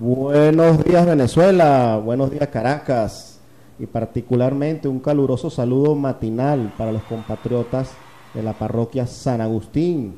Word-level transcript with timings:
Buenos 0.00 0.82
días 0.82 1.04
Venezuela, 1.04 2.00
buenos 2.02 2.30
días 2.30 2.48
Caracas 2.48 3.38
y 3.78 3.84
particularmente 3.84 4.88
un 4.88 4.98
caluroso 4.98 5.50
saludo 5.50 5.94
matinal 5.94 6.72
para 6.78 6.90
los 6.90 7.02
compatriotas 7.02 7.90
de 8.32 8.42
la 8.42 8.54
parroquia 8.54 9.06
San 9.06 9.42
Agustín. 9.42 10.14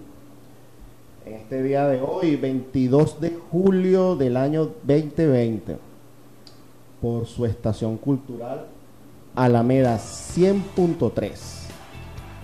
En 1.27 1.35
este 1.35 1.65
día 1.65 1.89
de 1.89 2.01
hoy, 2.01 2.37
22 2.37 3.21
de 3.21 3.37
julio 3.51 4.15
del 4.15 4.37
año 4.37 4.71
2020, 4.85 5.77
por 7.01 7.27
su 7.27 7.45
estación 7.45 7.97
cultural 7.97 8.69
Alameda 9.35 9.97
100.3, 9.97 11.33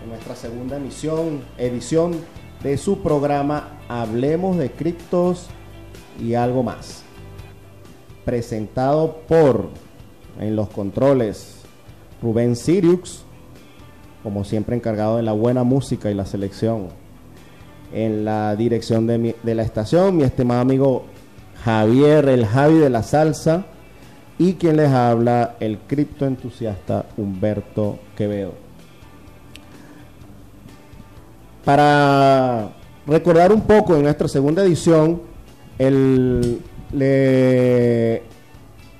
en 0.02 0.09
nuestra 0.09 0.34
segunda 0.34 0.77
emisión, 0.77 1.43
edición 1.57 2.16
de 2.64 2.77
su 2.77 2.98
programa 2.98 3.79
Hablemos 3.89 4.59
de 4.59 4.73
Criptos 4.73 5.46
y 6.20 6.34
algo 6.34 6.64
más. 6.64 7.05
Presentado 8.28 9.23
por, 9.27 9.70
en 10.38 10.55
los 10.55 10.69
controles, 10.69 11.62
Rubén 12.20 12.56
Siriux, 12.56 13.23
como 14.23 14.45
siempre 14.45 14.77
encargado 14.77 15.16
de 15.16 15.23
la 15.23 15.32
buena 15.32 15.64
música 15.64 16.10
y 16.10 16.14
la 16.14 16.27
selección. 16.27 16.88
En 17.91 18.27
la 18.27 18.55
dirección 18.55 19.06
de, 19.06 19.34
de 19.42 19.55
la 19.55 19.62
estación, 19.62 20.19
mi 20.19 20.24
estimado 20.24 20.60
amigo 20.60 21.05
Javier, 21.64 22.28
el 22.28 22.45
Javi 22.45 22.77
de 22.77 22.91
la 22.91 23.02
Salsa, 23.02 23.64
y 24.38 24.52
quien 24.52 24.77
les 24.77 24.91
habla, 24.91 25.56
el 25.58 25.78
criptoentusiasta 25.78 27.06
Humberto 27.16 27.98
Quevedo. 28.14 28.52
Para 31.64 32.72
recordar 33.06 33.55
un 33.55 33.62
poco 33.62 33.97
en 33.97 34.02
nuestra 34.02 34.28
segunda 34.28 34.62
edición, 34.62 35.22
el, 35.78 36.60
le 36.92 38.22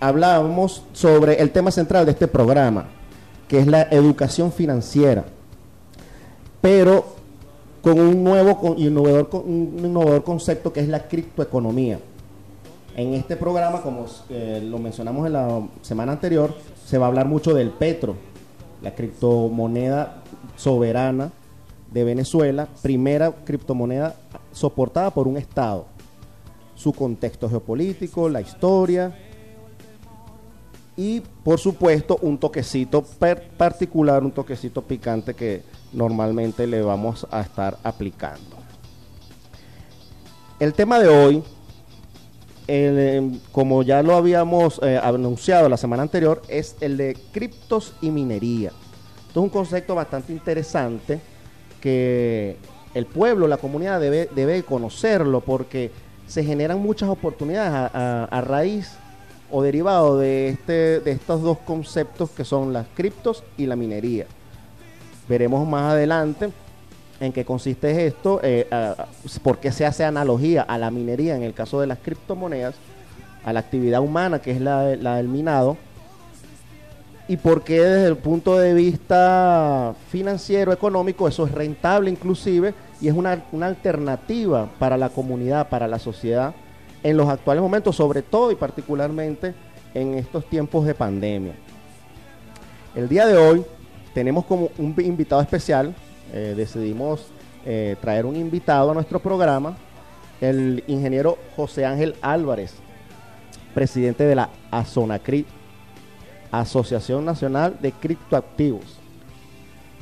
hablábamos 0.00 0.83
sobre 0.92 1.41
el 1.41 1.50
tema 1.50 1.70
central 1.70 2.05
de 2.06 2.12
este 2.12 2.28
programa, 2.28 2.86
que 3.48 3.58
es 3.58 3.67
la 3.67 3.83
educación 3.91 4.53
financiera, 4.53 5.25
pero 6.61 7.16
con 7.83 7.98
un 7.98 8.22
nuevo 8.22 8.75
innovador, 8.77 9.28
un 9.44 9.77
innovador 9.78 10.25
concepto 10.25 10.72
que 10.72 10.81
es 10.81 10.89
la 10.89 11.09
criptoeconomía. 11.09 11.98
En 12.97 13.14
este 13.14 13.36
programa, 13.36 13.81
como 13.81 14.06
eh, 14.28 14.61
lo 14.64 14.78
mencionamos 14.78 15.27
en 15.27 15.33
la 15.33 15.62
semana 15.83 16.12
anterior, 16.12 16.53
se 16.84 16.98
va 16.98 17.06
a 17.06 17.09
hablar 17.09 17.27
mucho 17.27 17.55
del 17.55 17.70
petro, 17.70 18.16
la 18.83 18.94
criptomoneda 18.94 20.22
soberana 20.56 21.31
de 21.92 22.05
Venezuela, 22.05 22.69
primera 22.83 23.31
criptomoneda 23.31 24.16
soportada 24.53 25.11
por 25.11 25.28
un 25.28 25.36
Estado. 25.36 25.86
Su 26.79 26.93
contexto 26.93 27.51
geopolítico, 27.51 28.29
la 28.29 28.41
historia 28.41 29.12
y, 30.97 31.21
por 31.21 31.59
supuesto, 31.59 32.19
un 32.23 32.39
toquecito 32.39 33.05
particular, 33.57 34.23
un 34.23 34.31
toquecito 34.31 34.83
picante 34.83 35.34
que 35.34 35.62
normalmente 35.93 36.69
le 36.69 36.81
vamos 36.81 37.27
a 37.33 37.41
estar 37.41 37.79
aplicando. 37.83 38.56
El 40.61 40.73
tema 40.73 41.01
de 41.01 41.09
hoy, 41.09 41.43
como 43.51 43.83
ya 43.83 44.03
lo 44.03 44.15
habíamos 44.15 44.81
eh, 44.83 45.01
anunciado 45.03 45.69
la 45.69 45.77
semana 45.77 46.03
anterior, 46.05 46.43
es 46.49 46.77
el 46.81 46.97
de 46.97 47.17
criptos 47.33 47.93
y 48.01 48.11
minería. 48.11 48.71
Esto 49.29 49.41
es 49.41 49.45
un 49.45 49.51
concepto 49.51 49.97
bastante 49.97 50.33
interesante 50.33 51.21
que 51.81 52.56
el 52.95 53.06
pueblo, 53.06 53.49
la 53.49 53.56
comunidad 53.59 54.01
debe, 54.01 54.29
debe 54.34 54.62
conocerlo 54.62 55.41
porque 55.43 55.93
se 56.29 56.45
generan 56.45 56.79
muchas 56.79 57.09
oportunidades 57.09 57.91
a, 57.93 58.41
raíz 58.43 58.93
o 59.51 59.62
derivado 59.62 60.19
de, 60.19 60.51
este, 60.51 61.01
de 61.01 61.11
estos 61.11 61.43
dos 61.43 61.59
conceptos 61.59 62.31
que 62.31 62.45
son 62.45 62.73
las 62.73 62.87
criptos 62.94 63.43
y 63.56 63.66
la 63.66 63.75
minería. 63.75 64.27
Veremos 65.28 65.67
más 65.67 65.93
adelante 65.93 66.50
en 67.19 67.33
qué 67.33 67.44
consiste 67.44 68.06
esto, 68.06 68.41
eh, 68.43 68.69
por 69.43 69.59
qué 69.59 69.72
se 69.72 69.87
hace 69.87 70.05
analogía 70.05 70.62
a 70.62 70.78
la 70.78 70.91
minería 70.91 71.34
en 71.34 71.43
el 71.43 71.55
caso 71.55 71.81
de 71.81 71.87
las 71.87 71.99
criptomonedas, 71.99 72.75
a 73.44 73.53
la 73.53 73.61
actividad 73.61 74.00
humana 74.00 74.41
que 74.41 74.50
es 74.50 74.61
la, 74.61 74.97
la 74.97 75.17
del 75.17 75.28
minado, 75.28 75.78
y 77.28 77.37
por 77.37 77.62
qué 77.62 77.81
desde 77.83 78.09
el 78.09 78.16
punto 78.16 78.59
de 78.59 78.72
vista 78.72 79.94
financiero, 80.11 80.72
económico, 80.72 81.28
eso 81.28 81.47
es 81.47 81.53
rentable 81.53 82.11
inclusive 82.11 82.72
y 83.03 83.09
es 83.09 83.15
una, 83.15 83.44
alternativa 83.61 84.71
para 84.78 84.97
la 84.97 85.11
comunidad, 85.11 85.69
para 85.69 85.87
la 85.87 85.99
sociedad 85.99 86.55
en 87.03 87.19
los 87.19 87.28
actuales 87.28 87.62
momentos, 87.62 87.94
sobre 87.94 88.22
todo 88.22 88.50
y 88.50 88.55
particularmente 88.55 89.55
en 89.93 90.15
estos 90.15 90.49
tiempos 90.49 90.87
de 90.87 90.94
pandemia. 90.94 91.53
El 92.94 93.09
día 93.11 93.27
de 93.27 93.37
hoy 93.37 93.62
tenemos 94.15 94.47
como 94.47 94.71
un 94.78 94.94
invitado 94.99 95.43
especial, 95.43 95.94
eh, 96.33 96.55
decidimos 96.56 97.28
eh, 97.67 97.97
traer 98.00 98.25
un 98.25 98.37
invitado 98.37 98.91
a 98.91 98.94
nuestro 98.94 99.21
programa, 99.21 99.77
el 100.41 100.83
ingeniero 100.87 101.37
José 101.56 101.84
Ángel 101.84 102.17
Álvarez, 102.22 102.75
presidente 103.75 104.25
de 104.25 104.34
la 104.34 104.49
Azonacrit 104.71 105.57
Asociación 106.50 107.25
Nacional 107.25 107.76
de 107.81 107.92
Criptoactivos. 107.92 108.98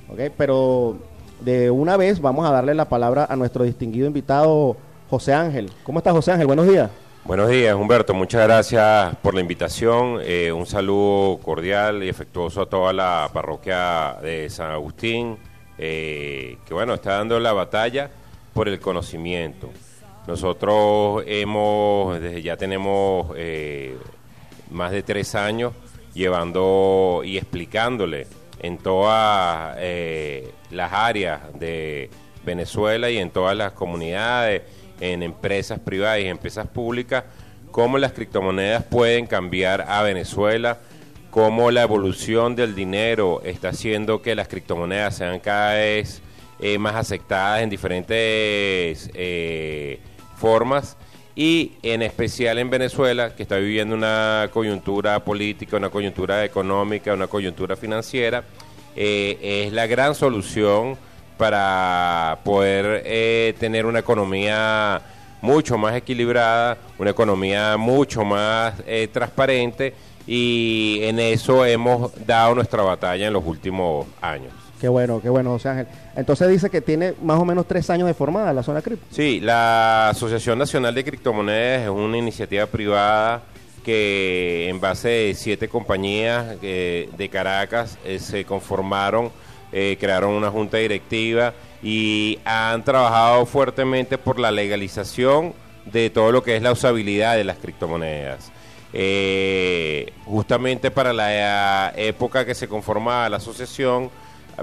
¿Ok? 0.09 0.33
Pero 0.37 0.99
de 1.41 1.71
una 1.71 1.97
vez 1.97 2.21
vamos 2.21 2.47
a 2.47 2.53
darle 2.53 2.75
la 2.75 2.89
palabra 2.89 3.27
a 3.29 3.37
nuestro 3.37 3.65
distinguido 3.65 4.07
invitado 4.07 4.77
José 5.11 5.35
Ángel. 5.35 5.71
¿Cómo 5.85 5.99
está 5.99 6.13
José 6.13 6.33
Ángel? 6.33 6.47
Buenos 6.47 6.67
días. 6.69 6.91
Buenos 7.25 7.51
días, 7.51 7.75
Humberto. 7.75 8.15
Muchas 8.15 8.45
gracias 8.45 9.17
por 9.17 9.35
la 9.35 9.41
invitación. 9.41 10.21
Eh, 10.23 10.53
un 10.53 10.65
saludo 10.65 11.39
cordial 11.39 12.05
y 12.05 12.09
afectuoso 12.09 12.63
a 12.63 12.67
toda 12.67 12.93
la 12.93 13.29
parroquia 13.33 14.17
de 14.23 14.49
San 14.49 14.71
Agustín, 14.71 15.37
eh, 15.77 16.57
que 16.65 16.73
bueno, 16.73 16.95
está 16.95 17.15
dando 17.17 17.41
la 17.41 17.53
batalla 17.53 18.11
por 18.55 18.69
el 18.69 18.79
conocimiento. 18.79 19.71
Nosotros 20.29 21.25
hemos, 21.27 22.21
desde 22.21 22.43
ya 22.43 22.57
tenemos 22.57 23.33
eh, 23.37 23.97
más 24.71 24.93
de 24.93 25.03
tres 25.03 25.35
años 25.35 25.73
llevando 26.17 27.23
y 27.25 27.37
explicándole 27.37 28.27
en 28.59 28.79
todas 28.79 29.77
eh, 29.79 30.51
las 30.71 30.93
áreas 30.93 31.41
de 31.59 32.11
Venezuela 32.45 33.11
y 33.11 33.19
en 33.19 33.31
todas 33.31 33.57
las 33.57 33.73
comunidades, 33.73 34.63
en 35.01 35.23
empresas 35.23 35.79
privadas 35.79 36.21
y 36.21 36.27
empresas 36.27 36.67
públicas, 36.67 37.25
cómo 37.71 37.99
las 37.99 38.13
criptomonedas 38.13 38.83
pueden 38.85 39.27
cambiar 39.27 39.83
a 39.89 40.03
Venezuela, 40.03 40.79
cómo 41.31 41.71
la 41.71 41.83
evolución 41.83 42.57
del 42.57 42.75
dinero 42.75 43.43
está 43.45 43.69
haciendo 43.69 44.23
que 44.23 44.35
las 44.35 44.49
criptomonedas 44.49 45.17
sean 45.17 45.39
cada 45.39 45.75
vez 45.75 46.23
eh, 46.59 46.79
más 46.79 46.95
aceptadas 46.95 47.63
en 47.63 47.69
diferentes 47.69 49.11
eh, 49.13 50.01
formas 50.37 50.97
y 51.37 51.73
en 51.83 52.01
especial 52.01 52.59
en 52.59 52.71
Venezuela, 52.71 53.37
que 53.37 53.43
está 53.43 53.57
viviendo 53.57 53.95
una 53.95 54.49
coyuntura 54.51 55.23
política, 55.23 55.77
una 55.77 55.91
coyuntura 55.91 56.45
económica, 56.47 57.13
una 57.13 57.27
coyuntura 57.27 57.77
financiera, 57.77 58.43
eh, 58.97 59.67
es 59.67 59.73
la 59.75 59.87
gran 59.87 60.15
solución 60.15 60.97
para 61.37 62.39
poder 62.43 63.03
eh, 63.05 63.55
tener 63.61 63.85
una 63.85 63.99
economía 63.99 65.03
mucho 65.43 65.77
más 65.77 65.95
equilibrada, 65.95 66.79
una 66.99 67.11
economía 67.11 67.77
mucho 67.77 68.25
más 68.25 68.73
eh, 68.87 69.07
transparente 69.13 69.93
y 70.27 71.01
en 71.03 71.21
eso 71.21 71.67
hemos 71.67 72.13
dado 72.27 72.55
nuestra 72.55 72.83
batalla 72.83 73.27
en 73.27 73.35
los 73.35 73.45
últimos 73.45 74.07
años. 74.23 74.66
Qué 74.81 74.89
bueno, 74.89 75.21
qué 75.23 75.29
bueno, 75.29 75.51
José 75.51 75.71
Ángel. 75.71 75.87
Entonces 76.17 76.49
dice 76.49 76.69
que 76.69 76.81
tiene 76.81 77.15
más 77.23 77.39
o 77.39 77.45
menos 77.45 77.67
tres 77.67 77.89
años 77.89 78.07
de 78.07 78.15
formada 78.15 78.53
la 78.53 78.63
zona 78.63 78.83
cripto. 78.83 79.07
Sí, 79.11 79.41
la 79.41 80.11
Asociación 80.11 80.59
Nacional 80.59 80.95
de 80.95 81.05
Criptomonedas 81.05 81.85
es 81.85 81.89
una 81.89 82.19
iniciativa 82.19 82.67
privada 82.67 83.43
que 83.87 84.69
en 84.69 84.81
base 84.81 85.09
de 85.09 85.35
siete 85.35 85.69
compañías 85.69 86.57
eh, 86.61 87.09
de 87.17 87.29
Caracas 87.29 87.97
eh, 88.05 88.19
se 88.19 88.45
conformaron, 88.45 89.31
eh, 89.71 89.97
crearon 90.01 90.33
una 90.33 90.51
junta 90.51 90.77
directiva 90.79 91.55
y 91.85 92.41
han 92.45 92.83
trabajado 92.83 93.47
fuertemente 93.47 94.19
por 94.19 94.41
la 94.41 94.51
legalización 94.51 95.55
de 95.85 96.11
todo 96.11 96.33
lo 96.33 96.43
que 96.43 96.57
es 96.57 96.63
la 96.63 96.73
usabilidad 96.73 97.37
de 97.37 97.45
las 97.45 97.59
criptomonedas. 97.59 98.51
justamente 100.25 100.91
para 100.91 101.13
la 101.13 101.93
época 101.97 102.45
que 102.45 102.57
se 102.57 102.67
conformaba 102.67 103.29
la 103.29 103.37
asociación, 103.37 104.11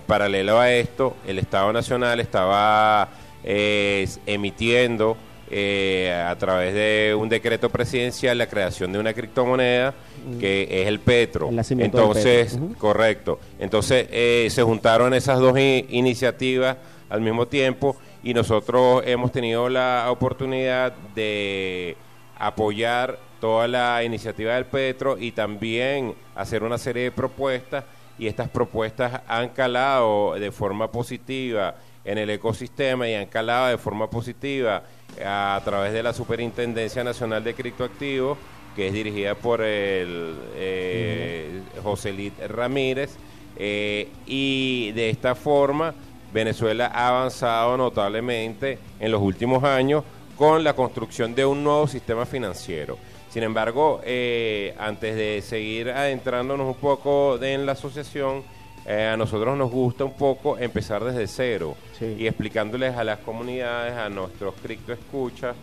Paralelo 0.01 0.60
a 0.60 0.72
esto, 0.72 1.16
el 1.28 1.40
Estado 1.40 1.72
Nacional 1.72 2.19
estaba 2.19 3.10
eh, 3.44 4.07
emitiendo 4.25 5.18
eh, 5.51 6.12
a 6.28 6.36
través 6.38 6.74
de 6.74 7.16
un 7.16 7.30
decreto 7.30 7.69
presidencial 7.69 8.38
la 8.38 8.48
creación 8.48 8.92
de 8.92 9.00
una 9.00 9.13
criptomoneda 9.13 9.94
que 10.40 10.68
es 10.81 10.88
el 10.88 11.00
Petro. 11.00 11.50
Entonces, 11.78 12.57
correcto. 12.80 13.40
Entonces 13.60 14.07
eh, 14.10 14.48
se 14.50 14.63
juntaron 14.63 15.13
esas 15.13 15.40
dos 15.40 15.57
iniciativas 15.60 16.78
al 17.10 17.22
mismo 17.22 17.48
tiempo 17.48 17.96
y 18.24 18.34
nosotros 18.34 19.04
hemos 19.06 19.31
tenido 19.31 19.69
la 19.69 20.07
oportunidad 20.10 20.94
de 21.13 21.98
apoyar 22.39 23.19
toda 23.39 23.68
la 23.68 24.04
iniciativa 24.04 24.56
del 24.56 24.66
Petro 24.66 25.18
y 25.19 25.34
también 25.34 26.16
hacer 26.34 26.63
una 26.63 26.78
serie 26.78 27.04
de 27.04 27.12
propuestas 27.12 27.84
y 28.18 28.27
estas 28.27 28.50
propuestas 28.50 29.21
han 29.27 29.50
calado 29.50 30.36
de 30.36 30.51
forma 30.51 30.92
positiva 30.92 31.75
en 32.06 32.18
el 32.18 32.30
ecosistema 32.30 33.07
y 33.07 33.15
han 33.15 33.27
calado 33.27 33.68
de 33.68 33.77
forma 33.77 34.10
positiva 34.10 34.83
a 35.24 35.62
través 35.63 35.94
de 35.94 36.04
la 36.04 36.13
Superintendencia 36.13 37.04
Nacional 37.04 37.44
de 37.44 37.54
Criptoactivos, 37.54 38.38
que 38.75 38.88
es 38.88 38.94
dirigida 38.94 39.36
por 39.36 39.62
el 39.62 40.36
eh, 40.56 41.62
José 41.83 42.12
Lid 42.12 42.33
Ramírez, 42.48 43.18
eh, 43.56 44.10
y 44.25 44.92
de 44.94 45.10
esta 45.10 45.36
forma 45.36 45.94
Venezuela 46.33 46.92
ha 46.94 47.10
avanzado 47.10 47.77
notablemente 47.77 48.80
en 49.00 49.12
los 49.12 49.21
últimos 49.21 49.63
años 49.63 50.04
con 50.36 50.63
la 50.63 50.74
construcción 50.74 51.36
de 51.36 51.45
un 51.45 51.63
nuevo 51.63 51.88
sistema 51.88 52.25
financiero. 52.25 52.98
Sin 53.34 53.42
embargo, 53.42 54.00
eh, 54.04 54.76
antes 54.78 55.16
de 55.16 55.42
seguir 55.42 55.90
adentrándonos 55.90 56.68
un 56.68 56.80
poco 56.80 57.42
en 57.42 57.66
la 57.66 57.72
asociación, 57.72 58.44
eh, 58.86 59.10
a 59.12 59.18
nosotros 59.18 59.58
nos 59.58 59.72
gusta 59.72 60.06
un 60.06 60.14
poco 60.14 60.60
empezar 60.60 61.04
desde 61.04 61.26
cero 61.26 61.76
y 62.00 62.28
explicándoles 62.28 62.96
a 62.96 63.04
las 63.04 63.18
comunidades, 63.18 63.94
a 63.94 64.08
nuestros 64.10 64.54
criptoescuchas, 64.62 65.56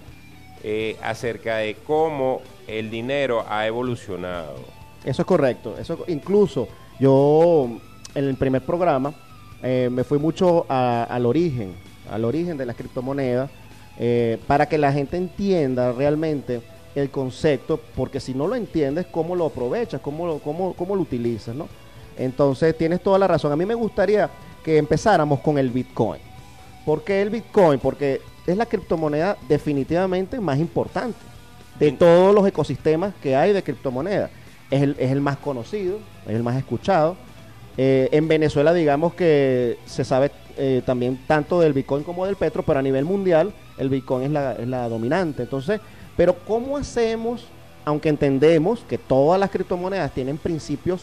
eh, 0.64 0.96
acerca 1.00 1.58
de 1.58 1.76
cómo 1.86 2.42
el 2.66 2.90
dinero 2.90 3.44
ha 3.48 3.64
evolucionado. 3.68 4.56
Eso 5.04 5.22
es 5.22 5.26
correcto. 5.26 5.76
Eso 5.78 6.04
incluso 6.08 6.66
yo 6.98 7.68
en 8.16 8.24
el 8.24 8.34
primer 8.34 8.62
programa 8.62 9.14
eh, 9.62 9.88
me 9.92 10.02
fui 10.02 10.18
mucho 10.18 10.66
al 10.68 11.24
origen, 11.24 11.76
al 12.10 12.24
origen 12.24 12.56
de 12.56 12.66
las 12.66 12.74
criptomonedas, 12.74 13.48
eh, 13.96 14.38
para 14.48 14.66
que 14.66 14.76
la 14.76 14.92
gente 14.92 15.16
entienda 15.16 15.92
realmente 15.92 16.62
el 16.94 17.10
concepto, 17.10 17.80
porque 17.96 18.20
si 18.20 18.34
no 18.34 18.46
lo 18.46 18.54
entiendes, 18.56 19.06
¿cómo 19.06 19.36
lo 19.36 19.46
aprovechas? 19.46 20.00
¿Cómo 20.00 20.26
lo, 20.26 20.38
cómo, 20.38 20.74
cómo 20.74 20.96
lo 20.96 21.02
utilizas? 21.02 21.54
¿no? 21.54 21.68
Entonces, 22.18 22.76
tienes 22.76 23.02
toda 23.02 23.18
la 23.18 23.26
razón. 23.26 23.52
A 23.52 23.56
mí 23.56 23.64
me 23.64 23.74
gustaría 23.74 24.28
que 24.64 24.76
empezáramos 24.76 25.40
con 25.40 25.58
el 25.58 25.70
Bitcoin. 25.70 26.20
¿Por 26.84 27.02
qué 27.02 27.22
el 27.22 27.30
Bitcoin? 27.30 27.78
Porque 27.78 28.20
es 28.46 28.56
la 28.56 28.66
criptomoneda 28.66 29.36
definitivamente 29.48 30.40
más 30.40 30.58
importante 30.58 31.18
de 31.78 31.92
todos 31.92 32.34
los 32.34 32.46
ecosistemas 32.46 33.14
que 33.22 33.36
hay 33.36 33.52
de 33.52 33.62
criptomonedas. 33.62 34.30
Es 34.70 34.82
el, 34.82 34.96
es 34.98 35.10
el 35.10 35.20
más 35.20 35.38
conocido, 35.38 35.98
es 36.26 36.34
el 36.34 36.42
más 36.42 36.56
escuchado. 36.56 37.16
Eh, 37.76 38.08
en 38.12 38.28
Venezuela, 38.28 38.74
digamos 38.74 39.14
que 39.14 39.78
se 39.86 40.04
sabe 40.04 40.30
eh, 40.58 40.82
también 40.84 41.18
tanto 41.26 41.60
del 41.60 41.72
Bitcoin 41.72 42.04
como 42.04 42.26
del 42.26 42.36
Petro, 42.36 42.62
pero 42.62 42.78
a 42.78 42.82
nivel 42.82 43.04
mundial 43.04 43.52
el 43.78 43.88
Bitcoin 43.88 44.24
es 44.24 44.30
la, 44.30 44.52
es 44.52 44.68
la 44.68 44.88
dominante. 44.88 45.44
Entonces, 45.44 45.80
pero 46.20 46.36
¿cómo 46.46 46.76
hacemos, 46.76 47.46
aunque 47.82 48.10
entendemos 48.10 48.84
que 48.86 48.98
todas 48.98 49.40
las 49.40 49.48
criptomonedas 49.48 50.12
tienen 50.12 50.36
principios 50.36 51.00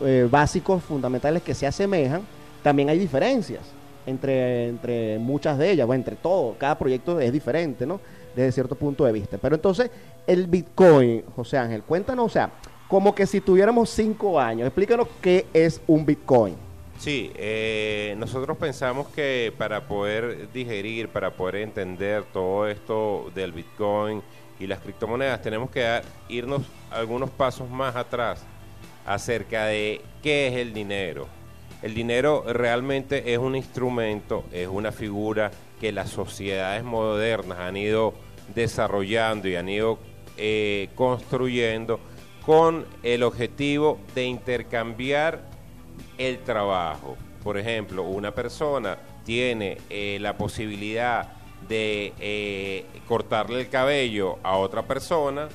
eh, 0.00 0.28
básicos, 0.30 0.80
fundamentales 0.84 1.42
que 1.42 1.54
se 1.54 1.66
asemejan, 1.66 2.22
también 2.62 2.88
hay 2.88 2.96
diferencias 2.96 3.62
entre, 4.06 4.68
entre 4.68 5.18
muchas 5.18 5.58
de 5.58 5.72
ellas, 5.72 5.88
o 5.88 5.92
entre 5.92 6.14
todo, 6.14 6.54
cada 6.56 6.78
proyecto 6.78 7.18
es 7.18 7.32
diferente, 7.32 7.84
¿no? 7.84 8.00
Desde 8.36 8.52
cierto 8.52 8.76
punto 8.76 9.04
de 9.04 9.10
vista. 9.10 9.38
Pero 9.38 9.56
entonces, 9.56 9.90
el 10.24 10.46
Bitcoin, 10.46 11.24
José 11.34 11.58
Ángel, 11.58 11.82
cuéntanos, 11.82 12.26
o 12.26 12.28
sea, 12.28 12.52
como 12.86 13.12
que 13.12 13.26
si 13.26 13.40
tuviéramos 13.40 13.90
cinco 13.90 14.38
años, 14.38 14.68
explícanos 14.68 15.08
qué 15.20 15.46
es 15.52 15.80
un 15.88 16.06
Bitcoin. 16.06 16.54
Sí, 16.96 17.32
eh, 17.34 18.14
nosotros 18.18 18.56
pensamos 18.56 19.08
que 19.08 19.52
para 19.58 19.88
poder 19.88 20.52
digerir, 20.52 21.08
para 21.08 21.32
poder 21.32 21.56
entender 21.56 22.22
todo 22.32 22.68
esto 22.68 23.32
del 23.34 23.50
Bitcoin 23.50 24.22
y 24.58 24.66
las 24.66 24.80
criptomonedas, 24.80 25.42
tenemos 25.42 25.70
que 25.70 26.00
irnos 26.28 26.62
algunos 26.90 27.30
pasos 27.30 27.68
más 27.68 27.96
atrás 27.96 28.44
acerca 29.06 29.66
de 29.66 30.00
qué 30.22 30.48
es 30.48 30.54
el 30.54 30.72
dinero. 30.72 31.26
El 31.82 31.94
dinero 31.94 32.44
realmente 32.46 33.32
es 33.32 33.38
un 33.38 33.56
instrumento, 33.56 34.44
es 34.52 34.68
una 34.68 34.90
figura 34.90 35.50
que 35.80 35.92
las 35.92 36.08
sociedades 36.08 36.82
modernas 36.82 37.58
han 37.58 37.76
ido 37.76 38.14
desarrollando 38.54 39.48
y 39.48 39.56
han 39.56 39.68
ido 39.68 39.98
eh, 40.36 40.88
construyendo 40.94 42.00
con 42.46 42.86
el 43.02 43.22
objetivo 43.22 43.98
de 44.14 44.24
intercambiar 44.24 45.42
el 46.16 46.38
trabajo. 46.38 47.16
Por 47.42 47.58
ejemplo, 47.58 48.02
una 48.04 48.34
persona 48.34 48.96
tiene 49.24 49.78
eh, 49.90 50.18
la 50.20 50.36
posibilidad 50.36 51.33
de 51.68 52.12
eh, 52.18 52.86
cortarle 53.06 53.60
el 53.60 53.68
cabello 53.68 54.38
a 54.42 54.56
otra 54.56 54.82
persona 54.82 55.48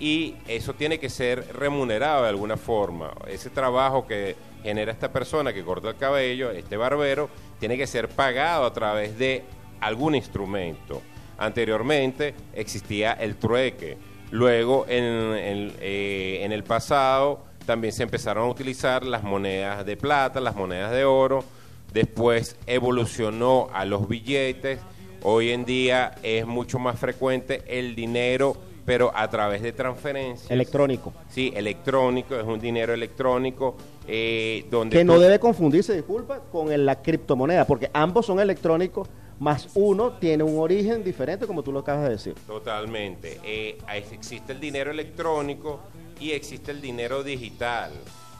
y 0.00 0.34
eso 0.48 0.74
tiene 0.74 0.98
que 0.98 1.08
ser 1.08 1.46
remunerado 1.54 2.22
de 2.24 2.28
alguna 2.28 2.56
forma. 2.56 3.12
Ese 3.28 3.50
trabajo 3.50 4.06
que 4.06 4.36
genera 4.62 4.92
esta 4.92 5.12
persona 5.12 5.52
que 5.52 5.64
corta 5.64 5.90
el 5.90 5.96
cabello, 5.96 6.50
este 6.50 6.76
barbero, 6.76 7.28
tiene 7.60 7.76
que 7.76 7.86
ser 7.86 8.08
pagado 8.08 8.64
a 8.66 8.72
través 8.72 9.18
de 9.18 9.44
algún 9.80 10.14
instrumento. 10.14 11.02
Anteriormente 11.38 12.34
existía 12.54 13.12
el 13.12 13.36
trueque. 13.36 13.96
Luego, 14.30 14.86
en, 14.88 15.72
eh, 15.80 16.40
en 16.42 16.52
el 16.52 16.64
pasado, 16.64 17.44
también 17.66 17.92
se 17.92 18.02
empezaron 18.02 18.44
a 18.44 18.50
utilizar 18.50 19.04
las 19.04 19.22
monedas 19.22 19.84
de 19.86 19.96
plata, 19.96 20.40
las 20.40 20.56
monedas 20.56 20.92
de 20.92 21.04
oro. 21.04 21.44
Después 21.92 22.56
evolucionó 22.66 23.68
a 23.72 23.84
los 23.84 24.08
billetes. 24.08 24.80
Hoy 25.26 25.50
en 25.50 25.64
día 25.64 26.14
es 26.22 26.46
mucho 26.46 26.78
más 26.78 26.98
frecuente 26.98 27.62
el 27.66 27.94
dinero 27.94 28.56
pero 28.84 29.10
a 29.14 29.28
través 29.30 29.62
de 29.62 29.72
transferencias. 29.72 30.50
Electrónico. 30.50 31.14
Sí, 31.30 31.52
electrónico, 31.56 32.34
es 32.36 32.44
un 32.44 32.60
dinero 32.60 32.92
electrónico. 32.92 33.76
Eh, 34.06 34.66
donde 34.70 34.98
que 34.98 35.04
no 35.04 35.18
debe 35.18 35.38
confundirse, 35.38 35.94
disculpa, 35.94 36.40
con 36.52 36.84
la 36.84 37.00
criptomoneda, 37.00 37.66
porque 37.66 37.90
ambos 37.94 38.26
son 38.26 38.40
electrónicos, 38.40 39.08
más 39.38 39.68
uno 39.74 40.18
tiene 40.18 40.44
un 40.44 40.58
origen 40.58 41.02
diferente, 41.02 41.46
como 41.46 41.62
tú 41.62 41.72
lo 41.72 41.78
acabas 41.78 42.04
de 42.04 42.10
decir. 42.10 42.34
Totalmente. 42.46 43.40
Eh, 43.42 43.78
existe 43.94 44.52
el 44.52 44.60
dinero 44.60 44.90
electrónico 44.90 45.80
y 46.20 46.32
existe 46.32 46.70
el 46.70 46.80
dinero 46.82 47.22
digital. 47.22 47.92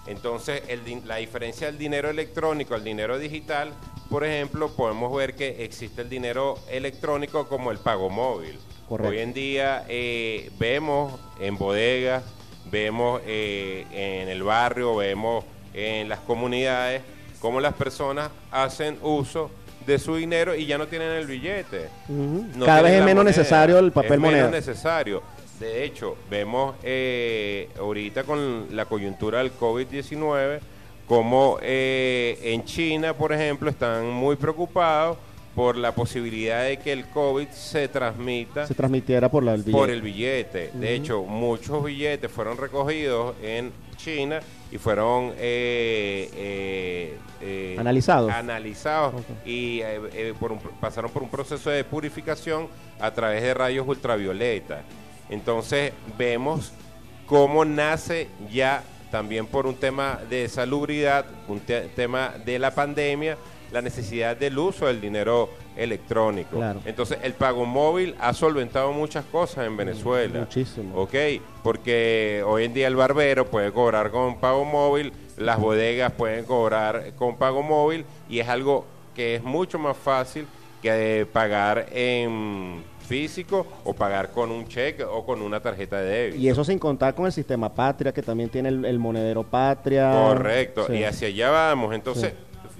Entonces, 0.06 0.62
la 1.06 1.16
diferencia 1.16 1.66
del 1.66 1.78
dinero 1.78 2.10
electrónico 2.10 2.74
al 2.74 2.84
dinero 2.84 3.18
digital, 3.18 3.72
por 4.10 4.24
ejemplo, 4.24 4.70
podemos 4.70 5.14
ver 5.14 5.34
que 5.34 5.64
existe 5.64 6.02
el 6.02 6.10
dinero 6.10 6.58
electrónico 6.70 7.48
como 7.48 7.70
el 7.70 7.78
pago 7.78 8.10
móvil. 8.10 8.58
Hoy 8.88 9.18
en 9.18 9.32
día 9.32 9.84
eh, 9.88 10.50
vemos 10.58 11.18
en 11.40 11.56
bodegas, 11.56 12.22
vemos 12.70 13.22
eh, 13.24 13.86
en 13.92 14.28
el 14.28 14.42
barrio, 14.42 14.94
vemos 14.96 15.44
en 15.72 16.08
las 16.08 16.20
comunidades 16.20 17.02
cómo 17.40 17.60
las 17.60 17.74
personas 17.74 18.30
hacen 18.50 18.98
uso 19.02 19.50
de 19.86 19.98
su 19.98 20.16
dinero 20.16 20.54
y 20.54 20.66
ya 20.66 20.78
no 20.78 20.86
tienen 20.86 21.10
el 21.10 21.26
billete. 21.26 21.88
Cada 22.64 22.82
vez 22.82 22.92
es 22.92 23.04
menos 23.04 23.24
necesario 23.24 23.78
el 23.78 23.92
papel 23.92 24.14
es 24.14 24.18
moneda. 24.18 24.46
menos 24.46 24.52
necesario. 24.52 25.22
De 25.60 25.84
hecho, 25.84 26.16
vemos 26.30 26.74
eh, 26.82 27.68
ahorita 27.78 28.24
con 28.24 28.68
la 28.74 28.86
coyuntura 28.86 29.38
del 29.38 29.52
COVID-19 29.52 30.60
como 31.06 31.58
en 31.60 32.64
China, 32.64 33.14
por 33.14 33.32
ejemplo, 33.32 33.68
están 33.68 34.08
muy 34.08 34.36
preocupados 34.36 35.18
por 35.54 35.76
la 35.76 35.94
posibilidad 35.94 36.64
de 36.64 36.78
que 36.78 36.92
el 36.92 37.06
COVID 37.06 37.48
se 37.48 37.88
transmita. 37.88 38.66
Se 38.66 38.74
transmitiera 38.74 39.30
por, 39.30 39.44
la, 39.44 39.54
el 39.54 39.62
billete. 39.62 39.78
Por 39.78 39.90
el 39.90 40.02
billete. 40.02 40.70
De 40.74 40.94
hecho, 40.94 41.22
muchos 41.22 41.84
billetes 41.84 42.30
fueron 42.30 42.56
recogidos 42.56 43.36
en 43.42 43.72
China 43.96 44.40
y 44.72 44.78
fueron 44.78 45.32
eh, 45.38 46.28
eh, 46.34 47.18
eh, 47.40 47.76
analizados. 47.78 48.32
Analizados 48.32 49.14
y 49.46 49.80
pasaron 50.80 51.10
por 51.10 51.22
un 51.22 51.28
proceso 51.28 51.70
de 51.70 51.84
purificación 51.84 52.66
a 52.98 53.12
través 53.12 53.42
de 53.42 53.54
rayos 53.54 53.86
ultravioleta. 53.86 54.82
Entonces 55.28 55.92
vemos 56.18 56.72
cómo 57.26 57.64
nace 57.64 58.28
ya 58.50 58.82
también 59.10 59.46
por 59.46 59.66
un 59.66 59.76
tema 59.76 60.18
de 60.28 60.48
salubridad, 60.48 61.24
un 61.48 61.60
tema 61.60 62.34
de 62.44 62.58
la 62.58 62.74
pandemia, 62.74 63.36
la 63.70 63.80
necesidad 63.80 64.36
del 64.36 64.58
uso 64.58 64.86
del 64.86 65.00
dinero 65.00 65.50
electrónico. 65.76 66.60
Entonces, 66.84 67.18
el 67.22 67.32
pago 67.34 67.64
móvil 67.64 68.14
ha 68.20 68.32
solventado 68.32 68.92
muchas 68.92 69.24
cosas 69.26 69.66
en 69.66 69.76
Venezuela. 69.76 70.40
Muchísimo. 70.40 71.00
Ok, 71.00 71.14
porque 71.62 72.42
hoy 72.46 72.64
en 72.64 72.74
día 72.74 72.86
el 72.86 72.96
barbero 72.96 73.46
puede 73.46 73.72
cobrar 73.72 74.10
con 74.10 74.38
pago 74.38 74.64
móvil, 74.64 75.12
las 75.36 75.58
bodegas 75.58 76.12
pueden 76.12 76.44
cobrar 76.44 77.12
con 77.16 77.36
pago 77.36 77.62
móvil 77.62 78.04
y 78.28 78.40
es 78.40 78.48
algo 78.48 78.84
que 79.14 79.36
es 79.36 79.42
mucho 79.42 79.78
más 79.78 79.96
fácil 79.96 80.46
que 80.82 81.26
pagar 81.32 81.86
en 81.92 82.82
físico 83.04 83.66
o 83.84 83.94
pagar 83.94 84.30
con 84.32 84.50
un 84.50 84.66
cheque 84.66 85.04
o 85.04 85.24
con 85.24 85.42
una 85.42 85.60
tarjeta 85.60 86.00
de 86.00 86.10
débito. 86.10 86.38
Y 86.38 86.48
eso 86.48 86.64
sin 86.64 86.78
contar 86.78 87.14
con 87.14 87.26
el 87.26 87.32
sistema 87.32 87.72
Patria, 87.72 88.12
que 88.12 88.22
también 88.22 88.48
tiene 88.48 88.70
el, 88.70 88.98
monedero 88.98 89.42
Patria. 89.44 90.10
Correcto, 90.10 90.92
y 90.92 91.04
hacia 91.04 91.28
allá 91.28 91.50
vamos. 91.50 91.94
Entonces, 91.94 92.32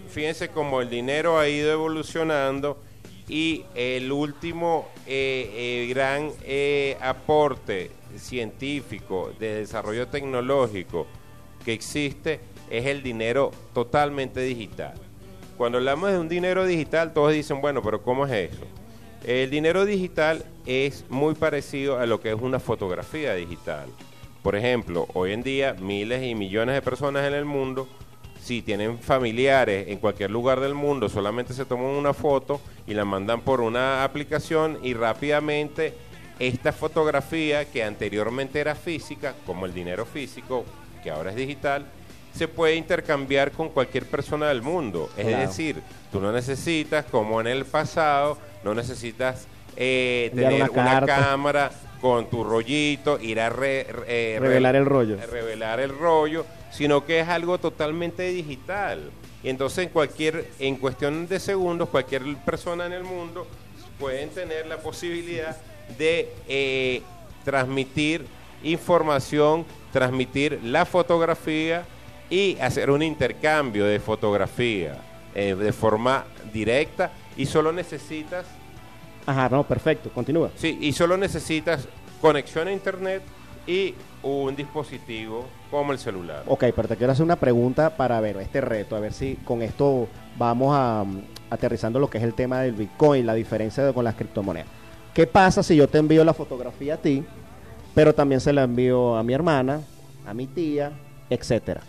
fíjense 0.09 0.49
cómo 0.49 0.81
el 0.81 0.91
dinero 0.91 1.39
ha 1.39 1.49
ido 1.49 1.73
evolucionando 1.73 2.79
Y 3.29 3.65
el 3.75 4.13
último 4.13 4.89
eh, 5.07 5.51
eh, 5.55 5.87
gran 5.89 6.31
eh, 6.45 6.97
aporte 7.01 7.91
científico 8.17 9.33
de 9.39 9.57
desarrollo 9.57 10.09
tecnológico 10.09 11.07
que 11.65 11.73
existe 11.73 12.41
es 12.71 12.87
el 12.87 13.03
dinero 13.03 13.51
totalmente 13.73 14.41
digital. 14.41 14.95
Cuando 15.57 15.79
hablamos 15.79 16.11
de 16.11 16.19
un 16.19 16.29
dinero 16.29 16.67
digital, 16.67 17.13
todos 17.13 17.33
dicen, 17.33 17.61
bueno, 17.61 17.81
pero 17.83 18.03
¿cómo 18.03 18.27
es 18.27 18.53
eso? 18.53 18.67
El 19.25 19.49
dinero 19.49 19.87
digital 19.87 20.45
es 20.67 21.07
muy 21.09 21.35
parecido 21.35 21.99
a 21.99 22.05
lo 22.05 22.21
que 22.21 22.29
es 22.29 22.39
una 22.39 22.61
fotografía 22.61 23.35
digital. 23.35 23.89
Por 24.43 24.55
ejemplo, 24.55 25.09
hoy 25.15 25.33
en 25.33 25.43
día 25.43 25.75
miles 25.81 26.23
y 26.23 26.35
millones 26.35 26.75
de 26.75 26.83
personas 26.83 27.27
en 27.27 27.33
el 27.33 27.47
mundo, 27.47 27.89
si 28.43 28.61
tienen 28.61 28.99
familiares 28.99 29.89
en 29.89 29.97
cualquier 29.97 30.31
lugar 30.31 30.61
del 30.61 30.75
mundo, 30.75 31.09
solamente 31.09 31.55
se 31.55 31.65
toman 31.65 31.87
una 31.87 32.13
foto 32.13 32.61
y 32.87 32.93
la 32.93 33.07
mandan 33.07 33.41
por 33.41 33.63
una 33.63 34.05
aplicación 34.05 34.79
y 34.83 34.93
rápidamente 34.93 35.95
esta 36.39 36.73
fotografía 36.73 37.65
que 37.65 37.83
anteriormente 37.83 38.61
era 38.61 38.75
física, 38.75 39.35
como 39.47 39.65
el 39.65 39.73
dinero 39.73 40.05
físico, 40.05 40.67
que 41.03 41.11
ahora 41.11 41.31
es 41.31 41.37
digital, 41.37 41.87
se 42.35 42.47
puede 42.47 42.75
intercambiar 42.75 43.53
con 43.53 43.71
cualquier 43.71 44.05
persona 44.05 44.49
del 44.49 44.61
mundo. 44.61 45.09
Es 45.17 45.27
decir, 45.27 45.81
tú 46.13 46.21
no 46.21 46.31
necesitas, 46.31 47.07
como 47.07 47.41
en 47.41 47.47
el 47.47 47.65
pasado, 47.65 48.37
no 48.65 48.75
necesitas 48.75 49.47
eh, 49.77 50.31
tener 50.35 50.71
una, 50.71 51.05
cámara 51.05 51.71
con 52.01 52.29
tu 52.29 52.45
rollito, 52.45 53.19
ir 53.21 53.41
a 53.41 53.49
eh, 53.63 54.39
revelar 54.41 54.77
el 54.77 54.87
rollo. 54.87 55.19
Revelar 55.31 55.81
el 55.81 55.97
rollo, 55.97 56.45
sino 56.71 57.05
que 57.05 57.21
es 57.21 57.29
algo 57.29 57.59
totalmente 57.59 58.25
digital. 58.25 59.11
Y 59.43 59.51
entonces 59.51 59.87
en 59.87 59.91
cualquier, 59.91 60.51
en 60.59 60.77
cuestión 60.77 61.29
de 61.29 61.39
segundos, 61.39 61.89
cualquier 61.91 62.23
persona 62.45 62.87
en 62.87 62.93
el 62.93 63.05
mundo 63.05 63.47
pueden 63.99 64.31
tener 64.31 64.67
la 64.67 64.79
posibilidad 64.79 65.57
de 65.99 66.33
eh, 66.49 67.03
transmitir 67.45 68.27
información, 68.63 69.67
transmitir 69.93 70.61
la 70.63 70.87
fotografía 70.87 71.85
y 72.31 72.59
hacer 72.59 72.91
un 72.91 73.03
intercambio 73.03 73.85
de 73.85 74.01
fotografía 74.01 74.97
eh, 75.35 75.55
de 75.55 75.73
forma 75.73 76.25
directa 76.53 77.13
y 77.37 77.47
solo 77.47 77.73
necesitas... 77.73 78.47
Ajá, 79.27 79.49
no, 79.49 79.65
perfecto, 79.65 80.11
continúa. 80.11 80.51
Sí, 80.57 80.79
y 80.81 80.93
solo 80.93 81.17
necesitas 81.17 81.89
conexión 82.21 82.69
a 82.69 82.73
internet 82.73 83.23
y 83.67 83.95
un 84.23 84.55
dispositivo 84.55 85.47
como 85.71 85.93
el 85.93 85.99
celular. 85.99 86.43
Ok, 86.47 86.65
pero 86.75 86.89
te 86.89 86.97
quiero 86.97 87.13
hacer 87.13 87.25
una 87.25 87.37
pregunta 87.37 87.97
para 87.97 88.21
ver 88.21 88.37
este 88.39 88.61
reto, 88.61 88.97
a 88.97 89.01
ver 89.01 89.13
si 89.13 89.37
con 89.45 89.63
esto 89.63 90.09
vamos 90.37 90.75
a, 90.77 91.05
mm, 91.05 91.23
aterrizando 91.51 91.99
lo 91.99 92.09
que 92.09 92.19
es 92.19 92.25
el 92.25 92.35
tema 92.35 92.61
del 92.61 92.73
Bitcoin, 92.73 93.27
la 93.27 93.35
diferencia 93.35 93.93
con 93.93 94.05
las 94.05 94.15
criptomonedas. 94.15 94.69
¿Qué 95.15 95.27
pasa 95.27 95.63
si 95.63 95.77
yo 95.77 95.89
te 95.89 95.99
envío 95.99 96.25
la 96.25 96.35
fotografía 96.35 96.95
a 96.95 96.97
ti, 96.97 97.25
pero 97.95 98.15
también 98.15 98.41
se 98.41 98.53
la 98.53 98.65
envío 98.65 99.17
a 99.17 99.23
mi 99.23 99.33
hermana, 99.33 99.81
a 100.27 100.35
mi 100.35 100.47
tía, 100.47 100.93
etcétera? 101.31 101.83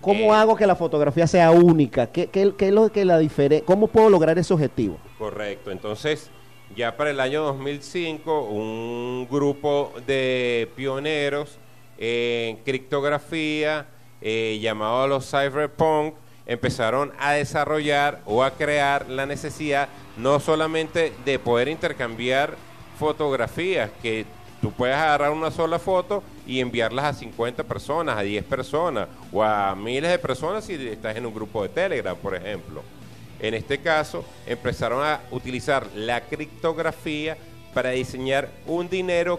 ¿Cómo 0.00 0.32
eh, 0.32 0.36
hago 0.36 0.56
que 0.56 0.66
la 0.66 0.76
fotografía 0.76 1.26
sea 1.26 1.50
única? 1.50 2.06
¿Qué, 2.06 2.30
es 2.32 2.72
lo 2.72 2.90
que 2.90 3.04
la 3.04 3.18
diferencia? 3.18 3.66
¿Cómo 3.66 3.88
puedo 3.88 4.10
lograr 4.10 4.38
ese 4.38 4.54
objetivo? 4.54 4.98
Correcto. 5.18 5.70
Entonces, 5.70 6.30
ya 6.76 6.96
para 6.96 7.10
el 7.10 7.20
año 7.20 7.42
2005, 7.42 8.42
un 8.42 9.26
grupo 9.30 9.92
de 10.06 10.70
pioneros 10.76 11.58
en 11.98 12.56
criptografía 12.58 13.86
eh, 14.20 14.58
llamado 14.60 15.06
los 15.08 15.28
cyberpunk 15.28 16.14
empezaron 16.46 17.12
a 17.18 17.32
desarrollar 17.32 18.20
o 18.24 18.42
a 18.42 18.52
crear 18.52 19.08
la 19.08 19.26
necesidad 19.26 19.88
no 20.16 20.40
solamente 20.40 21.12
de 21.24 21.38
poder 21.38 21.68
intercambiar 21.68 22.56
fotografías, 22.98 23.90
que 24.02 24.24
tú 24.60 24.72
puedes 24.72 24.96
agarrar 24.96 25.30
una 25.30 25.50
sola 25.50 25.78
foto 25.78 26.22
y 26.48 26.60
enviarlas 26.60 27.04
a 27.04 27.12
50 27.12 27.62
personas, 27.64 28.16
a 28.16 28.22
10 28.22 28.42
personas 28.44 29.08
o 29.30 29.42
a 29.42 29.76
miles 29.76 30.10
de 30.10 30.18
personas 30.18 30.64
si 30.64 30.74
estás 30.74 31.14
en 31.14 31.26
un 31.26 31.34
grupo 31.34 31.62
de 31.62 31.68
Telegram, 31.68 32.16
por 32.16 32.34
ejemplo. 32.34 32.82
En 33.38 33.54
este 33.54 33.78
caso, 33.78 34.24
empezaron 34.46 35.04
a 35.04 35.20
utilizar 35.30 35.86
la 35.94 36.22
criptografía 36.22 37.36
para 37.74 37.90
diseñar 37.90 38.50
un 38.66 38.88
dinero 38.88 39.38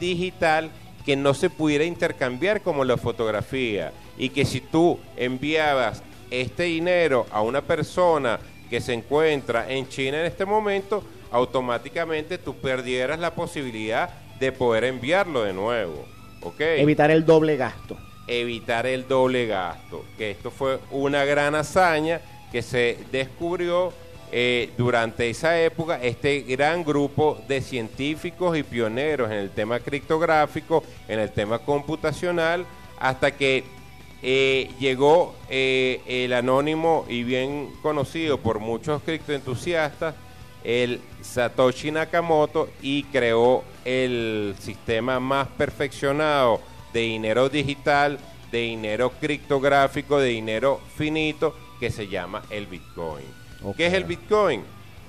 digital 0.00 0.70
que 1.04 1.16
no 1.16 1.34
se 1.34 1.50
pudiera 1.50 1.84
intercambiar 1.84 2.62
como 2.62 2.84
la 2.84 2.96
fotografía 2.96 3.92
y 4.16 4.30
que 4.30 4.44
si 4.44 4.60
tú 4.60 4.98
enviabas 5.16 6.02
este 6.30 6.64
dinero 6.64 7.26
a 7.30 7.42
una 7.42 7.60
persona 7.60 8.38
que 8.70 8.80
se 8.80 8.92
encuentra 8.92 9.70
en 9.70 9.88
China 9.88 10.20
en 10.20 10.26
este 10.26 10.44
momento, 10.44 11.04
automáticamente 11.30 12.38
tú 12.38 12.54
perdieras 12.56 13.18
la 13.18 13.34
posibilidad 13.34 14.10
de 14.38 14.52
poder 14.52 14.84
enviarlo 14.84 15.42
de 15.42 15.52
nuevo. 15.52 16.15
¿Okay? 16.46 16.80
Evitar 16.80 17.10
el 17.10 17.24
doble 17.24 17.56
gasto. 17.56 17.96
Evitar 18.26 18.86
el 18.86 19.06
doble 19.06 19.46
gasto. 19.46 20.04
Que 20.16 20.30
esto 20.30 20.50
fue 20.50 20.78
una 20.90 21.24
gran 21.24 21.54
hazaña 21.54 22.20
que 22.50 22.62
se 22.62 22.98
descubrió 23.12 23.92
eh, 24.32 24.70
durante 24.76 25.30
esa 25.30 25.60
época 25.60 26.00
este 26.02 26.40
gran 26.40 26.82
grupo 26.82 27.38
de 27.46 27.60
científicos 27.60 28.56
y 28.56 28.64
pioneros 28.64 29.30
en 29.30 29.38
el 29.38 29.50
tema 29.50 29.78
criptográfico, 29.78 30.82
en 31.06 31.20
el 31.20 31.30
tema 31.30 31.60
computacional, 31.60 32.66
hasta 32.98 33.30
que 33.30 33.64
eh, 34.22 34.70
llegó 34.80 35.36
eh, 35.48 36.00
el 36.06 36.32
anónimo 36.32 37.04
y 37.08 37.22
bien 37.22 37.70
conocido 37.82 38.38
por 38.38 38.58
muchos 38.58 39.02
criptoentusiastas, 39.02 40.14
el 40.64 41.00
Satoshi 41.22 41.92
Nakamoto, 41.92 42.68
y 42.82 43.04
creó 43.04 43.62
el 43.86 44.56
sistema 44.58 45.20
más 45.20 45.46
perfeccionado 45.46 46.60
de 46.92 47.00
dinero 47.00 47.48
digital, 47.48 48.18
de 48.50 48.58
dinero 48.58 49.12
criptográfico, 49.20 50.18
de 50.18 50.30
dinero 50.30 50.80
finito, 50.96 51.54
que 51.78 51.90
se 51.90 52.08
llama 52.08 52.42
el 52.50 52.66
Bitcoin. 52.66 53.24
¿Qué 53.76 53.86
es 53.86 53.94
el 53.94 54.04
Bitcoin? 54.04 54.64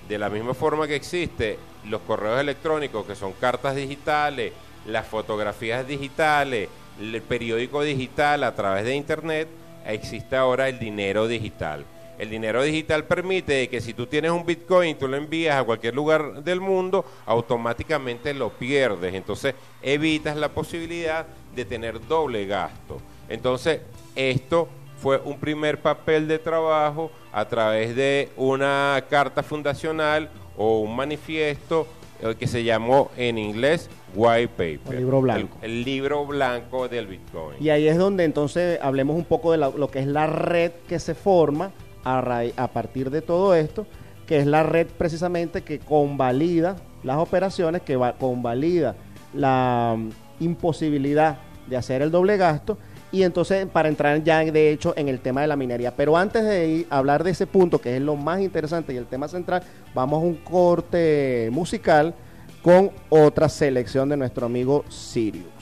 De 0.07 0.19
la 0.19 0.29
misma 0.29 0.53
forma 0.53 0.87
que 0.87 0.95
existe 0.95 1.57
los 1.85 2.01
correos 2.01 2.39
electrónicos, 2.39 3.05
que 3.05 3.15
son 3.15 3.33
cartas 3.33 3.75
digitales, 3.75 4.53
las 4.85 5.07
fotografías 5.07 5.87
digitales, 5.87 6.69
el 7.01 7.21
periódico 7.23 7.81
digital 7.81 8.43
a 8.43 8.53
través 8.53 8.85
de 8.85 8.95
Internet, 8.95 9.47
existe 9.87 10.35
ahora 10.35 10.69
el 10.69 10.77
dinero 10.77 11.27
digital. 11.27 11.83
El 12.17 12.31
dinero 12.31 12.63
digital 12.63 13.05
permite 13.05 13.69
que 13.69 13.79
si 13.79 13.93
tú 13.93 14.07
tienes 14.07 14.31
un 14.31 14.45
Bitcoin 14.45 14.91
y 14.91 14.95
tú 14.95 15.07
lo 15.07 15.17
envías 15.17 15.55
a 15.55 15.63
cualquier 15.63 15.93
lugar 15.93 16.43
del 16.43 16.59
mundo, 16.59 17.05
automáticamente 17.25 18.33
lo 18.33 18.49
pierdes. 18.49 19.13
Entonces 19.13 19.53
evitas 19.83 20.35
la 20.35 20.49
posibilidad 20.49 21.27
de 21.55 21.65
tener 21.65 22.05
doble 22.07 22.45
gasto. 22.47 22.97
Entonces 23.29 23.81
esto 24.15 24.67
fue 24.97 25.21
un 25.23 25.37
primer 25.39 25.79
papel 25.79 26.27
de 26.27 26.39
trabajo 26.39 27.11
a 27.31 27.45
través 27.45 27.95
de 27.95 28.29
una 28.35 29.03
carta 29.09 29.43
fundacional 29.43 30.29
o 30.57 30.79
un 30.79 30.95
manifiesto 30.95 31.85
eh, 32.19 32.33
que 32.39 32.47
se 32.47 32.63
llamó 32.63 33.11
en 33.15 33.37
inglés 33.37 33.91
White 34.15 34.47
Paper. 34.47 34.95
El 34.95 34.99
libro 35.01 35.21
blanco. 35.21 35.57
El, 35.61 35.83
libro 35.83 36.25
blanco 36.25 36.87
del 36.87 37.05
Bitcoin. 37.05 37.57
Y 37.59 37.69
ahí 37.69 37.87
es 37.87 37.97
donde 37.97 38.23
entonces 38.23 38.79
hablemos 38.81 39.15
un 39.15 39.25
poco 39.25 39.51
de 39.51 39.59
lo 39.59 39.91
que 39.91 39.99
es 39.99 40.07
la 40.07 40.25
red 40.25 40.71
que 40.87 40.97
se 40.97 41.13
forma 41.13 41.71
a, 42.07 42.67
partir 42.67 43.09
de 43.09 43.21
todo 43.21 43.53
esto, 43.55 43.85
que 44.25 44.39
es 44.39 44.45
la 44.45 44.63
red 44.63 44.87
precisamente 44.87 45.61
que 45.61 45.79
convalida 45.79 46.77
las 47.03 47.17
operaciones, 47.17 47.81
que 47.81 47.95
va, 47.95 48.13
convalida 48.13 48.95
la 49.33 49.95
mm, 49.97 50.43
imposibilidad 50.43 51.39
de 51.67 51.77
hacer 51.77 52.01
el 52.01 52.11
doble 52.11 52.37
gasto 52.37 52.77
y 53.11 53.23
entonces 53.23 53.65
para 53.67 53.89
entrar 53.89 54.23
ya 54.23 54.43
de 54.43 54.71
hecho 54.71 54.93
en 54.97 55.07
el 55.07 55.19
tema 55.19 55.41
de 55.41 55.47
la 55.47 55.55
minería. 55.55 55.95
Pero 55.95 56.17
antes 56.17 56.43
de 56.43 56.67
ir 56.67 56.87
hablar 56.89 57.23
de 57.23 57.31
ese 57.31 57.47
punto, 57.47 57.79
que 57.79 57.95
es 57.95 58.01
lo 58.01 58.15
más 58.15 58.41
interesante 58.41 58.93
y 58.93 58.97
el 58.97 59.05
tema 59.05 59.27
central, 59.27 59.63
vamos 59.93 60.21
a 60.21 60.25
un 60.25 60.35
corte 60.35 61.49
musical 61.51 62.13
con 62.61 62.91
otra 63.09 63.47
selección 63.49 64.09
de 64.09 64.17
nuestro 64.17 64.45
amigo 64.45 64.83
Sirius. 64.89 65.56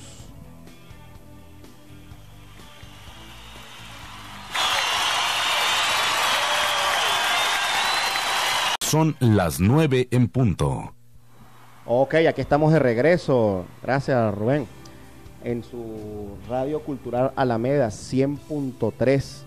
Son 8.86 9.16
las 9.20 9.60
nueve 9.60 10.08
en 10.12 10.28
punto. 10.28 10.94
Ok, 11.86 12.16
aquí 12.16 12.42
estamos 12.42 12.72
de 12.74 12.80
regreso. 12.80 13.66
Gracias, 13.84 14.34
Rubén 14.34 14.68
en 15.46 15.64
su 15.64 16.36
radio 16.50 16.82
cultural 16.82 17.32
Alameda 17.36 17.88
100.3, 17.88 19.44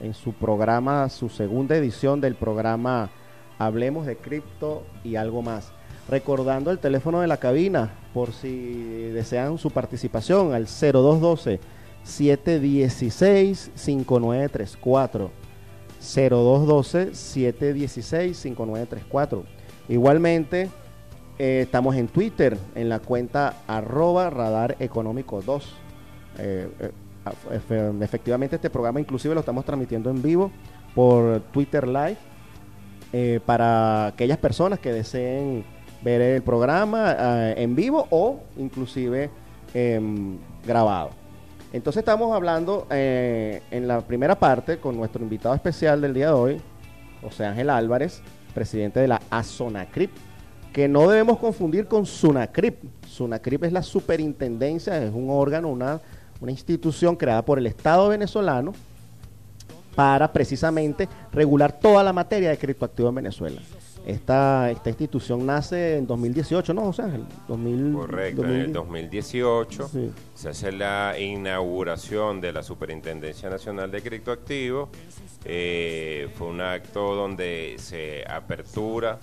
en 0.00 0.12
su 0.12 0.32
programa, 0.32 1.08
su 1.08 1.28
segunda 1.28 1.76
edición 1.76 2.20
del 2.20 2.34
programa 2.34 3.08
Hablemos 3.56 4.04
de 4.04 4.16
Cripto 4.16 4.84
y 5.04 5.14
algo 5.16 5.40
más. 5.40 5.72
Recordando 6.08 6.70
el 6.70 6.80
teléfono 6.80 7.20
de 7.20 7.28
la 7.28 7.36
cabina, 7.36 7.92
por 8.12 8.32
si 8.32 9.10
desean 9.12 9.58
su 9.58 9.70
participación, 9.70 10.52
al 10.54 10.66
0212 10.66 11.60
716 12.02 13.70
5934. 13.74 15.47
0212 16.00 17.14
716 17.14 18.36
5934 18.36 19.44
Igualmente, 19.88 20.68
eh, 21.38 21.60
estamos 21.62 21.96
en 21.96 22.08
Twitter, 22.08 22.58
en 22.74 22.88
la 22.90 22.98
cuenta 23.00 23.54
arroba 23.66 24.28
radar 24.28 24.76
económico 24.80 25.40
2. 25.40 25.64
Eh, 26.38 26.68
eh, 26.80 26.90
efe- 27.50 28.04
efectivamente, 28.04 28.56
este 28.56 28.68
programa 28.70 29.00
inclusive 29.00 29.34
lo 29.34 29.40
estamos 29.40 29.64
transmitiendo 29.64 30.10
en 30.10 30.20
vivo 30.22 30.50
por 30.94 31.40
Twitter 31.52 31.88
Live 31.88 32.18
para 33.46 34.08
aquellas 34.08 34.36
personas 34.36 34.78
que 34.78 34.92
deseen 34.92 35.64
ver 36.02 36.20
el 36.20 36.42
programa 36.42 37.52
en 37.56 37.74
vivo 37.74 38.06
o 38.10 38.40
inclusive 38.58 39.30
em, 39.72 40.36
grabado. 40.66 41.10
Entonces 41.72 42.00
estamos 42.00 42.34
hablando 42.34 42.86
eh, 42.90 43.62
en 43.70 43.86
la 43.86 44.00
primera 44.00 44.38
parte 44.38 44.78
con 44.78 44.96
nuestro 44.96 45.22
invitado 45.22 45.54
especial 45.54 46.00
del 46.00 46.14
día 46.14 46.28
de 46.28 46.32
hoy, 46.32 46.60
José 47.20 47.44
Ángel 47.44 47.68
Álvarez, 47.68 48.22
presidente 48.54 49.00
de 49.00 49.08
la 49.08 49.20
ASONACRIP, 49.28 50.10
que 50.72 50.88
no 50.88 51.08
debemos 51.08 51.38
confundir 51.38 51.86
con 51.86 52.06
SUNACRIP. 52.06 52.84
SUNACRIP 53.06 53.64
es 53.64 53.72
la 53.72 53.82
superintendencia, 53.82 55.02
es 55.02 55.12
un 55.12 55.28
órgano, 55.28 55.68
una, 55.68 56.00
una 56.40 56.50
institución 56.50 57.16
creada 57.16 57.44
por 57.44 57.58
el 57.58 57.66
Estado 57.66 58.08
venezolano 58.08 58.72
para 59.98 60.32
precisamente 60.32 61.08
regular 61.32 61.72
toda 61.72 62.04
la 62.04 62.12
materia 62.12 62.50
de 62.50 62.56
criptoactivos 62.56 63.08
en 63.08 63.16
Venezuela. 63.16 63.60
Esta, 64.06 64.70
esta 64.70 64.90
institución 64.90 65.44
nace 65.44 65.96
en 65.96 66.06
2018, 66.06 66.72
¿no, 66.72 66.82
José 66.82 67.02
Ángel? 67.02 67.24
2000, 67.48 67.92
Correcto, 67.94 68.44
en 68.44 68.50
el 68.52 68.72
2018 68.72 69.88
Sí. 69.88 70.12
se 70.34 70.50
hace 70.50 70.70
la 70.70 71.16
inauguración 71.18 72.40
de 72.40 72.52
la 72.52 72.62
Superintendencia 72.62 73.50
Nacional 73.50 73.90
de 73.90 74.00
Criptoactivos. 74.00 74.88
Eh, 75.44 76.28
fue 76.36 76.46
un 76.46 76.60
acto 76.60 77.16
donde 77.16 77.74
se 77.78 78.24
apertura 78.30 79.18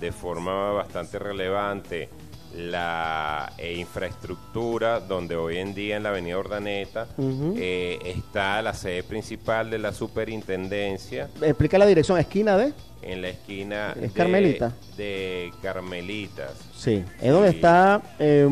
de 0.00 0.10
forma 0.10 0.72
bastante 0.72 1.18
relevante 1.18 2.08
la 2.56 3.52
eh, 3.58 3.74
infraestructura 3.74 5.00
donde 5.00 5.36
hoy 5.36 5.58
en 5.58 5.74
día 5.74 5.96
en 5.96 6.02
la 6.04 6.10
avenida 6.10 6.38
Ordaneta 6.38 7.08
eh, 7.18 7.98
está 8.04 8.62
la 8.62 8.74
sede 8.74 9.02
principal 9.02 9.70
de 9.70 9.78
la 9.78 9.92
superintendencia 9.92 11.28
Explica 11.42 11.78
la 11.78 11.86
dirección, 11.86 12.18
esquina 12.18 12.56
de... 12.56 12.72
en 13.02 13.22
la 13.22 13.28
esquina 13.30 13.92
¿Es 13.96 14.02
de- 14.02 14.10
Carmelita? 14.10 14.72
de 14.96 15.52
Carmelitas. 15.62 16.52
Sí, 16.76 17.04
es 17.20 17.32
donde 17.32 17.50
Sí. 17.50 17.56
está 17.56 18.02
eh, 18.18 18.48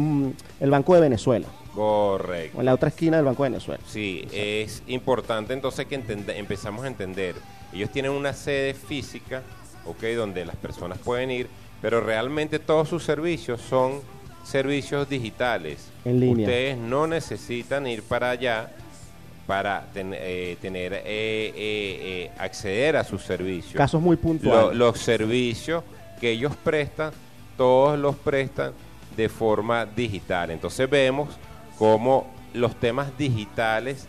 el 0.61 0.71
Banco 0.71 0.95
de 0.95 1.01
Venezuela, 1.01 1.47
Correcto. 1.75 2.59
en 2.59 2.65
la 2.67 2.75
otra 2.75 2.89
esquina 2.89 3.17
del 3.19 3.27
Banco 3.27 3.45
de 3.45 3.51
Venezuela. 3.51 3.83
Sí, 3.87 4.27
es 4.33 4.83
importante 4.89 5.53
entonces 5.53 5.87
que 5.87 5.95
empezamos 5.95 6.85
a 6.85 6.89
entender. 6.89 7.37
Ellos 7.73 7.91
tienen 7.91 8.11
una 8.13 8.33
sede 8.33 8.75
física, 8.75 9.43
ok, 9.87 10.03
donde 10.17 10.45
las 10.45 10.57
personas 10.57 10.99
pueden 10.99 11.31
ir, 11.31 11.49
pero 11.83 12.01
realmente 12.01 12.59
todos 12.61 12.89
sus 12.89 13.03
servicios 13.05 13.61
son 13.61 14.01
servicios 14.45 15.09
digitales. 15.09 15.89
En 16.05 16.21
línea. 16.21 16.47
Ustedes 16.47 16.79
no 16.79 17.07
necesitan 17.07 17.87
ir 17.87 18.03
para 18.03 18.31
allá 18.31 18.71
para 19.47 19.87
ten- 19.93 20.15
eh, 20.17 20.57
tener 20.63 20.93
eh, 20.95 21.03
eh, 21.05 22.31
acceder 22.39 22.97
a 22.97 23.05
sus 23.05 23.23
servicios. 23.23 23.75
Casos 23.75 24.01
muy 24.01 24.17
Lo- 24.17 24.23
puntuales. 24.23 24.77
los 24.79 24.99
servicios 24.99 25.83
que 26.21 26.31
ellos 26.31 26.55
prestan, 26.63 27.13
todos 27.57 27.99
los 27.99 28.15
prestan 28.17 28.73
de 29.17 29.29
forma 29.29 29.85
digital. 29.85 30.51
Entonces 30.53 30.89
vemos 30.89 31.29
cómo 31.79 32.33
los 32.55 32.77
temas 32.79 33.17
digitales 33.19 34.07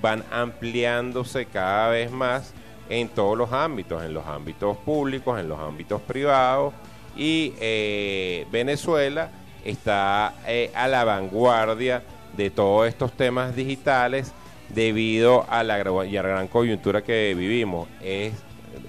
van 0.00 0.22
ampliándose 0.30 1.46
cada 1.46 1.88
vez 1.88 2.10
más 2.10 2.52
en 2.88 3.08
todos 3.08 3.36
los 3.36 3.52
ámbitos, 3.52 4.02
en 4.04 4.14
los 4.14 4.24
ámbitos 4.26 4.76
públicos, 4.78 5.40
en 5.40 5.48
los 5.48 5.58
ámbitos 5.58 6.00
privados. 6.02 6.72
Y 7.16 7.54
eh, 7.60 8.46
Venezuela 8.50 9.30
está 9.64 10.34
eh, 10.46 10.70
a 10.74 10.86
la 10.88 11.04
vanguardia 11.04 12.02
de 12.36 12.50
todos 12.50 12.86
estos 12.88 13.12
temas 13.12 13.56
digitales 13.56 14.32
debido 14.68 15.46
a 15.48 15.62
la, 15.62 15.76
a 15.76 15.84
la 15.84 16.04
gran 16.22 16.48
coyuntura 16.48 17.02
que 17.02 17.34
vivimos. 17.36 17.88
Es 18.02 18.32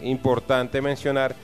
importante 0.02 0.82
mencionar 0.82 1.36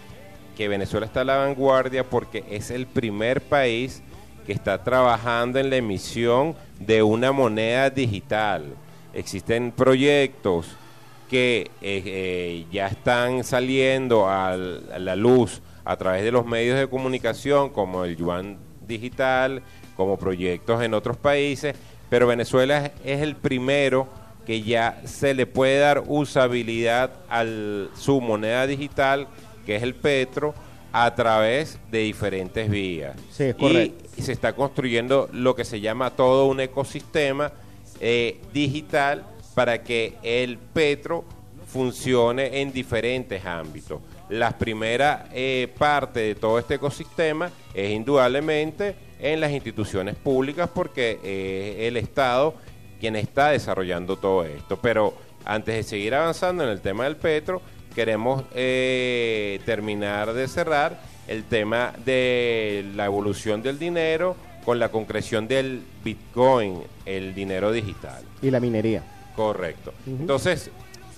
que 0.57 0.67
Venezuela 0.67 1.05
está 1.05 1.21
a 1.21 1.25
la 1.25 1.37
vanguardia 1.37 2.03
porque 2.03 2.43
es 2.49 2.69
el 2.69 2.85
primer 2.85 3.41
país 3.41 4.03
que 4.45 4.51
está 4.53 4.83
trabajando 4.83 5.59
en 5.59 5.69
la 5.69 5.77
emisión 5.77 6.55
de 6.79 7.01
una 7.01 7.31
moneda 7.31 7.89
digital. 7.89 8.65
Existen 9.13 9.71
proyectos 9.71 10.67
que 11.29 11.71
eh, 11.81 12.03
eh, 12.05 12.65
ya 12.71 12.87
están 12.87 13.43
saliendo 13.43 14.29
al- 14.29 14.83
a 14.93 14.99
la 14.99 15.15
luz 15.15 15.61
a 15.85 15.97
través 15.97 16.23
de 16.23 16.31
los 16.31 16.45
medios 16.45 16.77
de 16.79 16.87
comunicación 16.87 17.69
como 17.69 18.05
el 18.05 18.15
yuan 18.17 18.57
digital, 18.87 19.61
como 19.95 20.17
proyectos 20.17 20.81
en 20.83 20.93
otros 20.93 21.17
países, 21.17 21.75
pero 22.09 22.27
Venezuela 22.27 22.91
es, 23.03 23.21
el 23.21 23.35
primero 23.35 24.07
que 24.45 24.61
ya 24.61 25.01
se 25.05 25.33
le 25.33 25.45
puede 25.47 25.79
dar 25.79 26.03
usabilidad 26.07 27.11
a 27.29 27.43
su 27.95 28.19
moneda 28.21 28.67
digital, 28.67 29.27
que 29.65 29.75
es 29.77 29.83
el 29.83 29.95
petro, 29.95 30.53
a 30.91 31.15
través 31.15 31.79
de 31.89 31.99
diferentes 31.99 32.69
vías. 32.69 33.15
Sí, 33.31 33.45
es 33.45 33.55
Y- 33.57 33.59
correcto. 33.59 34.09
y 34.17 34.21
se 34.21 34.31
está 34.31 34.53
construyendo 34.53 35.27
lo 35.33 35.55
que 35.55 35.65
se 35.65 35.79
llama 35.81 36.11
todo 36.11 36.45
un 36.45 36.59
ecosistema 36.59 37.51
eh, 37.99 38.39
digital 38.53 39.23
para 39.55 39.81
que 39.81 40.15
el 40.23 40.57
petro 40.57 41.23
funcione 41.67 42.61
en 42.61 42.71
diferentes 42.73 43.43
ámbitos. 43.45 43.99
La 44.29 44.57
primera 44.57 45.27
eh, 45.33 45.71
parte 45.77 46.19
de 46.21 46.35
todo 46.35 46.59
este 46.59 46.75
ecosistema 46.75 47.51
es 47.73 47.91
indudablemente 47.91 48.95
en 49.19 49.39
las 49.39 49.51
instituciones 49.51 50.15
públicas 50.15 50.69
porque 50.73 51.19
es 51.23 51.87
el 51.87 51.97
Estado 51.97 52.55
quien 52.99 53.15
está 53.15 53.49
desarrollando 53.49 54.15
todo 54.15 54.45
esto. 54.45 54.79
Pero 54.81 55.13
antes 55.45 55.75
de 55.75 55.83
seguir 55.83 56.15
avanzando 56.15 56.63
en 56.63 56.69
el 56.69 56.79
tema 56.79 57.03
del 57.03 57.17
petro, 57.17 57.61
queremos 57.93 58.43
eh, 58.55 59.59
terminar 59.65 60.33
de 60.33 60.47
cerrar 60.47 61.01
el 61.27 61.43
tema 61.43 61.93
de 62.05 62.85
la 62.95 63.05
evolución 63.05 63.61
del 63.61 63.77
dinero 63.77 64.35
con 64.63 64.79
la 64.79 64.89
concreción 64.89 65.47
del 65.47 65.83
Bitcoin, 66.03 66.81
el 67.05 67.35
dinero 67.35 67.71
digital. 67.71 68.23
Y 68.41 68.49
la 68.49 68.59
minería. 68.59 69.03
Correcto. 69.35 69.93
Entonces, 70.07 70.69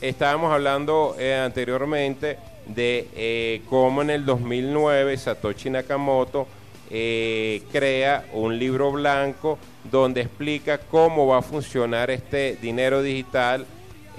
estábamos 0.01 0.51
hablando 0.51 1.15
eh, 1.19 1.35
anteriormente 1.35 2.37
de 2.67 3.07
eh, 3.15 3.61
cómo 3.69 4.01
en 4.01 4.09
el 4.09 4.25
2009 4.25 5.17
Satoshi 5.17 5.69
Nakamoto 5.69 6.47
eh, 6.89 7.61
crea 7.71 8.25
un 8.33 8.57
libro 8.57 8.91
blanco 8.91 9.57
donde 9.83 10.21
explica 10.21 10.77
cómo 10.77 11.27
va 11.27 11.39
a 11.39 11.41
funcionar 11.41 12.09
este 12.11 12.57
dinero 12.61 13.01
digital 13.01 13.65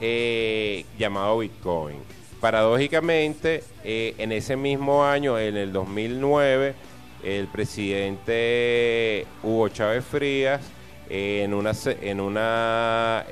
eh, 0.01 0.85
llamado 0.99 1.39
Bitcoin. 1.39 1.97
Paradójicamente, 2.41 3.65
en 3.83 4.31
ese 4.31 4.57
mismo 4.57 5.05
año, 5.05 5.39
en 5.39 5.57
el 5.57 5.73
2009, 5.73 6.75
el 7.25 7.47
presidente 7.49 9.27
Hugo 9.43 9.71
Chávez 9.71 10.05
Frías, 10.05 10.61
en 11.09 11.55
una, 11.55 11.73
en 12.03 12.21
una 12.21 13.25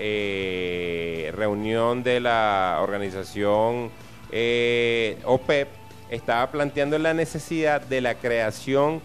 reunión 1.36 2.02
de 2.02 2.18
la 2.20 2.78
organización 2.80 3.90
eh, 4.36 5.16
OPEP, 5.24 5.68
estaba 6.10 6.50
planteando 6.50 6.98
la 6.98 7.14
necesidad 7.14 7.80
de 7.80 8.00
la 8.00 8.16
creación 8.16 9.00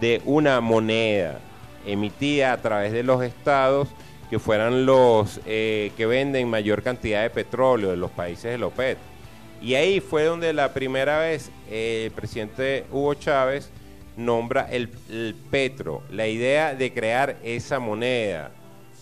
de 0.00 0.20
una 0.24 0.60
moneda 0.60 1.38
emitida 1.86 2.52
a 2.52 2.60
través 2.60 2.92
de 2.92 3.04
los 3.04 3.22
estados 3.22 3.88
que 4.28 4.40
fueran 4.40 4.84
los 4.84 5.40
eh, 5.46 5.92
que 5.96 6.06
venden 6.06 6.50
mayor 6.50 6.82
cantidad 6.82 7.22
de 7.22 7.30
petróleo 7.30 7.90
de 7.90 7.96
los 7.96 8.10
países 8.10 8.50
de 8.50 8.58
la 8.58 8.66
OPEP. 8.66 8.98
Y 9.60 9.76
ahí 9.76 10.00
fue 10.00 10.24
donde 10.24 10.52
la 10.52 10.74
primera 10.74 11.20
vez 11.20 11.52
eh, 11.70 12.04
el 12.06 12.10
presidente 12.10 12.84
Hugo 12.90 13.14
Chávez 13.14 13.70
nombra 14.16 14.68
el 14.68 14.88
petro, 15.50 16.02
la 16.10 16.26
idea 16.26 16.74
de 16.74 16.92
crear 16.92 17.36
esa 17.44 17.78
moneda. 17.78 18.50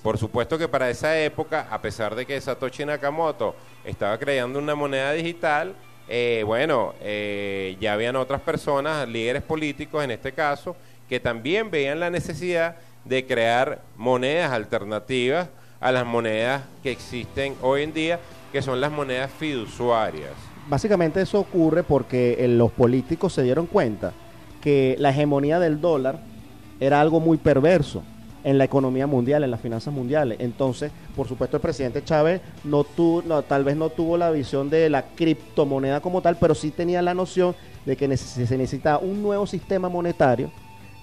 Por 0.02 0.16
supuesto 0.16 0.56
que 0.56 0.66
para 0.66 0.88
esa 0.88 1.18
época, 1.18 1.66
a 1.70 1.80
pesar 1.82 2.14
de 2.14 2.24
que 2.24 2.40
Satoshi 2.40 2.84
Nakamoto 2.86 3.54
estaba 3.84 4.16
creando 4.18 4.58
una 4.58 4.74
moneda 4.74 5.12
digital, 5.12 5.74
eh, 6.08 6.42
bueno, 6.46 6.94
eh, 7.02 7.76
ya 7.80 7.92
habían 7.92 8.16
otras 8.16 8.40
personas, 8.40 9.06
líderes 9.06 9.42
políticos 9.42 10.02
en 10.02 10.10
este 10.10 10.32
caso, 10.32 10.74
que 11.08 11.20
también 11.20 11.70
veían 11.70 12.00
la 12.00 12.08
necesidad 12.08 12.76
de 13.04 13.26
crear 13.26 13.82
monedas 13.96 14.52
alternativas 14.52 15.48
a 15.80 15.92
las 15.92 16.06
monedas 16.06 16.62
que 16.82 16.92
existen 16.92 17.54
hoy 17.60 17.82
en 17.82 17.92
día, 17.92 18.20
que 18.52 18.62
son 18.62 18.80
las 18.80 18.90
monedas 18.90 19.30
fiduciarias. 19.30 20.32
Básicamente 20.68 21.20
eso 21.20 21.40
ocurre 21.40 21.82
porque 21.82 22.36
eh, 22.38 22.48
los 22.48 22.72
políticos 22.72 23.34
se 23.34 23.42
dieron 23.42 23.66
cuenta 23.66 24.12
que 24.62 24.96
la 24.98 25.10
hegemonía 25.10 25.58
del 25.58 25.80
dólar 25.80 26.20
era 26.80 27.00
algo 27.00 27.20
muy 27.20 27.38
perverso, 27.38 28.02
en 28.44 28.58
la 28.58 28.64
economía 28.64 29.06
mundial, 29.06 29.44
en 29.44 29.50
las 29.50 29.60
finanzas 29.60 29.92
mundiales. 29.92 30.38
Entonces, 30.40 30.92
por 31.16 31.28
supuesto, 31.28 31.56
el 31.56 31.60
presidente 31.60 32.04
Chávez 32.04 32.40
no 32.64 32.84
tuvo, 32.84 33.22
no, 33.22 33.42
tal 33.42 33.64
vez 33.64 33.76
no 33.76 33.90
tuvo 33.90 34.16
la 34.16 34.30
visión 34.30 34.70
de 34.70 34.88
la 34.90 35.06
criptomoneda 35.14 36.00
como 36.00 36.22
tal, 36.22 36.36
pero 36.36 36.54
sí 36.54 36.70
tenía 36.70 37.02
la 37.02 37.14
noción 37.14 37.54
de 37.86 37.96
que 37.96 38.16
se 38.16 38.58
necesitaba 38.58 38.98
un 38.98 39.22
nuevo 39.22 39.46
sistema 39.46 39.88
monetario 39.88 40.50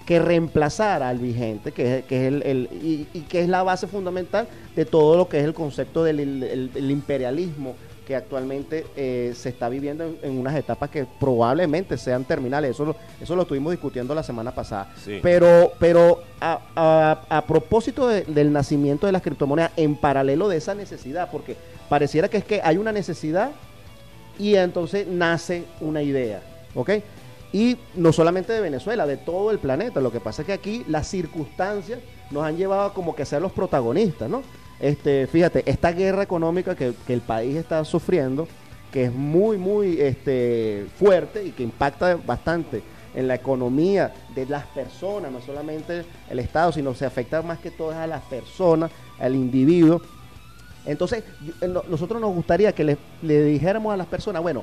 que 0.06 0.18
reemplazara 0.18 1.10
al 1.10 1.18
vigente, 1.18 1.72
que 1.72 2.04
que 2.08 2.26
es 2.26 2.32
el, 2.32 2.68
y, 2.72 3.20
que 3.28 3.42
es 3.42 3.48
la 3.48 3.62
base 3.62 3.86
fundamental 3.86 4.48
de 4.74 4.86
todo 4.86 5.18
lo 5.18 5.28
que 5.28 5.38
es 5.38 5.44
el 5.44 5.52
concepto 5.52 6.02
del 6.02 6.70
imperialismo 6.90 7.74
que 8.08 8.16
actualmente 8.16 8.86
eh, 8.96 9.34
se 9.36 9.50
está 9.50 9.68
viviendo 9.68 10.02
en, 10.22 10.38
unas 10.38 10.56
etapas 10.56 10.88
que 10.88 11.06
probablemente 11.20 11.98
sean 11.98 12.24
terminales. 12.24 12.70
Eso 12.70 12.86
lo, 12.86 12.96
eso 13.20 13.36
lo 13.36 13.42
estuvimos 13.42 13.70
discutiendo 13.70 14.14
la 14.14 14.22
semana 14.22 14.54
pasada. 14.54 14.94
Pero, 15.20 15.72
pero 15.78 16.22
a, 16.40 17.44
propósito 17.46 18.08
del 18.08 18.50
nacimiento 18.50 19.04
de 19.04 19.12
las 19.12 19.20
criptomonedas, 19.20 19.72
en 19.76 19.94
paralelo 19.94 20.48
de 20.48 20.56
esa 20.56 20.74
necesidad, 20.74 21.30
porque 21.30 21.54
pareciera 21.90 22.28
que 22.28 22.38
es 22.38 22.44
que 22.46 22.62
hay 22.64 22.78
una 22.78 22.92
necesidad 22.92 23.50
y 24.38 24.54
entonces 24.54 25.06
nace 25.06 25.64
una 25.82 26.00
idea. 26.00 26.40
¿Ok? 26.74 26.92
Y 27.52 27.76
no 27.94 28.14
solamente 28.14 28.54
de 28.54 28.62
Venezuela, 28.62 29.06
de 29.06 29.18
todo 29.18 29.50
el 29.50 29.58
planeta. 29.58 30.00
Lo 30.00 30.10
que 30.10 30.20
pasa 30.20 30.40
es 30.40 30.46
que 30.46 30.54
aquí 30.54 30.82
las 30.88 31.08
circunstancias 31.08 32.00
nos 32.30 32.42
han 32.42 32.56
llevado 32.56 32.94
como 32.94 33.14
que 33.14 33.24
a 33.24 33.26
ser 33.26 33.42
los 33.42 33.52
protagonistas, 33.52 34.30
¿no? 34.30 34.42
Este, 34.80 35.26
fíjate, 35.26 35.64
esta 35.66 35.92
guerra 35.92 36.22
económica 36.22 36.74
que, 36.76 36.94
el 37.08 37.20
país 37.20 37.56
está 37.56 37.84
sufriendo, 37.84 38.46
que 38.92 39.04
es 39.04 39.12
muy, 39.12 39.58
muy 39.58 40.00
este, 40.00 40.86
fuerte 40.98 41.44
y 41.44 41.50
que 41.50 41.62
impacta 41.62 42.16
bastante 42.16 42.82
en 43.14 43.26
la 43.26 43.34
economía 43.34 44.14
de 44.34 44.46
las 44.46 44.66
personas, 44.66 45.32
no 45.32 45.40
solamente 45.40 46.04
el 46.30 46.38
Estado, 46.38 46.72
sino 46.72 46.94
se 46.94 47.04
afecta 47.04 47.42
más 47.42 47.58
que 47.58 47.70
todo 47.70 47.90
a 47.90 48.06
las 48.06 48.22
personas, 48.24 48.90
al 49.18 49.34
individuo. 49.34 50.00
Entonces, 50.86 51.24
nosotros 51.88 52.20
nos 52.20 52.32
gustaría 52.32 52.72
que 52.72 52.96
le 53.22 53.44
dijéramos 53.44 53.92
a 53.92 53.96
las 53.96 54.06
personas, 54.06 54.42
bueno, 54.42 54.62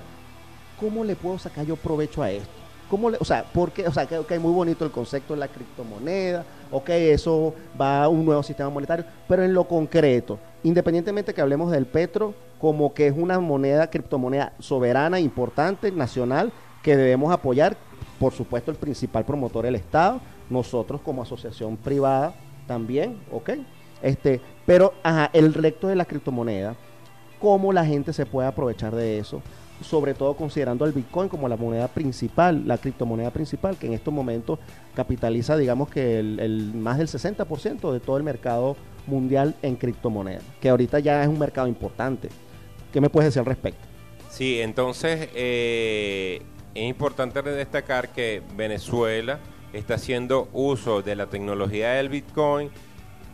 ¿cómo 0.79 1.03
le 1.03 1.15
puedo 1.15 1.37
sacar 1.37 1.65
yo 1.65 1.75
provecho 1.75 2.23
a 2.23 2.31
esto? 2.31 2.64
¿Cómo 2.89 3.09
o 3.19 3.25
sea, 3.25 3.45
porque, 3.53 3.87
o 3.87 3.91
sea, 3.91 4.05
que 4.05 4.17
okay, 4.17 4.37
muy 4.37 4.51
bonito 4.51 4.85
el 4.85 4.91
concepto 4.91 5.33
de 5.33 5.39
la 5.39 5.47
criptomoneda, 5.47 6.45
ok, 6.71 6.89
eso 6.89 7.53
va 7.79 8.03
a 8.03 8.09
un 8.09 8.23
nuevo 8.25 8.43
sistema 8.43 8.69
monetario, 8.69 9.05
pero 9.27 9.43
en 9.43 9.53
lo 9.53 9.63
concreto, 9.63 10.37
independientemente 10.63 11.33
que 11.33 11.41
hablemos 11.41 11.71
del 11.71 11.87
petro 11.87 12.33
como 12.59 12.93
que 12.93 13.07
es 13.07 13.13
una 13.17 13.39
moneda, 13.39 13.89
criptomoneda 13.89 14.53
soberana, 14.59 15.19
importante, 15.19 15.91
nacional, 15.91 16.51
que 16.83 16.95
debemos 16.95 17.31
apoyar, 17.33 17.75
por 18.19 18.33
supuesto 18.33 18.71
el 18.71 18.77
principal 18.77 19.25
promotor 19.25 19.65
el 19.65 19.75
Estado, 19.75 20.21
nosotros 20.49 21.01
como 21.01 21.23
asociación 21.23 21.77
privada 21.77 22.33
también, 22.67 23.19
ok, 23.31 23.51
este, 24.01 24.41
pero 24.65 24.93
ajá, 25.03 25.29
el 25.33 25.53
recto 25.53 25.87
de 25.87 25.95
la 25.95 26.05
criptomoneda, 26.05 26.75
cómo 27.39 27.73
la 27.73 27.85
gente 27.85 28.13
se 28.13 28.25
puede 28.25 28.47
aprovechar 28.47 28.95
de 28.95 29.17
eso, 29.17 29.41
sobre 29.81 30.13
todo 30.13 30.35
considerando 30.35 30.85
el 30.85 30.91
Bitcoin 30.91 31.29
como 31.29 31.47
la 31.47 31.57
moneda 31.57 31.87
principal, 31.87 32.67
la 32.67 32.77
criptomoneda 32.77 33.31
principal, 33.31 33.77
que 33.77 33.87
en 33.87 33.93
estos 33.93 34.13
momentos 34.13 34.59
capitaliza, 34.95 35.57
digamos 35.57 35.89
que 35.89 36.19
el, 36.19 36.73
más 36.73 36.97
del 36.97 37.07
60% 37.07 37.91
de 37.91 37.99
todo 37.99 38.17
el 38.17 38.23
mercado 38.23 38.77
mundial 39.07 39.55
en 39.61 39.75
criptomonedas, 39.75 40.43
que 40.61 40.69
ahorita 40.69 40.99
ya 40.99 41.21
es 41.21 41.27
un 41.27 41.39
mercado 41.39 41.67
importante. 41.67 42.29
¿Qué 42.93 43.01
me 43.01 43.09
puedes 43.09 43.27
decir 43.27 43.39
al 43.39 43.45
respecto? 43.45 43.85
Sí, 44.29 44.61
entonces 44.61 45.29
eh, 45.35 46.41
es 46.73 46.83
importante 46.83 47.41
destacar 47.43 48.09
que 48.09 48.41
Venezuela 48.55 49.39
está 49.73 49.95
haciendo 49.95 50.49
uso 50.53 51.01
de 51.01 51.15
la 51.15 51.27
tecnología 51.27 51.91
del 51.91 52.09
Bitcoin 52.09 52.69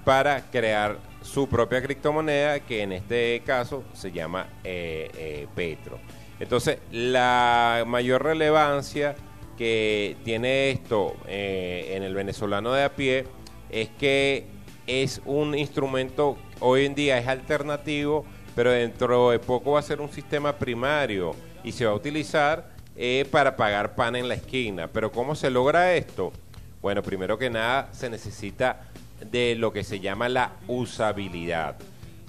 para 0.03 0.49
crear 0.49 0.97
su 1.21 1.47
propia 1.47 1.81
criptomoneda, 1.81 2.59
que 2.61 2.81
en 2.81 2.91
este 2.91 3.41
caso 3.45 3.83
se 3.93 4.11
llama 4.11 4.47
eh, 4.63 5.09
eh, 5.15 5.47
Petro. 5.55 5.99
Entonces, 6.41 6.79
la 6.91 7.83
mayor 7.85 8.23
relevancia 8.23 9.15
que 9.59 10.17
tiene 10.25 10.71
esto 10.71 11.15
eh, 11.27 11.93
en 11.95 12.01
el 12.01 12.15
venezolano 12.15 12.73
de 12.73 12.83
a 12.83 12.95
pie 12.95 13.27
es 13.69 13.89
que 13.89 14.47
es 14.87 15.21
un 15.25 15.53
instrumento, 15.53 16.37
hoy 16.59 16.85
en 16.85 16.95
día 16.95 17.19
es 17.19 17.27
alternativo, 17.27 18.25
pero 18.55 18.71
dentro 18.71 19.29
de 19.29 19.37
poco 19.37 19.73
va 19.73 19.81
a 19.81 19.83
ser 19.83 20.01
un 20.01 20.11
sistema 20.11 20.57
primario 20.57 21.35
y 21.63 21.73
se 21.73 21.85
va 21.85 21.91
a 21.91 21.95
utilizar 21.95 22.71
eh, 22.95 23.27
para 23.29 23.55
pagar 23.55 23.93
pan 23.93 24.15
en 24.15 24.27
la 24.27 24.33
esquina. 24.33 24.87
Pero 24.87 25.11
¿cómo 25.11 25.35
se 25.35 25.51
logra 25.51 25.93
esto? 25.93 26.33
Bueno, 26.81 27.03
primero 27.03 27.37
que 27.37 27.51
nada 27.51 27.89
se 27.91 28.09
necesita 28.09 28.87
de 29.29 29.53
lo 29.53 29.71
que 29.71 29.83
se 29.83 29.99
llama 29.99 30.27
la 30.27 30.53
usabilidad. 30.67 31.77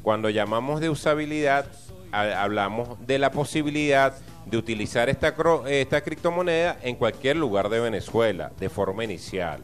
Cuando 0.02 0.28
llamamos 0.28 0.82
de 0.82 0.90
usabilidad, 0.90 1.64
hablamos 2.12 3.04
de 3.06 3.18
la 3.18 3.30
posibilidad 3.30 4.14
de 4.46 4.56
utilizar 4.56 5.08
esta, 5.08 5.34
esta 5.68 6.00
criptomoneda 6.02 6.78
en 6.82 6.96
cualquier 6.96 7.36
lugar 7.36 7.68
de 7.68 7.80
Venezuela 7.80 8.52
de 8.58 8.68
forma 8.68 9.04
inicial. 9.04 9.60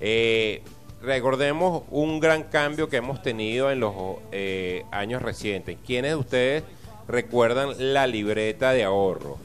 Eh, 0.00 0.62
recordemos 1.02 1.82
un 1.90 2.20
gran 2.20 2.44
cambio 2.44 2.88
que 2.88 2.96
hemos 2.96 3.22
tenido 3.22 3.70
en 3.70 3.80
los 3.80 3.94
eh, 4.30 4.84
años 4.90 5.22
recientes. 5.22 5.76
¿Quiénes 5.84 6.12
de 6.12 6.16
ustedes 6.16 6.64
recuerdan 7.08 7.74
la 7.78 8.06
libreta 8.06 8.72
de 8.72 8.84
ahorro? 8.84 9.38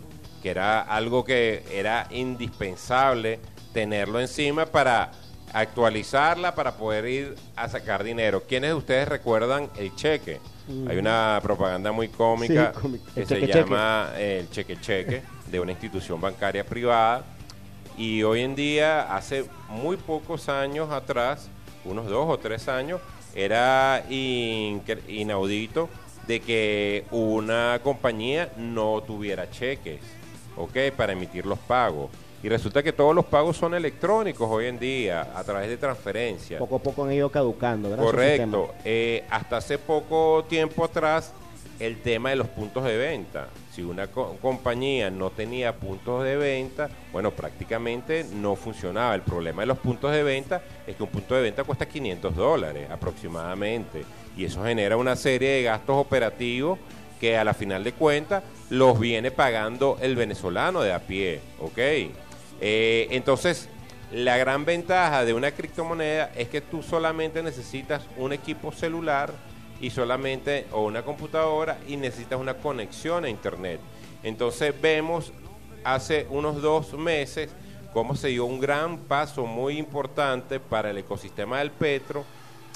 Que 0.43 0.51
era 0.51 0.81
algo 0.81 1.23
que 1.23 1.63
era 1.71 2.07
indispensable 2.11 3.39
tenerlo 3.73 4.19
encima 4.19 4.65
para 4.65 5.11
actualizarla, 5.59 6.55
para 6.55 6.75
poder 6.77 7.07
ir 7.07 7.35
a 7.55 7.67
sacar 7.69 8.03
dinero. 8.03 8.43
¿Quiénes 8.47 8.71
de 8.71 8.75
ustedes 8.75 9.07
recuerdan 9.07 9.69
el 9.77 9.95
cheque? 9.95 10.39
Hay 10.89 10.97
una 10.97 11.39
propaganda 11.41 11.91
muy 11.91 12.09
cómica 12.09 12.73
que 13.15 13.25
se 13.25 13.47
llama 13.47 14.11
el 14.17 14.49
cheque 14.49 14.79
cheque 14.81 15.21
de 15.49 15.59
una 15.59 15.71
institución 15.71 16.19
bancaria 16.19 16.65
privada. 16.65 17.23
Y 17.97 18.21
hoy 18.23 18.41
en 18.41 18.53
día, 18.53 19.15
hace 19.15 19.45
muy 19.69 19.97
pocos 19.97 20.49
años 20.49 20.91
atrás, 20.91 21.49
unos 21.85 22.07
dos 22.07 22.27
o 22.29 22.37
tres 22.37 22.67
años, 22.67 22.99
era 23.33 24.03
inaudito 24.09 25.89
de 26.27 26.41
que 26.41 27.05
una 27.11 27.79
compañía 27.81 28.51
no 28.57 29.01
tuviera 29.01 29.49
cheques, 29.49 30.01
¿ok? 30.57 30.93
Para 30.97 31.13
emitir 31.13 31.45
los 31.45 31.59
pagos. 31.59 32.11
Y 32.43 32.49
resulta 32.49 32.83
que 32.83 32.93
todos 32.93 33.15
los 33.15 33.25
pagos 33.25 33.57
son 33.57 33.73
electrónicos 33.73 34.47
hoy 34.49 34.67
en 34.67 34.77
día, 34.77 35.31
a 35.35 35.43
través 35.43 35.69
de 35.69 35.77
transferencias. 35.77 36.59
Poco 36.59 36.75
a 36.75 36.79
poco 36.79 37.03
han 37.03 37.13
ido 37.13 37.29
caducando, 37.29 37.89
¿verdad? 37.89 38.03
Correcto. 38.03 38.73
Eh, 38.85 39.23
hasta 39.29 39.57
hace 39.57 39.79
poco 39.79 40.45
tiempo 40.47 40.85
atrás, 40.85 41.33
el 41.79 42.01
tema 42.01 42.29
de 42.29 42.35
los 42.35 42.47
puntos 42.47 42.83
de 42.83 42.95
venta. 42.97 43.47
Si 43.71 43.81
una 43.81 44.07
compañía 44.07 45.09
no 45.09 45.29
tenía 45.31 45.75
puntos 45.75 46.23
de 46.23 46.35
venta, 46.37 46.89
bueno, 47.11 47.31
prácticamente 47.31 48.25
no 48.35 48.55
funcionaba. 48.55 49.15
El 49.15 49.21
problema 49.21 49.63
de 49.63 49.67
los 49.67 49.77
puntos 49.79 50.11
de 50.11 50.23
venta 50.23 50.61
es 50.85 50.95
que 50.95 51.03
un 51.03 51.09
punto 51.09 51.35
de 51.35 51.41
venta 51.41 51.63
cuesta 51.63 51.87
500 51.87 52.35
dólares 52.35 52.89
aproximadamente. 52.89 54.03
Y 54.35 54.45
eso 54.45 54.63
genera 54.63 54.97
una 54.97 55.15
serie 55.15 55.49
de 55.49 55.63
gastos 55.63 55.95
operativos 55.97 56.77
que 57.19 57.37
a 57.37 57.43
la 57.43 57.53
final 57.53 57.83
de 57.83 57.93
cuentas 57.93 58.43
los 58.69 58.99
viene 58.99 59.31
pagando 59.31 59.97
el 60.01 60.15
venezolano 60.15 60.81
de 60.81 60.93
a 60.93 60.99
pie, 60.99 61.41
¿ok? 61.59 61.79
Eh, 62.61 63.07
entonces, 63.11 63.69
la 64.11 64.37
gran 64.37 64.63
ventaja 64.63 65.25
de 65.25 65.33
una 65.33 65.51
criptomoneda 65.51 66.31
es 66.35 66.47
que 66.47 66.61
tú 66.61 66.81
solamente 66.81 67.43
necesitas 67.43 68.03
un 68.15 68.31
equipo 68.31 68.71
celular 68.71 69.33
y 69.81 69.89
solamente 69.89 70.65
o 70.71 70.85
una 70.85 71.03
computadora 71.03 71.77
y 71.87 71.97
necesitas 71.97 72.39
una 72.39 72.55
conexión 72.55 73.25
a 73.25 73.29
internet. 73.29 73.79
Entonces 74.23 74.73
vemos 74.81 75.33
hace 75.83 76.25
unos 76.29 76.61
dos 76.61 76.93
meses 76.93 77.49
cómo 77.93 78.15
se 78.15 78.29
dio 78.29 78.45
un 78.45 78.59
gran 78.59 78.97
paso 78.97 79.45
muy 79.45 79.77
importante 79.77 80.59
para 80.59 80.91
el 80.91 80.97
ecosistema 80.97 81.59
del 81.59 81.71
petro 81.71 82.23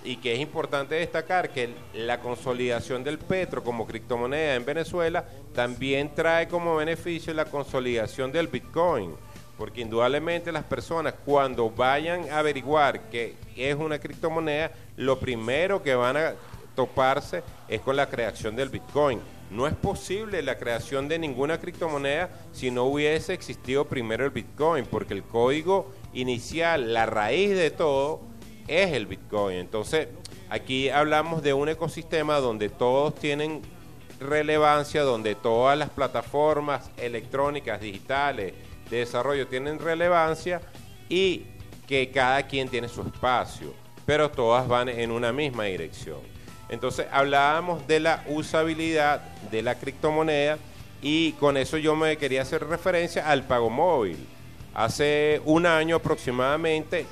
y 0.04 0.18
que 0.18 0.34
es 0.34 0.40
importante 0.40 0.96
destacar 0.96 1.50
que 1.52 1.70
la 1.94 2.20
consolidación 2.20 3.04
del 3.04 3.20
petro 3.20 3.64
como 3.64 3.88
criptomoneda 3.88 4.56
en 4.56 4.66
Venezuela 4.66 5.26
también 5.54 6.14
trae 6.14 6.48
como 6.48 6.76
beneficio 6.76 7.34
la 7.34 7.46
consolidación 7.46 8.32
del 8.32 8.48
bitcoin 8.48 9.16
porque 9.62 9.82
indudablemente 9.82 10.52
las 10.52 10.64
personas 10.64 11.14
cuando 11.24 11.70
vayan 11.70 12.28
a 12.32 12.40
averiguar 12.40 13.00
qué 13.12 13.36
es 13.56 13.76
una 13.76 14.00
criptomoneda, 14.00 14.72
lo 14.98 15.20
primero 15.20 15.84
que 15.84 15.94
van 15.94 16.18
a 16.18 16.34
toparse 16.76 17.44
es 17.68 17.80
con 17.82 17.96
la 17.96 18.10
creación 18.10 18.56
del 18.56 18.70
Bitcoin. 18.70 19.22
No 19.52 19.68
es 19.68 19.76
posible 19.76 20.42
la 20.42 20.58
creación 20.58 21.08
de 21.08 21.20
ninguna 21.20 21.60
criptomoneda 21.60 22.32
si 22.52 22.72
no 22.72 22.86
hubiese 22.86 23.36
existido 23.36 23.86
primero 23.86 24.26
el 24.26 24.32
Bitcoin, 24.32 24.84
porque 24.86 25.14
el 25.14 25.22
código 25.22 25.92
inicial, 26.12 26.92
la 26.92 27.06
raíz 27.06 27.52
de 27.52 27.70
todo, 27.70 28.22
es 28.68 28.94
el 28.94 29.06
Bitcoin. 29.06 29.58
Entonces, 29.58 30.08
aquí 30.50 30.90
hablamos 30.90 31.44
de 31.44 31.54
un 31.54 31.70
ecosistema 31.70 32.38
donde 32.38 32.70
todos 32.70 33.14
tienen 33.14 33.62
relevancia, 34.20 35.04
donde 35.04 35.36
todas 35.36 35.78
las 35.78 35.92
plataformas 35.92 36.90
electrónicas, 36.98 37.80
digitales, 37.80 38.54
de 38.92 38.98
desarrollo 38.98 39.48
tienen 39.48 39.80
relevancia 39.80 40.62
y 41.10 41.46
que 41.88 42.12
cada 42.12 42.44
quien 42.44 42.70
tiene 42.70 42.88
su 42.88 43.02
espacio. 43.02 43.74
pero 44.06 44.30
todas 44.30 44.68
van 44.68 44.90
en 44.90 45.12
una 45.12 45.32
misma 45.32 45.66
dirección. 45.66 46.18
Entonces 46.70 47.06
hablábamos 47.12 47.88
de 47.88 48.00
la 48.00 48.24
usabilidad 48.28 49.22
de 49.52 49.62
la 49.62 49.76
criptomoneda 49.76 50.58
y 51.02 51.34
con 51.34 51.56
eso 51.56 51.78
yo 51.78 51.96
me 51.96 52.18
quería 52.18 52.42
hacer 52.42 52.66
referencia 52.68 53.30
al 53.30 53.44
pago 53.44 53.70
móvil. 53.70 54.18
Hace 54.74 55.42
un 55.46 55.66
año 55.66 55.98
aproximadamente 55.98 57.06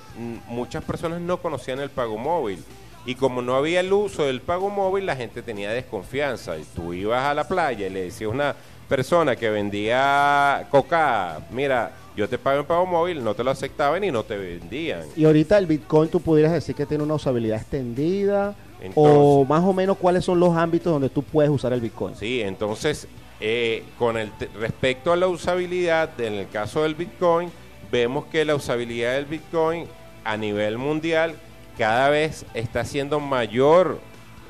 muchas 0.47 0.83
personas 0.83 1.21
no 1.21 1.37
conocían 1.37 1.79
el 1.79 1.89
pago 1.89 2.17
móvil 2.17 2.63
y 3.05 3.15
como 3.15 3.41
no 3.41 3.55
había 3.55 3.81
el 3.81 3.93
uso 3.93 4.25
del 4.25 4.41
pago 4.41 4.69
móvil 4.69 5.05
la 5.05 5.15
gente 5.15 5.41
tenía 5.41 5.71
desconfianza. 5.71 6.57
Y 6.57 6.63
tú 6.63 6.93
ibas 6.93 7.23
a 7.23 7.33
la 7.33 7.47
playa 7.47 7.87
y 7.87 7.89
le 7.89 8.03
decías 8.03 8.31
una 8.31 8.55
persona 8.89 9.35
que 9.35 9.49
vendía 9.49 10.67
coca, 10.71 11.39
mira, 11.51 11.91
yo 12.17 12.27
te 12.27 12.37
pago 12.37 12.61
en 12.61 12.65
pago 12.65 12.85
móvil, 12.85 13.23
no 13.23 13.35
te 13.35 13.43
lo 13.43 13.51
aceptaban 13.51 14.03
y 14.03 14.11
no 14.11 14.23
te 14.23 14.35
vendían. 14.35 15.03
Y 15.15 15.23
ahorita 15.23 15.57
el 15.57 15.67
Bitcoin 15.67 16.09
tú 16.09 16.19
pudieras 16.19 16.51
decir 16.51 16.75
que 16.75 16.85
tiene 16.85 17.03
una 17.03 17.13
usabilidad 17.13 17.61
extendida 17.61 18.55
o 18.95 19.45
más 19.45 19.63
o 19.63 19.73
menos 19.73 19.97
cuáles 19.97 20.25
son 20.25 20.39
los 20.39 20.55
ámbitos 20.55 20.91
donde 20.91 21.09
tú 21.09 21.21
puedes 21.21 21.51
usar 21.51 21.71
el 21.71 21.81
Bitcoin. 21.81 22.15
Sí, 22.15 22.41
entonces 22.41 23.07
eh, 23.39 23.83
con 23.97 24.17
el 24.17 24.31
respecto 24.59 25.13
a 25.13 25.15
la 25.15 25.27
usabilidad, 25.27 26.19
en 26.19 26.33
el 26.33 26.49
caso 26.49 26.83
del 26.83 26.95
Bitcoin, 26.95 27.51
vemos 27.91 28.25
que 28.25 28.43
la 28.43 28.55
usabilidad 28.55 29.13
del 29.13 29.25
Bitcoin 29.25 29.85
a 30.25 30.35
nivel 30.35 30.77
mundial 30.77 31.35
cada 31.77 32.09
vez 32.09 32.45
está 32.53 32.83
siendo 32.83 33.19
mayor, 33.19 33.99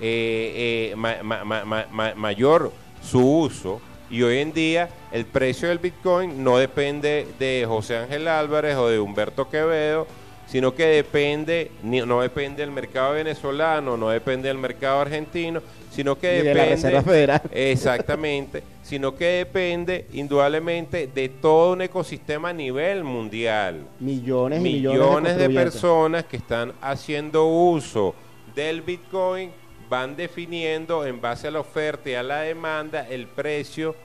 eh, 0.01 0.91
eh, 0.91 2.15
mayor 2.15 2.71
su 3.03 3.41
uso 3.41 3.81
y 4.09 4.23
hoy 4.23 4.39
en 4.39 4.53
día 4.53 4.89
el 5.11 5.25
precio 5.25 5.69
del 5.69 5.79
Bitcoin 5.79 6.43
no 6.43 6.57
depende 6.57 7.27
de 7.37 7.65
José 7.67 7.97
Ángel 7.97 8.27
Álvarez 8.27 8.75
o 8.75 8.87
de 8.87 8.99
Humberto 8.99 9.49
Quevedo, 9.49 10.07
sino 10.47 10.73
que 10.73 10.85
depende, 10.85 11.71
no 11.83 12.21
depende 12.21 12.63
del 12.63 12.71
mercado 12.71 13.13
venezolano, 13.13 13.97
no 13.97 14.09
depende 14.09 14.47
del 14.47 14.57
mercado 14.57 15.01
argentino, 15.01 15.61
sino 15.91 16.17
que 16.17 16.27
depende... 16.27 16.49
De 16.49 16.55
la 16.55 16.65
Reserva 16.65 17.01
Federal. 17.03 17.41
Exactamente, 17.51 18.63
sino 18.81 19.15
que 19.15 19.25
depende 19.25 20.07
indudablemente 20.11 21.05
de 21.05 21.29
todo 21.29 21.73
un 21.73 21.83
ecosistema 21.83 22.49
a 22.49 22.53
nivel 22.53 23.03
mundial. 23.03 23.85
Millones 23.99 24.59
y 24.59 24.63
millones, 24.63 24.99
millones 24.99 25.37
de 25.37 25.49
personas 25.51 26.25
que 26.25 26.37
están 26.37 26.73
haciendo 26.81 27.45
uso 27.45 28.15
del 28.55 28.81
Bitcoin 28.81 29.51
van 29.89 30.15
definiendo 30.15 31.05
en 31.05 31.19
base 31.19 31.47
a 31.47 31.51
la 31.51 31.59
oferta 31.59 32.09
y 32.09 32.13
a 32.13 32.23
la 32.23 32.41
demanda 32.41 33.07
el 33.07 33.27
precio 33.27 33.95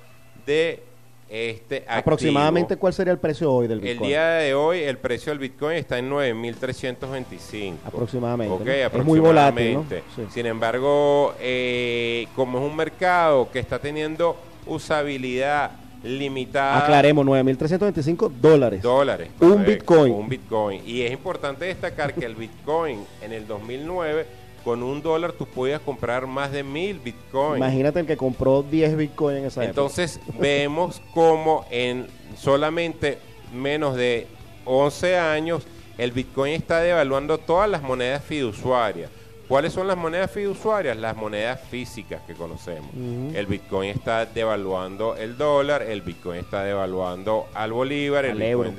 de 0.46 0.82
este 1.28 1.78
activo. 1.78 1.98
Aproximadamente 1.98 2.76
cuál 2.76 2.92
sería 2.92 3.12
el 3.12 3.18
precio 3.18 3.52
hoy 3.52 3.66
del 3.66 3.80
Bitcoin? 3.80 4.02
El 4.02 4.08
día 4.08 4.26
de 4.34 4.54
hoy 4.54 4.80
el 4.80 4.98
precio 4.98 5.30
del 5.30 5.38
Bitcoin 5.38 5.76
está 5.76 5.98
en 5.98 6.10
9.325. 6.10 7.74
Aproximadamente. 7.84 8.86
Es 8.86 9.04
muy 9.04 9.20
volátil. 9.20 9.80
Sin 10.30 10.46
embargo, 10.46 11.34
eh, 11.40 12.26
como 12.34 12.58
es 12.58 12.64
un 12.64 12.76
mercado 12.76 13.50
que 13.50 13.58
está 13.58 13.78
teniendo 13.78 14.36
usabilidad 14.66 15.72
limitada. 16.02 16.84
Aclaremos, 16.84 17.24
9.325 17.24 18.30
dólares. 18.40 18.82
Dólares. 18.82 19.30
Un 19.40 19.64
Bitcoin. 19.64 20.12
Un 20.12 20.28
Bitcoin. 20.28 20.82
Y 20.86 21.02
es 21.02 21.12
importante 21.12 21.64
destacar 21.64 22.14
que 22.14 22.26
el 22.26 22.34
Bitcoin 22.34 23.04
en 23.22 23.32
el 23.32 23.46
2009 23.46 24.43
con 24.64 24.82
un 24.82 25.02
dólar 25.02 25.32
tú 25.32 25.46
podías 25.46 25.80
comprar 25.80 26.26
más 26.26 26.50
de 26.50 26.62
mil 26.62 26.98
bitcoins. 26.98 27.58
Imagínate 27.58 28.00
el 28.00 28.06
que 28.06 28.16
compró 28.16 28.62
10 28.62 28.96
bitcoins 28.96 29.38
en 29.38 29.44
esa 29.46 29.64
Entonces 29.64 30.18
vemos 30.40 31.02
como 31.12 31.66
en 31.70 32.06
solamente 32.36 33.18
menos 33.52 33.94
de 33.94 34.26
11 34.64 35.18
años 35.18 35.66
el 35.98 36.10
bitcoin 36.10 36.54
está 36.54 36.80
devaluando 36.80 37.38
todas 37.38 37.68
las 37.68 37.82
monedas 37.82 38.24
fiduciarias. 38.24 39.10
¿Cuáles 39.48 39.74
son 39.74 39.86
las 39.86 39.96
monedas 39.96 40.30
fiduciarias? 40.30 40.96
Las 40.96 41.16
monedas 41.16 41.60
físicas 41.68 42.22
que 42.26 42.34
conocemos. 42.34 42.90
El 43.34 43.46
Bitcoin 43.46 43.90
está 43.90 44.24
devaluando 44.24 45.16
el 45.16 45.36
dólar, 45.36 45.82
el 45.82 46.00
Bitcoin 46.00 46.40
está 46.40 46.64
devaluando 46.64 47.46
al 47.52 47.72
bolívar, 47.72 48.24
el 48.24 48.38
Bitcoin 48.38 48.74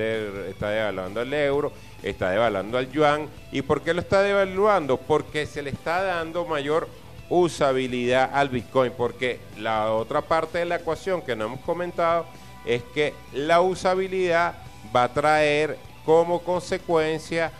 está 0.49 0.69
devaluando 0.69 1.21
el 1.21 1.33
euro, 1.33 1.71
está 2.03 2.29
devaluando 2.31 2.77
al 2.77 2.91
yuan. 2.91 3.27
¿Y 3.51 3.61
por 3.61 3.81
qué 3.81 3.93
lo 3.93 4.01
está 4.01 4.21
devaluando? 4.21 4.97
Porque 4.97 5.45
se 5.45 5.61
le 5.61 5.69
está 5.69 6.03
dando 6.03 6.45
mayor 6.45 6.87
usabilidad 7.29 8.29
al 8.33 8.49
Bitcoin. 8.49 8.91
Porque 8.95 9.39
la 9.57 9.91
otra 9.91 10.21
parte 10.21 10.59
de 10.59 10.65
la 10.65 10.77
ecuación 10.77 11.21
que 11.21 11.35
no 11.35 11.45
hemos 11.45 11.59
comentado 11.61 12.25
es 12.65 12.81
que 12.93 13.13
la 13.33 13.61
usabilidad 13.61 14.55
va 14.95 15.03
a 15.03 15.13
traer 15.13 15.77
como 16.05 16.41
consecuencia 16.41 17.51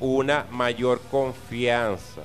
una 0.00 0.46
mayor 0.50 1.00
confianza, 1.10 2.22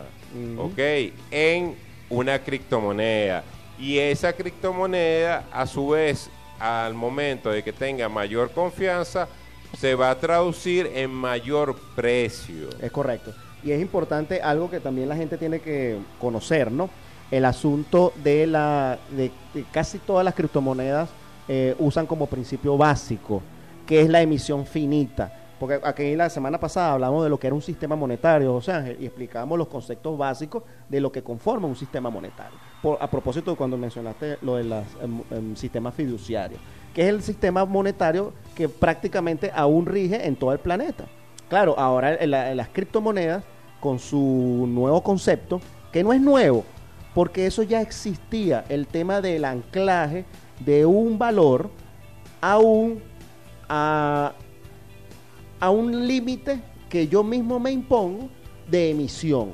En 1.32 1.76
una 2.10 2.40
criptomoneda. 2.40 3.44
Y 3.80 3.98
esa 3.98 4.34
criptomoneda, 4.34 5.46
a 5.52 5.66
su 5.66 5.90
vez, 5.90 6.30
al 6.60 6.94
momento 6.94 7.50
de 7.50 7.64
que 7.64 7.74
tenga 7.74 8.08
mayor 8.08 8.52
confianza, 8.52 9.28
se 9.78 9.96
va 9.96 10.12
a 10.12 10.20
traducir 10.20 10.90
en 10.94 11.12
mayor 11.12 11.76
precio. 11.96 12.70
Es 12.82 12.92
correcto. 12.92 13.34
Y 13.64 13.72
es 13.72 13.82
importante 13.82 14.42
algo 14.42 14.70
que 14.70 14.80
también 14.80 15.10
la 15.10 15.16
gente 15.16 15.38
tiene 15.38 15.60
que 15.60 15.98
conocer, 16.20 16.72
¿no? 16.72 16.90
El 17.32 17.46
asunto 17.46 18.14
de 18.24 18.46
la 18.46 19.00
de, 19.12 19.32
casi 19.72 19.98
todas 20.00 20.24
las 20.24 20.36
criptomonedas 20.36 21.10
eh, 21.48 21.76
usan 21.80 22.06
como 22.06 22.28
principio 22.28 22.78
básico, 22.78 23.42
que 23.88 24.02
es 24.02 24.10
la 24.10 24.22
emisión 24.22 24.66
finita. 24.66 25.40
Porque 25.60 25.80
aquí 25.84 26.16
la 26.16 26.30
semana 26.30 26.60
pasada 26.60 26.92
hablamos 26.92 27.24
de 27.24 27.30
lo 27.30 27.40
que 27.40 27.48
era 27.48 27.56
un 27.56 27.62
sistema 27.62 27.96
monetario, 27.96 28.54
o 28.54 28.62
sea, 28.62 28.86
y 29.00 29.06
explicamos 29.06 29.58
los 29.58 29.70
conceptos 29.70 30.18
básicos 30.18 30.64
de 30.90 31.00
lo 31.00 31.12
que 31.12 31.24
conforma 31.24 31.68
un 31.68 31.76
sistema 31.76 32.10
monetario. 32.10 32.58
a 33.00 33.10
propósito 33.10 33.52
de 33.52 33.58
cuando 33.58 33.78
mencionaste 33.78 34.40
lo 34.42 34.58
del 34.58 34.74
em, 34.74 35.22
em, 35.32 35.56
sistema 35.56 35.90
fiduciario, 35.90 36.58
que 36.94 37.04
es 37.04 37.10
el 37.10 37.24
sistema 37.24 37.66
monetario 37.66 38.34
que 38.56 38.70
prácticamente 38.70 39.52
aún 39.54 39.86
rige 39.86 40.28
en 40.28 40.36
todo 40.36 40.54
el 40.54 40.60
planeta. 40.60 41.06
Claro, 41.50 41.78
ahora 41.78 42.26
las 42.26 42.70
criptomonedas, 42.70 43.44
con 43.80 44.00
su 44.00 44.66
nuevo 44.70 45.04
concepto, 45.04 45.60
que 45.92 46.04
no 46.04 46.14
es 46.14 46.22
nuevo, 46.22 46.64
porque 47.14 47.46
eso 47.46 47.64
ya 47.64 47.82
existía, 47.82 48.66
el 48.70 48.88
tema 48.88 49.22
del 49.22 49.46
anclaje 49.46 50.26
de 50.60 50.86
un 50.86 51.20
valor 51.20 51.70
a 52.42 52.58
un, 52.60 53.02
a, 53.70 54.34
a 55.60 55.70
un 55.70 56.08
límite 56.08 56.62
que 56.90 57.08
yo 57.08 57.24
mismo 57.24 57.60
me 57.60 57.72
impongo 57.72 58.30
de 58.70 58.92
emisión. 58.92 59.54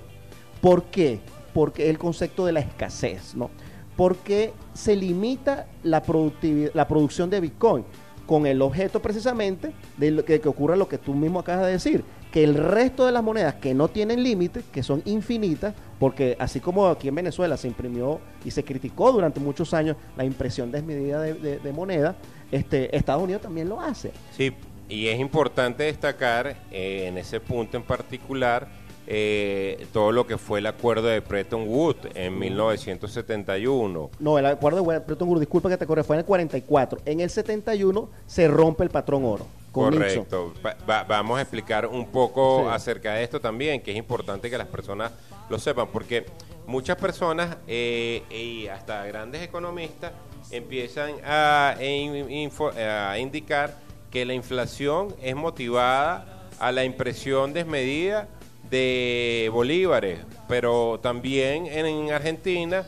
¿Por 0.61 0.83
qué? 0.83 1.19
Porque 1.53 1.89
el 1.89 1.97
concepto 1.97 2.45
de 2.45 2.51
la 2.51 2.59
escasez, 2.59 3.35
¿no? 3.35 3.49
Porque 3.95 4.53
se 4.79 4.95
limita 4.95 5.67
la, 5.83 6.01
productividad, 6.01 6.71
la 6.73 6.87
producción 6.87 7.29
de 7.29 7.41
Bitcoin 7.41 7.83
con 8.25 8.45
el 8.45 8.61
objeto 8.61 9.01
precisamente 9.01 9.73
de 9.97 10.23
que, 10.23 10.39
que 10.39 10.47
ocurra 10.47 10.77
lo 10.77 10.87
que 10.87 10.97
tú 10.97 11.13
mismo 11.13 11.39
acabas 11.39 11.65
de 11.65 11.73
decir, 11.73 12.03
que 12.31 12.43
el 12.43 12.53
resto 12.53 13.05
de 13.05 13.11
las 13.11 13.21
monedas 13.21 13.55
que 13.55 13.73
no 13.73 13.89
tienen 13.89 14.23
límite, 14.23 14.61
que 14.71 14.81
son 14.81 15.01
infinitas, 15.03 15.73
porque 15.99 16.37
así 16.39 16.61
como 16.61 16.87
aquí 16.87 17.09
en 17.09 17.15
Venezuela 17.15 17.57
se 17.57 17.67
imprimió 17.67 18.21
y 18.45 18.51
se 18.51 18.63
criticó 18.63 19.11
durante 19.11 19.41
muchos 19.41 19.73
años 19.73 19.97
la 20.15 20.23
impresión 20.23 20.71
desmedida 20.71 21.21
de, 21.21 21.59
de 21.59 21.73
moneda, 21.73 22.15
este, 22.49 22.95
Estados 22.95 23.23
Unidos 23.23 23.41
también 23.41 23.67
lo 23.67 23.81
hace. 23.81 24.11
Sí, 24.37 24.53
y 24.87 25.07
es 25.07 25.19
importante 25.19 25.83
destacar 25.83 26.55
eh, 26.71 27.05
en 27.07 27.17
ese 27.17 27.41
punto 27.41 27.75
en 27.75 27.83
particular 27.83 28.67
eh, 29.07 29.87
todo 29.91 30.11
lo 30.11 30.27
que 30.27 30.37
fue 30.37 30.59
el 30.59 30.67
acuerdo 30.67 31.07
de 31.07 31.19
Bretton 31.19 31.67
Woods 31.67 32.09
en 32.13 32.37
1971. 32.37 34.11
No, 34.19 34.37
el 34.37 34.45
acuerdo 34.45 34.83
de 34.83 34.99
Bretton 34.99 35.27
Woods, 35.27 35.39
disculpa 35.39 35.69
que 35.69 35.77
te 35.77 35.87
corre, 35.87 36.03
fue 36.03 36.15
en 36.15 36.19
el 36.19 36.25
44. 36.25 36.99
En 37.05 37.19
el 37.19 37.29
71 37.29 38.09
se 38.27 38.47
rompe 38.47 38.83
el 38.83 38.89
patrón 38.89 39.25
oro. 39.25 39.45
Correcto. 39.71 40.53
vamos 40.85 41.37
a 41.37 41.41
explicar 41.41 41.85
un 41.85 42.07
poco 42.07 42.69
acerca 42.69 43.13
de 43.13 43.23
esto 43.23 43.39
también, 43.39 43.81
que 43.81 43.91
es 43.91 43.97
importante 43.97 44.49
que 44.49 44.57
las 44.57 44.67
personas 44.67 45.11
lo 45.49 45.59
sepan, 45.59 45.87
porque 45.87 46.25
muchas 46.65 46.97
personas 46.97 47.57
eh, 47.67 48.23
y 48.29 48.67
hasta 48.67 49.05
grandes 49.05 49.41
economistas 49.43 50.11
empiezan 50.51 51.13
a, 51.23 51.75
a 51.77 53.19
indicar 53.19 53.77
que 54.11 54.25
la 54.25 54.33
inflación 54.33 55.15
es 55.21 55.35
motivada 55.35 56.47
a 56.59 56.71
la 56.71 56.83
impresión 56.83 57.53
desmedida 57.53 58.27
de 58.69 59.49
bolívares, 59.51 60.19
pero 60.47 60.99
también 61.01 61.67
en 61.67 62.11
Argentina 62.11 62.85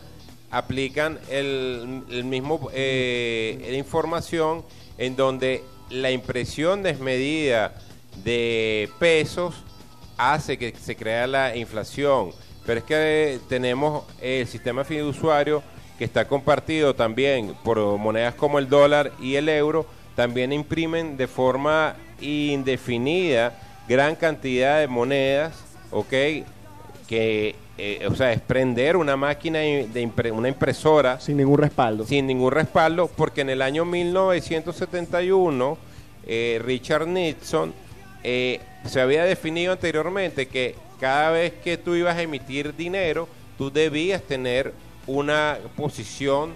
aplican 0.52 1.17
el, 1.30 2.04
mismo 2.26 2.70
eh, 2.74 3.74
información 3.78 4.63
en 4.98 5.15
donde 5.15 5.63
la 5.89 6.12
impresión 6.12 6.84
desmedida 6.84 7.74
de 8.24 8.89
pesos 9.00 9.56
hace 10.17 10.58
que 10.58 10.74
se 10.80 10.96
crea 10.96 11.26
la 11.26 11.56
inflación. 11.56 12.32
Pero 12.65 12.80
es 12.80 12.86
que 12.86 13.39
tenemos 13.50 14.04
el 14.22 14.46
sistema 14.48 14.84
fiduciario 14.84 15.63
que 15.98 16.06
está 16.06 16.28
compartido 16.28 16.94
también 16.94 17.56
por 17.63 17.80
monedas 17.98 18.36
como 18.36 18.60
el 18.60 18.70
dólar 18.70 19.12
y 19.20 19.36
el 19.36 19.50
euro, 19.50 19.86
también 20.15 20.52
imprimen 20.52 21.17
de 21.17 21.28
forma 21.28 21.96
indefinida 22.20 23.58
gran 23.88 24.15
cantidad 24.15 24.80
de 24.80 24.88
monedas 24.88 25.70
¿ok? 25.91 26.10
Que, 27.08 27.56
eh, 27.77 28.08
o 28.10 28.15
sea, 28.15 28.32
es 28.32 28.39
prender 28.41 28.95
una 28.97 29.17
máquina 29.17 29.60
de 29.60 29.88
impre- 30.04 30.32
una 30.32 30.47
impresora 30.47 31.19
Sin 31.19 31.38
ningún 31.38 31.58
respaldo. 31.60 32.06
sin 32.06 32.27
ningún 32.27 32.51
respaldo, 32.51 33.08
porque 33.15 33.41
en 33.41 33.49
el 33.49 33.62
año 33.62 33.84
1971 33.86 35.77
eh, 36.27 36.62
Richard 36.63 37.08
Nixon 37.08 37.73
eh, 38.23 38.60
se 38.86 39.01
había 39.01 39.23
definido 39.25 39.73
anteriormente 39.73 40.47
que 40.47 40.75
cada 40.99 41.32
vez 41.32 41.54
que 41.63 41.77
tú 41.77 41.95
ibas 41.95 42.15
a 42.15 42.21
emitir 42.21 42.75
dinero, 42.75 43.27
tú 43.58 43.71
debías 43.71 44.21
tener 44.21 44.73
una 45.08 45.58
posición 45.75 46.54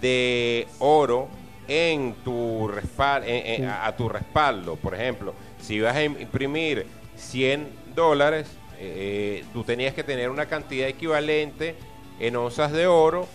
de 0.00 0.66
oro 0.78 1.28
en 1.66 2.14
tu 2.24 2.68
respal- 2.68 3.24
en- 3.24 3.46
en- 3.46 3.56
Sí. 3.56 3.64
a, 3.64 3.86
a 3.86 3.96
tu 3.96 4.08
respaldo. 4.08 4.76
Por 4.76 4.94
ejemplo, 4.94 5.34
si 5.60 5.74
ibas 5.76 5.96
a 5.96 6.04
im- 6.04 6.20
imprimir 6.20 6.86
100 7.16 7.66
dólares, 7.94 8.46
eh, 8.78 9.44
tú 9.52 9.64
tenías 9.64 9.94
que 9.94 10.04
tener 10.04 10.30
una 10.30 10.46
cantidad 10.46 10.88
equivalente 10.88 11.74
en 12.18 12.36
onzas 12.36 12.72
de 12.72 12.86
oro 12.86 13.26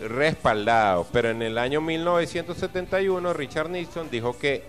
respaldado. 0.00 1.06
Pero 1.12 1.30
en 1.30 1.42
el 1.42 1.58
año 1.58 1.80
1971 1.80 3.32
Richard 3.32 3.70
Nixon 3.70 4.10
dijo 4.10 4.38
que 4.38 4.62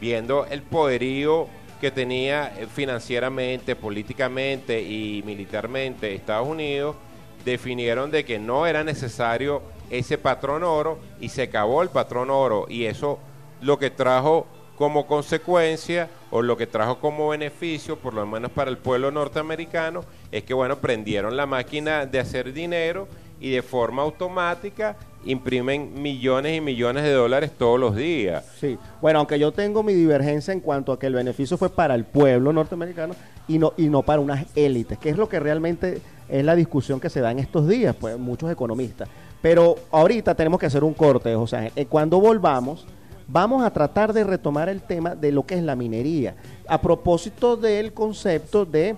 viendo 0.00 0.46
el 0.46 0.62
poderío 0.62 1.48
que 1.80 1.90
tenía 1.90 2.52
eh, 2.58 2.66
financieramente, 2.66 3.76
políticamente 3.76 4.82
y 4.82 5.22
militarmente 5.24 6.14
Estados 6.14 6.48
Unidos, 6.48 6.96
definieron 7.44 8.10
de 8.10 8.24
que 8.24 8.38
no 8.38 8.66
era 8.66 8.84
necesario 8.84 9.62
ese 9.88 10.18
patrón 10.18 10.62
oro 10.62 10.98
y 11.20 11.30
se 11.30 11.42
acabó 11.42 11.82
el 11.82 11.88
patrón 11.88 12.30
oro 12.30 12.66
y 12.68 12.84
eso 12.84 13.18
lo 13.60 13.78
que 13.78 13.90
trajo 13.90 14.46
como 14.80 15.06
consecuencia 15.06 16.08
o 16.30 16.40
lo 16.40 16.56
que 16.56 16.66
trajo 16.66 17.00
como 17.00 17.28
beneficio, 17.28 17.98
por 17.98 18.14
lo 18.14 18.24
menos 18.24 18.50
para 18.50 18.70
el 18.70 18.78
pueblo 18.78 19.10
norteamericano, 19.10 20.06
es 20.32 20.42
que 20.44 20.54
bueno, 20.54 20.78
prendieron 20.78 21.36
la 21.36 21.44
máquina 21.44 22.06
de 22.06 22.18
hacer 22.18 22.54
dinero 22.54 23.06
y 23.42 23.50
de 23.50 23.60
forma 23.60 24.00
automática 24.00 24.96
imprimen 25.26 26.00
millones 26.00 26.56
y 26.56 26.62
millones 26.62 27.04
de 27.04 27.12
dólares 27.12 27.50
todos 27.58 27.78
los 27.78 27.94
días. 27.94 28.42
Sí, 28.58 28.78
bueno, 29.02 29.18
aunque 29.18 29.38
yo 29.38 29.52
tengo 29.52 29.82
mi 29.82 29.92
divergencia 29.92 30.54
en 30.54 30.60
cuanto 30.60 30.92
a 30.92 30.98
que 30.98 31.08
el 31.08 31.12
beneficio 31.12 31.58
fue 31.58 31.68
para 31.68 31.94
el 31.94 32.04
pueblo 32.04 32.50
norteamericano 32.50 33.14
y 33.48 33.58
no, 33.58 33.74
y 33.76 33.90
no 33.90 34.00
para 34.00 34.20
unas 34.20 34.46
élites, 34.56 34.96
que 34.96 35.10
es 35.10 35.18
lo 35.18 35.28
que 35.28 35.40
realmente 35.40 36.00
es 36.26 36.42
la 36.42 36.56
discusión 36.56 37.00
que 37.00 37.10
se 37.10 37.20
da 37.20 37.30
en 37.30 37.38
estos 37.38 37.68
días, 37.68 37.94
pues 38.00 38.18
muchos 38.18 38.50
economistas. 38.50 39.10
Pero 39.42 39.76
ahorita 39.90 40.34
tenemos 40.34 40.58
que 40.58 40.64
hacer 40.64 40.84
un 40.84 40.94
corte, 40.94 41.34
José 41.34 41.56
Ángel. 41.56 41.72
Eh, 41.76 41.84
Cuando 41.84 42.18
volvamos, 42.18 42.86
vamos 43.32 43.62
a 43.62 43.70
tratar 43.70 44.12
de 44.12 44.24
retomar 44.24 44.68
el 44.68 44.82
tema 44.82 45.14
de 45.14 45.32
lo 45.32 45.46
que 45.46 45.54
es 45.54 45.62
la 45.62 45.76
minería, 45.76 46.34
a 46.68 46.80
propósito 46.80 47.56
del 47.56 47.92
concepto 47.92 48.64
de 48.64 48.96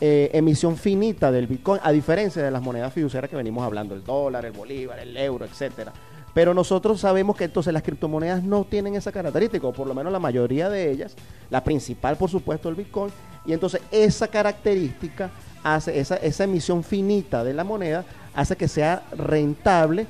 eh, 0.00 0.30
emisión 0.32 0.76
finita 0.76 1.30
del 1.30 1.46
Bitcoin, 1.46 1.80
a 1.82 1.92
diferencia 1.92 2.42
de 2.42 2.50
las 2.50 2.62
monedas 2.62 2.92
fiduciarias 2.92 3.30
que 3.30 3.36
venimos 3.36 3.64
hablando, 3.64 3.94
el 3.94 4.04
dólar, 4.04 4.44
el 4.44 4.52
bolívar, 4.52 4.98
el 4.98 5.16
euro, 5.16 5.44
etcétera. 5.44 5.92
Pero 6.34 6.54
nosotros 6.54 7.00
sabemos 7.00 7.36
que 7.36 7.44
entonces 7.44 7.72
las 7.72 7.82
criptomonedas 7.82 8.42
no 8.42 8.64
tienen 8.64 8.94
esa 8.94 9.12
característica, 9.12 9.66
o 9.66 9.72
por 9.72 9.86
lo 9.86 9.94
menos 9.94 10.12
la 10.12 10.18
mayoría 10.18 10.68
de 10.68 10.90
ellas, 10.90 11.14
la 11.50 11.62
principal 11.62 12.16
por 12.16 12.30
supuesto 12.30 12.68
el 12.68 12.74
Bitcoin, 12.74 13.12
y 13.46 13.52
entonces 13.52 13.80
esa 13.90 14.28
característica 14.28 15.30
hace, 15.62 15.98
esa, 15.98 16.16
esa 16.16 16.44
emisión 16.44 16.82
finita 16.82 17.44
de 17.44 17.54
la 17.54 17.64
moneda, 17.64 18.04
hace 18.34 18.56
que 18.56 18.68
sea 18.68 19.02
rentable 19.16 20.06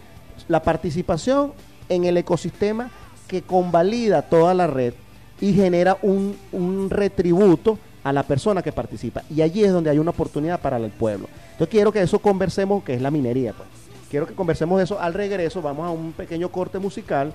la 0.49 0.63
participación 0.63 1.53
en 1.89 2.05
el 2.05 2.17
ecosistema 2.17 2.91
que 3.29 3.43
convalida 3.43 4.23
toda 4.23 4.55
la 4.55 4.67
red 4.67 4.95
y 5.41 5.53
genera 5.53 5.99
un, 6.03 6.37
un 6.51 6.91
retributo 6.91 7.79
a 8.03 8.13
la 8.13 8.23
persona 8.23 8.63
que 8.63 8.73
participa. 8.73 9.23
Y 9.31 9.43
allí 9.43 9.63
es 9.63 9.71
donde 9.73 9.91
hay 9.91 9.99
una 9.99 10.11
oportunidad 10.11 10.61
para 10.61 10.79
el 10.79 10.91
pueblo. 10.91 11.29
Entonces 11.53 11.69
quiero 11.69 11.93
que 11.93 12.01
eso 12.03 12.19
conversemos, 12.19 12.83
que 12.83 12.95
es 12.95 13.03
la 13.03 13.11
minería. 13.11 13.53
Pues. 13.53 13.69
Quiero 14.11 14.27
que 14.27 14.35
conversemos 14.35 14.79
de 14.79 14.85
eso. 14.85 14.99
Al 14.99 15.13
regreso 15.15 15.61
vamos 15.61 15.87
a 15.87 15.91
un 15.91 16.13
pequeño 16.13 16.49
corte 16.51 16.79
musical 16.79 17.33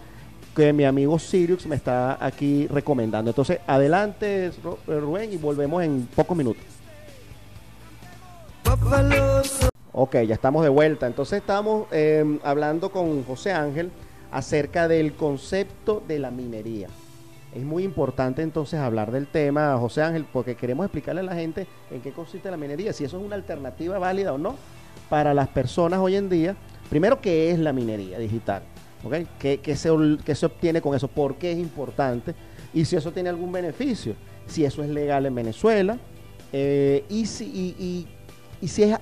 que 0.55 0.73
mi 0.73 0.83
amigo 0.83 1.17
Sirius 1.19 1.65
me 1.67 1.75
está 1.75 2.17
aquí 2.23 2.67
recomendando. 2.67 3.29
Entonces, 3.31 3.59
adelante, 3.67 4.51
Ru- 4.63 4.77
Rubén, 4.99 5.31
y 5.33 5.37
volvemos 5.37 5.83
en 5.83 6.07
pocos 6.15 6.35
minutos. 6.35 6.63
Ok, 9.91 10.15
ya 10.27 10.33
estamos 10.33 10.63
de 10.63 10.69
vuelta. 10.69 11.05
Entonces 11.07 11.39
estamos 11.39 11.87
eh, 11.91 12.39
hablando 12.43 12.91
con 12.91 13.23
José 13.23 13.51
Ángel 13.51 13.91
acerca 14.33 14.87
del 14.87 15.13
concepto 15.13 16.03
de 16.07 16.17
la 16.19 16.31
minería. 16.31 16.87
Es 17.53 17.63
muy 17.63 17.83
importante 17.83 18.41
entonces 18.41 18.79
hablar 18.79 19.11
del 19.11 19.27
tema, 19.27 19.77
José 19.77 20.01
Ángel, 20.01 20.25
porque 20.33 20.55
queremos 20.55 20.85
explicarle 20.85 21.21
a 21.21 21.25
la 21.25 21.35
gente 21.35 21.67
en 21.91 22.01
qué 22.01 22.11
consiste 22.11 22.49
la 22.49 22.57
minería, 22.57 22.93
si 22.93 23.03
eso 23.03 23.19
es 23.19 23.23
una 23.23 23.35
alternativa 23.35 23.99
válida 23.99 24.33
o 24.33 24.39
no 24.39 24.55
para 25.07 25.35
las 25.35 25.47
personas 25.49 25.99
hoy 25.99 26.15
en 26.15 26.29
día. 26.29 26.55
Primero, 26.89 27.21
¿qué 27.21 27.51
es 27.51 27.59
la 27.59 27.71
minería 27.71 28.17
digital? 28.17 28.63
¿Ok? 29.03 29.13
¿Qué, 29.37 29.59
qué 29.59 29.75
se, 29.75 29.89
qué 30.25 30.33
se 30.33 30.47
obtiene 30.47 30.81
con 30.81 30.95
eso? 30.95 31.07
¿Por 31.07 31.35
qué 31.35 31.51
es 31.51 31.59
importante? 31.59 32.33
Y 32.73 32.85
si 32.85 32.95
eso 32.95 33.11
tiene 33.11 33.29
algún 33.29 33.51
beneficio. 33.51 34.15
Si 34.47 34.65
eso 34.65 34.81
es 34.81 34.89
legal 34.89 35.27
en 35.27 35.35
Venezuela. 35.35 35.97
eh, 36.51 37.05
y, 37.07 37.27
si, 37.27 38.07
y 38.59 38.67
si 38.67 38.83
es 38.83 38.97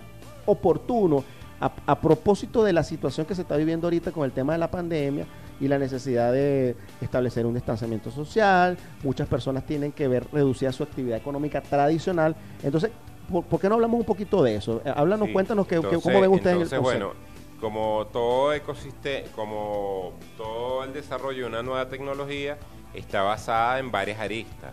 oportuno 0.46 1.24
a, 1.62 1.72
a 1.86 2.00
propósito 2.02 2.64
de 2.64 2.74
la 2.74 2.84
situación 2.84 3.26
que 3.26 3.36
se 3.36 3.44
está 3.44 3.56
viviendo 3.56 3.88
ahorita 3.88 4.12
con 4.12 4.26
el 4.26 4.32
tema 4.32 4.54
de 4.54 4.60
la 4.60 4.70
pandemia 4.72 5.26
y 5.60 5.68
la 5.68 5.78
necesidad 5.78 6.34
de 6.34 6.76
establecer 7.02 7.46
un 7.46 7.54
distanciamiento 7.54 8.10
social, 8.10 8.78
muchas 9.04 9.28
personas 9.28 9.64
tienen 9.66 9.92
que 9.92 10.08
ver 10.08 10.26
reducida 10.34 10.72
su 10.72 10.82
actividad 10.84 11.18
económica 11.20 11.62
tradicional. 11.62 12.36
Entonces, 12.64 12.90
¿por, 13.32 13.44
por 13.46 13.60
qué 13.62 13.70
no 13.70 13.76
hablamos 13.76 14.00
un 14.00 14.06
poquito 14.06 14.42
de 14.44 14.56
eso? 14.56 14.82
Eh, 14.84 14.92
Háblanos, 14.96 15.28
Sí. 15.28 15.34
cuéntanos 15.34 15.68
que, 15.68 15.76
que- 15.80 16.00
cómo 16.02 16.20
ven 16.20 16.32
ustedes 16.32 16.54
entonces, 16.56 16.74
el 16.74 16.80
concepto. 16.84 17.08
bueno, 17.10 17.14
como 17.62 18.08
todo 18.08 18.54
ecosistema, 18.54 19.28
como 19.36 20.14
todo 20.36 20.84
el 20.84 20.94
desarrollo 20.94 21.44
de 21.44 21.50
una 21.50 21.62
nueva 21.62 21.88
tecnología 21.90 22.58
está 22.96 23.22
basada 23.22 23.78
en 23.78 23.92
varias 23.92 24.20
aristas. 24.20 24.72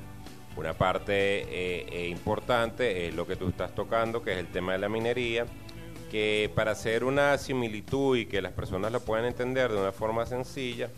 Una 0.57 0.73
parte 0.73 1.13
eh, 1.43 1.87
eh, 1.93 2.09
importante 2.09 3.07
es 3.07 3.15
lo 3.15 3.27
que 3.27 3.37
tú 3.37 3.49
estás 3.49 3.75
tocando, 3.75 4.23
que 4.23 4.33
es 4.33 4.39
el 4.39 4.47
tema 4.47 4.73
de 4.73 4.79
la 4.79 4.89
minería, 4.89 5.45
que 6.11 6.51
para 6.55 6.73
hacer 6.73 7.05
una 7.05 7.39
similitud 7.39 8.17
y 8.17 8.27
que 8.27 8.43
las 8.43 8.53
personas 8.53 8.93
lo 8.93 9.01
puedan 9.01 9.27
entender 9.27 9.71
de 9.71 9.79
una 9.79 9.93
forma 9.93 10.27
sencilla, 10.27 10.89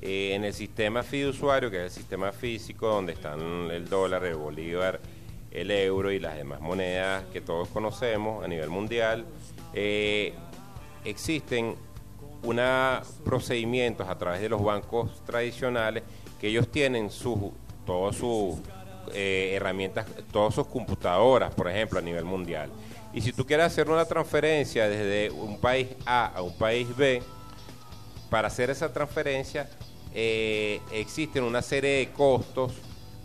eh, 0.00 0.32
en 0.34 0.44
el 0.44 0.52
sistema 0.52 1.02
fiduciario, 1.02 1.70
que 1.70 1.78
es 1.78 1.84
el 1.84 1.90
sistema 1.90 2.32
físico, 2.32 2.88
donde 2.88 3.12
están 3.12 3.70
el 3.70 3.88
dólar, 3.88 4.24
el 4.24 4.36
bolívar, 4.36 5.00
el 5.50 5.70
euro 5.70 6.12
y 6.12 6.18
las 6.18 6.36
demás 6.36 6.60
monedas 6.60 7.24
que 7.32 7.40
todos 7.40 7.68
conocemos 7.68 8.44
a 8.44 8.48
nivel 8.48 8.68
mundial, 8.68 9.24
eh, 9.72 10.34
existen 11.04 11.76
una 12.42 13.02
procedimientos 13.24 14.08
a 14.08 14.18
través 14.18 14.40
de 14.40 14.48
los 14.48 14.62
bancos 14.62 15.24
tradicionales 15.24 16.02
que 16.40 16.48
ellos 16.48 16.68
tienen 16.68 17.10
sus 17.10 17.38
todas 17.86 18.16
sus 18.16 18.56
eh, 19.14 19.52
herramientas, 19.54 20.06
todas 20.32 20.54
sus 20.54 20.66
computadoras, 20.66 21.54
por 21.54 21.70
ejemplo, 21.70 21.98
a 21.98 22.02
nivel 22.02 22.24
mundial. 22.24 22.68
Y 23.16 23.22
si 23.22 23.32
tú 23.32 23.46
quieres 23.46 23.64
hacer 23.64 23.88
una 23.88 24.04
transferencia 24.04 24.90
desde 24.90 25.30
un 25.30 25.58
país 25.58 25.88
A 26.04 26.26
a 26.26 26.42
un 26.42 26.52
país 26.52 26.94
B, 26.94 27.22
para 28.28 28.48
hacer 28.48 28.68
esa 28.68 28.92
transferencia 28.92 29.70
eh, 30.12 30.82
existen 30.92 31.42
una 31.42 31.62
serie 31.62 31.92
de 31.92 32.10
costos 32.10 32.74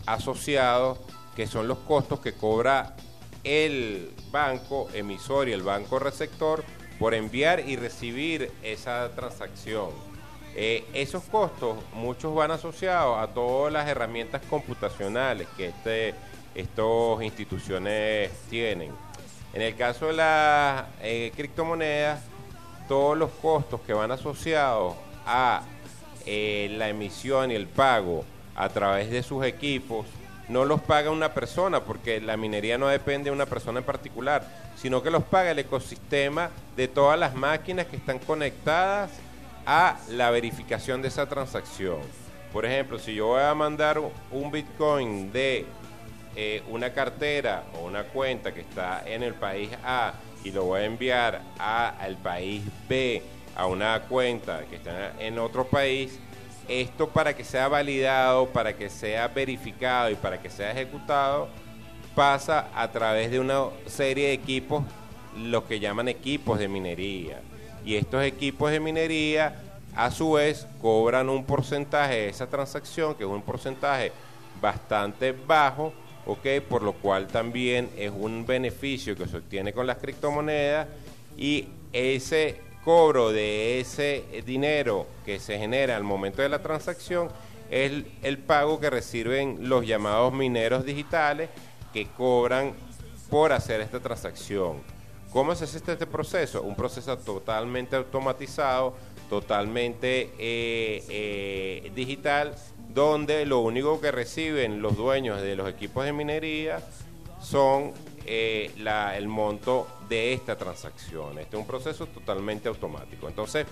asociados 0.06 0.98
que 1.36 1.46
son 1.46 1.68
los 1.68 1.76
costos 1.80 2.20
que 2.20 2.32
cobra 2.32 2.96
el 3.44 4.10
banco 4.30 4.88
emisor 4.94 5.50
y 5.50 5.52
el 5.52 5.62
banco 5.62 5.98
receptor 5.98 6.64
por 6.98 7.12
enviar 7.12 7.60
y 7.60 7.76
recibir 7.76 8.50
esa 8.62 9.10
transacción. 9.14 9.90
Eh, 10.56 10.86
esos 10.94 11.24
costos, 11.24 11.76
muchos 11.92 12.34
van 12.34 12.50
asociados 12.50 13.18
a 13.18 13.26
todas 13.34 13.70
las 13.70 13.86
herramientas 13.86 14.40
computacionales 14.48 15.48
que 15.54 15.66
este, 15.66 16.14
estas 16.54 17.22
instituciones 17.22 18.30
tienen. 18.48 19.11
En 19.52 19.62
el 19.62 19.76
caso 19.76 20.06
de 20.06 20.14
las 20.14 20.84
eh, 21.02 21.32
criptomonedas, 21.36 22.20
todos 22.88 23.16
los 23.16 23.30
costos 23.30 23.80
que 23.82 23.92
van 23.92 24.10
asociados 24.10 24.94
a 25.26 25.62
eh, 26.24 26.68
la 26.78 26.88
emisión 26.88 27.50
y 27.50 27.54
el 27.54 27.66
pago 27.66 28.24
a 28.54 28.68
través 28.68 29.10
de 29.10 29.22
sus 29.22 29.44
equipos 29.44 30.06
no 30.48 30.64
los 30.64 30.80
paga 30.80 31.10
una 31.10 31.32
persona 31.32 31.84
porque 31.84 32.20
la 32.20 32.36
minería 32.36 32.78
no 32.78 32.88
depende 32.88 33.30
de 33.30 33.30
una 33.30 33.46
persona 33.46 33.78
en 33.80 33.84
particular, 33.84 34.46
sino 34.76 35.02
que 35.02 35.10
los 35.10 35.22
paga 35.22 35.50
el 35.50 35.58
ecosistema 35.58 36.50
de 36.76 36.88
todas 36.88 37.18
las 37.18 37.34
máquinas 37.34 37.86
que 37.86 37.96
están 37.96 38.18
conectadas 38.18 39.10
a 39.66 39.98
la 40.08 40.30
verificación 40.30 41.02
de 41.02 41.08
esa 41.08 41.28
transacción. 41.28 42.00
Por 42.52 42.66
ejemplo, 42.66 42.98
si 42.98 43.14
yo 43.14 43.28
voy 43.28 43.42
a 43.42 43.54
mandar 43.54 44.00
un 44.30 44.50
Bitcoin 44.50 45.32
de 45.32 45.64
eh, 46.36 46.62
una 46.68 46.92
cartera 46.92 47.64
o 47.74 47.84
una 47.86 48.04
cuenta 48.04 48.52
que 48.52 48.60
está 48.60 49.02
en 49.06 49.22
el 49.22 49.34
país 49.34 49.70
A 49.84 50.14
y 50.44 50.50
lo 50.50 50.64
voy 50.64 50.80
a 50.80 50.84
enviar 50.84 51.40
a- 51.58 51.90
al 52.00 52.16
país 52.16 52.62
B, 52.88 53.22
a 53.54 53.66
una 53.66 54.00
cuenta 54.08 54.64
que 54.68 54.76
está 54.76 55.12
en 55.20 55.38
otro 55.38 55.66
país, 55.66 56.18
esto 56.68 57.08
para 57.08 57.34
que 57.36 57.44
sea 57.44 57.68
validado, 57.68 58.46
para 58.48 58.74
que 58.74 58.88
sea 58.88 59.28
verificado 59.28 60.10
y 60.10 60.14
para 60.14 60.40
que 60.40 60.48
sea 60.48 60.70
ejecutado, 60.70 61.48
pasa 62.14 62.68
a 62.74 62.90
través 62.90 63.30
de 63.30 63.40
una 63.40 63.64
serie 63.86 64.28
de 64.28 64.32
equipos, 64.32 64.82
los 65.36 65.64
que 65.64 65.80
llaman 65.80 66.08
equipos 66.08 66.58
de 66.58 66.68
minería. 66.68 67.40
Y 67.84 67.96
estos 67.96 68.22
equipos 68.22 68.70
de 68.70 68.80
minería, 68.80 69.56
a 69.94 70.10
su 70.10 70.32
vez, 70.32 70.66
cobran 70.80 71.28
un 71.28 71.44
porcentaje 71.44 72.14
de 72.14 72.28
esa 72.28 72.46
transacción, 72.46 73.14
que 73.14 73.24
es 73.24 73.30
un 73.30 73.42
porcentaje 73.42 74.12
bastante 74.60 75.32
bajo, 75.32 75.92
¿ok? 76.26 76.46
Por 76.68 76.82
lo 76.82 76.92
cual 76.94 77.26
también 77.28 77.90
es 77.96 78.10
un 78.10 78.46
beneficio 78.46 79.16
que 79.16 79.26
se 79.26 79.38
obtiene 79.38 79.72
con 79.72 79.86
las 79.86 79.98
criptomonedas 79.98 80.88
y 81.36 81.68
ese 81.92 82.60
cobro 82.84 83.30
de 83.30 83.80
ese 83.80 84.24
dinero 84.44 85.06
que 85.24 85.38
se 85.38 85.58
genera 85.58 85.96
al 85.96 86.04
momento 86.04 86.42
de 86.42 86.48
la 86.48 86.62
transacción 86.62 87.28
es 87.70 88.04
el, 88.22 88.38
pago 88.38 88.80
que 88.80 88.90
reciben 88.90 89.68
los 89.68 89.86
llamados 89.86 90.32
mineros 90.32 90.84
digitales 90.84 91.48
que 91.92 92.06
cobran 92.06 92.74
por 93.30 93.52
hacer 93.52 93.80
esta 93.80 93.98
transacción. 93.98 94.82
¿Cómo 95.32 95.54
se 95.54 95.64
hace 95.64 95.78
este, 95.78 96.06
proceso? 96.06 96.60
Un 96.60 96.76
proceso 96.76 97.16
totalmente 97.16 97.96
automatizado, 97.96 98.94
totalmente 99.32 100.28
eh, 100.38 101.02
eh, 101.08 101.90
digital, 101.94 102.54
donde 102.92 103.46
lo 103.46 103.60
único 103.60 103.98
que 103.98 104.12
reciben 104.12 104.82
los 104.82 104.94
dueños 104.94 105.40
de 105.40 105.56
los 105.56 105.70
equipos 105.70 106.04
de 106.04 106.12
minería 106.12 106.82
son 107.40 107.92
eh, 108.26 108.70
el 109.16 109.28
monto 109.28 109.88
de 110.10 110.34
esta 110.34 110.58
transacción. 110.58 111.38
Este 111.38 111.56
es 111.56 111.60
un 111.62 111.66
proceso 111.66 112.04
totalmente 112.08 112.68
automático. 112.68 113.26
Entonces, 113.26 113.66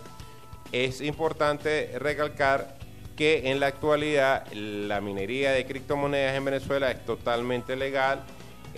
es 0.73 1.03
importante 1.03 1.91
recalcar 1.99 2.79
que 3.15 3.51
en 3.51 3.61
la 3.61 3.67
actualidad 3.67 4.51
la 4.55 5.03
minería 5.03 5.53
de 5.53 5.67
criptomonedas 5.67 6.35
en 6.35 6.45
Venezuela 6.47 6.91
es 6.91 7.05
totalmente 7.05 7.77
legal. 7.77 8.23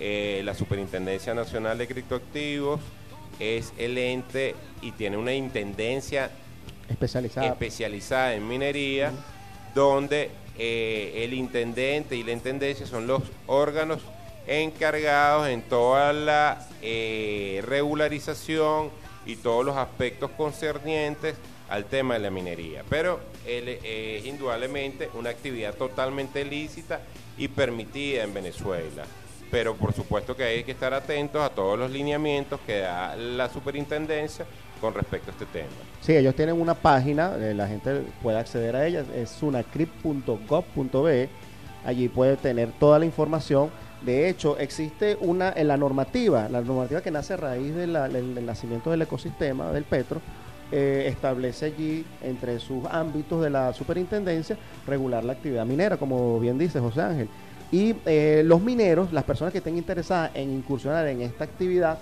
La 0.01 0.53
Superintendencia 0.53 1.33
Nacional 1.33 1.79
de 1.79 1.87
Criptoactivos 1.87 2.81
es 3.39 3.73
el 3.79 3.97
ente 3.99 4.57
y 4.81 4.91
tiene 4.91 5.17
una 5.17 5.33
intendencia 5.33 6.33
especializada, 6.89 7.47
especializada 7.47 8.35
en 8.35 8.47
minería, 8.47 9.13
donde 9.75 10.31
eh, 10.59 11.23
el 11.25 11.35
intendente 11.35 12.17
y 12.17 12.23
la 12.23 12.33
intendencia 12.33 12.87
son 12.87 13.07
los 13.07 13.23
órganos 13.47 14.01
encargados 14.47 15.49
en 15.49 15.63
toda 15.63 16.13
la 16.13 16.67
eh, 16.83 17.63
regularización 17.67 18.91
y 19.25 19.37
todos 19.37 19.65
los 19.65 19.77
aspectos 19.77 20.31
concernientes 20.33 21.37
al 21.69 21.87
tema 21.87 22.15
de 22.15 22.21
la 22.21 22.31
minería. 22.31 22.85
Pero 22.91 23.21
es 23.47 24.25
indudablemente 24.27 25.09
una 25.15 25.31
actividad 25.31 25.75
totalmente 25.75 26.45
lícita 26.45 27.01
y 27.39 27.49
permitida 27.49 28.25
en 28.25 28.35
Venezuela. 28.35 29.05
Pero 29.51 29.75
por 29.75 29.93
supuesto 29.93 30.37
que 30.37 30.45
hay 30.45 30.65
que 30.65 30.73
estar 30.73 30.93
atentos 30.93 31.43
a 31.43 31.51
todos 31.51 31.79
los 31.79 31.91
lineamientos 31.91 32.61
que 32.67 32.79
da 32.79 33.17
la 33.17 33.49
superintendencia 33.49 34.47
con 34.83 34.93
respecto 34.93 35.31
a 35.31 35.33
este 35.33 35.47
tema. 35.47 35.71
Sí, 36.03 36.15
ellos 36.15 36.35
tienen 36.35 36.61
una 36.61 36.75
página, 36.75 37.35
eh, 37.39 37.55
la 37.55 37.67
gente 37.67 38.03
puede 38.23 38.39
acceder 38.39 38.77
a 38.77 38.87
ella, 38.87 39.03
es 39.15 39.31
sunacrip.gov.be, 39.31 41.31
allí 41.87 42.09
puede 42.09 42.37
tener 42.37 42.71
toda 42.73 42.99
la 42.99 43.07
información 43.07 43.71
de 44.05 44.29
hecho, 44.29 44.59
existe 44.59 45.17
una 45.21 45.53
en 45.55 45.69
la 45.69 45.77
normativa, 45.77 46.49
la 46.49 46.61
normativa 46.61 47.01
que 47.01 47.13
nace 47.13 47.35
a 47.35 47.37
raíz 47.37 47.75
del 47.75 48.45
nacimiento 48.45 48.91
del 48.91 49.03
ecosistema 49.03 49.71
del 49.71 49.85
petro, 49.85 50.21
eh, 50.73 51.05
establece 51.07 51.67
allí 51.67 52.05
entre 52.21 52.59
sus 52.59 52.85
ámbitos 52.87 53.43
de 53.43 53.51
la 53.51 53.73
superintendencia 53.73 54.57
regular 54.87 55.23
la 55.23 55.35
actividad 55.35 55.65
minera, 55.65 55.99
como 55.99 56.41
bien 56.41 56.59
dice 56.59 56.81
José 56.81 57.03
Ángel. 57.03 57.29
Y 57.71 57.95
eh, 58.05 58.43
los 58.45 58.61
mineros, 58.61 59.13
las 59.13 59.23
personas 59.23 59.53
que 59.53 59.59
estén 59.59 59.79
interesadas 59.79 60.33
en 60.35 60.51
incursionar 60.51 61.07
en 61.07 61.23
esta 61.23 61.45
actividad, 61.45 61.99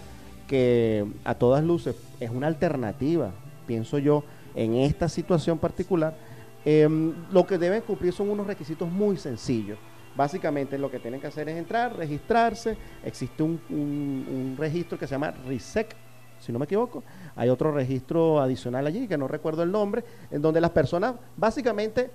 que 0.50 1.06
a 1.24 1.36
todas 1.36 1.62
luces 1.62 1.94
es 2.18 2.28
una 2.28 2.48
alternativa, 2.48 3.30
pienso 3.68 3.98
yo, 3.98 4.24
en 4.56 4.74
esta 4.74 5.08
situación 5.08 5.58
particular, 5.58 6.16
em, 6.64 7.14
lo 7.30 7.46
que 7.46 7.56
deben 7.56 7.82
cumplir 7.82 8.12
son 8.12 8.30
unos 8.30 8.48
requisitos 8.48 8.90
muy 8.90 9.16
sencillos 9.16 9.78
Básicamente 10.16 10.76
lo 10.76 10.90
que 10.90 10.98
tienen 10.98 11.20
que 11.20 11.28
hacer 11.28 11.48
es 11.48 11.56
entrar, 11.56 11.96
registrarse. 11.96 12.76
Existe 13.04 13.42
un, 13.42 14.56
registro 14.58 14.98
que 14.98 15.06
se 15.06 15.12
llama 15.12 15.30
RISEC, 15.30 15.94
si 16.40 16.52
no 16.52 16.58
me 16.58 16.64
equivoco. 16.64 17.02
Hay 17.36 17.48
otro 17.48 17.72
registro 17.72 18.40
adicional 18.40 18.86
allí, 18.86 19.06
que 19.06 19.16
no 19.16 19.28
recuerdo 19.28 19.62
el 19.62 19.70
nombre, 19.70 20.04
en 20.30 20.42
donde 20.42 20.60
las 20.60 20.70
personas 20.70 21.14
básicamente 21.36 22.10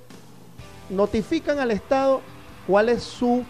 notifican 0.89 1.57
al 1.59 1.71
Estado 1.71 2.21
cuál 2.67 2.89
es 2.89 3.01
su 3.01 3.43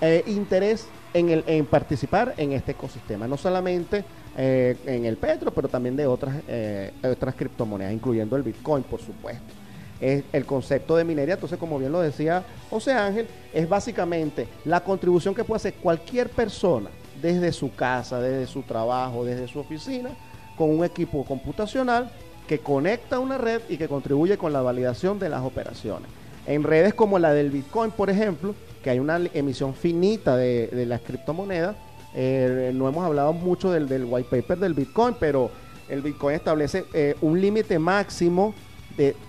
eh, 0.00 0.24
interés 0.26 0.88
en, 1.14 1.28
el, 1.28 1.44
en 1.46 1.64
participar 1.64 2.34
en 2.36 2.52
este 2.52 2.72
ecosistema. 2.72 3.28
No 3.28 3.36
solamente 3.36 4.04
eh, 4.36 4.76
en 4.86 5.04
el 5.04 5.16
petro, 5.16 5.50
pero 5.50 5.68
también 5.68 5.96
de 5.96 6.06
otras, 6.06 6.36
eh, 6.48 6.92
otras 7.04 7.34
criptomonedas, 7.34 7.92
incluyendo 7.92 8.36
el 8.36 8.42
Bitcoin, 8.42 8.82
por 8.84 9.00
supuesto 9.00 9.62
es 10.00 10.24
el 10.32 10.44
concepto 10.44 10.96
de 10.96 11.04
minería. 11.04 11.34
Entonces, 11.34 11.58
como 11.58 11.78
bien 11.78 11.92
lo 11.92 12.00
decía 12.00 12.42
José 12.68 12.92
Ángel, 12.92 13.28
es 13.54 13.68
básicamente 13.68 14.48
la 14.64 14.82
contribución 14.82 15.32
que 15.32 15.44
puede 15.44 15.58
hacer 15.58 15.74
cualquier 15.74 16.28
persona 16.28 16.90
desde 17.22 17.52
su 17.52 17.72
casa, 17.72 18.20
desde 18.20 18.48
su 18.48 18.62
trabajo, 18.62 19.24
desde 19.24 19.46
su 19.46 19.60
oficina, 19.60 20.10
con 20.56 20.70
un 20.70 20.84
equipo 20.84 21.24
computacional 21.24 22.10
que 22.48 22.58
conecta 22.58 23.20
una 23.20 23.38
red 23.38 23.62
y 23.68 23.76
que 23.76 23.88
contribuye 23.88 24.36
con 24.36 24.52
la 24.52 24.60
validación 24.60 25.20
de 25.20 25.28
las 25.28 25.42
operaciones. 25.42 26.10
En 26.46 26.64
redes 26.64 26.94
como 26.94 27.20
la 27.20 27.32
del 27.32 27.50
Bitcoin, 27.50 27.92
por 27.92 28.10
ejemplo, 28.10 28.56
que 28.82 28.90
hay 28.90 28.98
una 28.98 29.20
emisión 29.32 29.74
finita 29.74 30.36
de, 30.36 30.84
las 30.86 31.00
criptomonedas, 31.02 31.76
eh, 32.14 32.72
no 32.74 32.88
hemos 32.88 33.04
hablado 33.04 33.32
mucho 33.32 33.70
del, 33.70 34.04
white 34.04 34.28
paper 34.30 34.58
del 34.58 34.74
Bitcoin, 34.74 35.14
pero 35.18 35.50
el 35.88 36.02
Bitcoin 36.02 36.36
establece 36.36 36.84
eh, 36.92 37.16
un 37.20 37.40
límite 37.40 37.78
máximo 37.78 38.54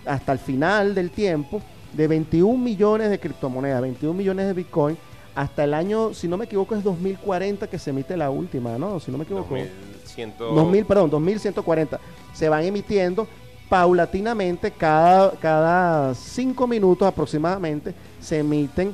hasta 0.06 0.34
el 0.34 0.40
final 0.40 0.94
del 0.94 1.10
tiempo 1.10 1.62
de 1.94 2.08
21 2.08 2.58
millones 2.58 3.10
de 3.10 3.20
criptomonedas, 3.20 3.82
21 3.82 4.14
millones 4.14 4.48
de 4.48 4.54
Bitcoin, 4.54 4.98
hasta 5.36 5.64
el 5.64 5.74
año, 5.74 6.14
si 6.14 6.28
no 6.28 6.38
me 6.38 6.46
equivoco, 6.46 6.76
es 6.76 6.84
2040 6.84 7.68
que 7.68 7.80
se 7.80 7.90
emite 7.90 8.16
la 8.16 8.30
última, 8.30 8.78
¿no? 8.78 9.00
Si 9.00 9.12
no 9.12 9.18
me 9.18 9.24
equivoco. 9.24 9.56
2100... 9.56 10.34
2000, 10.38 10.86
perdón, 10.86 11.10
2140. 11.10 12.00
Se 12.34 12.50
van 12.50 12.64
emitiendo 12.64 13.28
paulatinamente, 13.68 14.70
cada, 14.70 15.32
cada 15.32 16.14
cinco 16.14 16.68
minutos 16.68 17.08
aproximadamente, 17.08 17.94
se 18.20 18.40
emiten. 18.40 18.94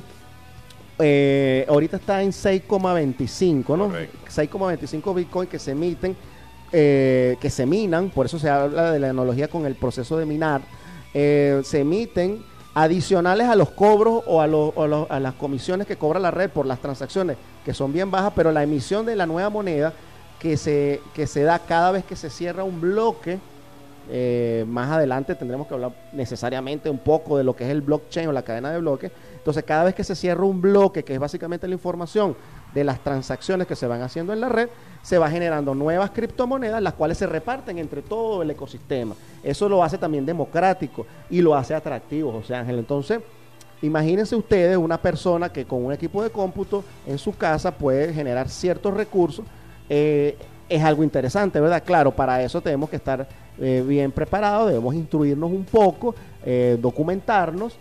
Eh, 1.02 1.64
ahorita 1.68 1.96
está 1.96 2.22
en 2.22 2.30
6,25, 2.30 3.76
¿no? 3.76 3.90
6,25 3.90 5.14
Bitcoin 5.14 5.48
que 5.48 5.58
se 5.58 5.72
emiten 5.72 6.16
eh, 6.72 7.36
que 7.40 7.50
se 7.50 7.66
minan, 7.66 8.10
por 8.10 8.26
eso 8.26 8.38
se 8.38 8.48
habla 8.48 8.92
de 8.92 9.00
la 9.00 9.10
analogía 9.10 9.48
con 9.48 9.66
el 9.66 9.74
proceso 9.74 10.16
de 10.16 10.24
minar, 10.24 10.60
eh, 11.12 11.60
se 11.64 11.80
emiten 11.80 12.44
adicionales 12.74 13.48
a 13.48 13.56
los 13.56 13.70
cobros 13.70 14.22
o, 14.24 14.40
a, 14.40 15.18
las 15.18 15.34
comisiones 15.34 15.88
que 15.88 15.96
cobra 15.96 16.20
la 16.20 16.30
red 16.30 16.48
por 16.48 16.66
las 16.66 16.78
transacciones, 16.78 17.38
que 17.64 17.74
son 17.74 17.92
bien 17.92 18.12
bajas, 18.12 18.34
pero 18.36 18.52
la 18.52 18.62
emisión 18.62 19.04
de 19.04 19.16
la 19.16 19.26
nueva 19.26 19.50
moneda 19.50 19.92
que 20.38 20.56
se, 20.56 21.00
que 21.12 21.26
se 21.26 21.42
da 21.42 21.58
cada 21.58 21.90
vez 21.90 22.04
que 22.04 22.14
se 22.14 22.30
cierra 22.30 22.62
un 22.62 22.80
bloque, 22.80 23.40
eh, 24.08 24.64
más 24.68 24.90
adelante 24.90 25.34
tendremos 25.34 25.66
que 25.66 25.74
hablar 25.74 25.90
necesariamente 26.12 26.88
un 26.88 26.98
poco 26.98 27.36
de 27.36 27.42
lo 27.42 27.56
que 27.56 27.64
es 27.64 27.70
el 27.70 27.80
blockchain 27.80 28.28
o 28.28 28.32
la 28.32 28.42
cadena 28.42 28.70
de 28.70 28.78
bloques. 28.78 29.10
Entonces, 29.40 29.64
cada 29.64 29.84
vez 29.84 29.94
que 29.94 30.04
se 30.04 30.14
cierra 30.14 30.44
un 30.44 30.60
bloque, 30.60 31.02
que 31.02 31.14
es 31.14 31.18
básicamente 31.18 31.66
la 31.66 31.72
información 31.72 32.36
de 32.74 32.84
las 32.84 33.02
transacciones 33.02 33.66
que 33.66 33.74
se 33.74 33.86
van 33.86 34.02
haciendo 34.02 34.34
en 34.34 34.40
la 34.40 34.50
red, 34.50 34.68
se 35.02 35.16
va 35.16 35.30
generando 35.30 35.74
nuevas 35.74 36.10
criptomonedas, 36.10 36.82
las 36.82 36.92
cuales 36.92 37.16
se 37.16 37.26
reparten 37.26 37.78
entre 37.78 38.02
todo 38.02 38.42
el 38.42 38.50
ecosistema. 38.50 39.14
Eso 39.42 39.66
lo 39.66 39.82
hace 39.82 39.96
también 39.96 40.26
democrático 40.26 41.06
y 41.30 41.40
lo 41.40 41.54
hace 41.54 41.74
atractivo, 41.74 42.30
José 42.32 42.54
Ángel. 42.54 42.78
Entonces, 42.78 43.20
imagínense 43.80 44.36
ustedes 44.36 44.76
una 44.76 45.00
persona 45.00 45.50
que 45.50 45.64
con 45.64 45.84
un 45.86 45.92
equipo 45.92 46.22
de 46.22 46.28
cómputo 46.28 46.84
en 47.06 47.16
su 47.16 47.34
casa 47.34 47.72
puede 47.72 48.12
generar 48.12 48.50
ciertos 48.50 48.92
recursos. 48.92 49.46
Eh, 49.88 50.36
es 50.68 50.84
algo 50.84 51.02
interesante, 51.02 51.58
¿verdad? 51.60 51.82
Claro, 51.84 52.12
para 52.12 52.42
eso 52.42 52.60
tenemos 52.60 52.90
que 52.90 52.96
estar 52.96 53.26
eh, 53.58 53.84
bien 53.86 54.12
preparados, 54.12 54.68
debemos 54.68 54.94
instruirnos 54.94 55.50
un 55.50 55.64
poco, 55.64 56.14
eh, 56.44 56.78
documentarnos. 56.80 57.76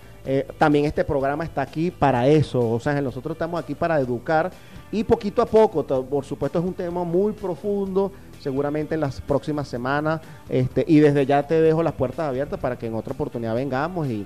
También 0.57 0.85
este 0.85 1.03
programa 1.03 1.43
está 1.43 1.61
aquí 1.61 1.91
para 1.91 2.27
eso, 2.27 2.71
o 2.71 2.79
sea, 2.79 2.99
nosotros 3.01 3.35
estamos 3.35 3.59
aquí 3.59 3.73
para 3.73 3.99
educar 3.99 4.51
y 4.91 5.03
poquito 5.03 5.41
a 5.41 5.45
poco, 5.45 5.85
por 5.85 6.25
supuesto 6.25 6.59
es 6.59 6.65
un 6.65 6.73
tema 6.73 7.03
muy 7.03 7.31
profundo, 7.33 8.11
seguramente 8.39 8.95
en 8.95 9.01
las 9.01 9.21
próximas 9.21 9.67
semanas, 9.67 10.21
este, 10.47 10.83
y 10.87 10.99
desde 10.99 11.25
ya 11.25 11.45
te 11.45 11.61
dejo 11.61 11.83
las 11.83 11.93
puertas 11.93 12.27
abiertas 12.27 12.59
para 12.59 12.77
que 12.77 12.87
en 12.87 12.95
otra 12.95 13.13
oportunidad 13.13 13.53
vengamos 13.53 14.07
y, 14.07 14.25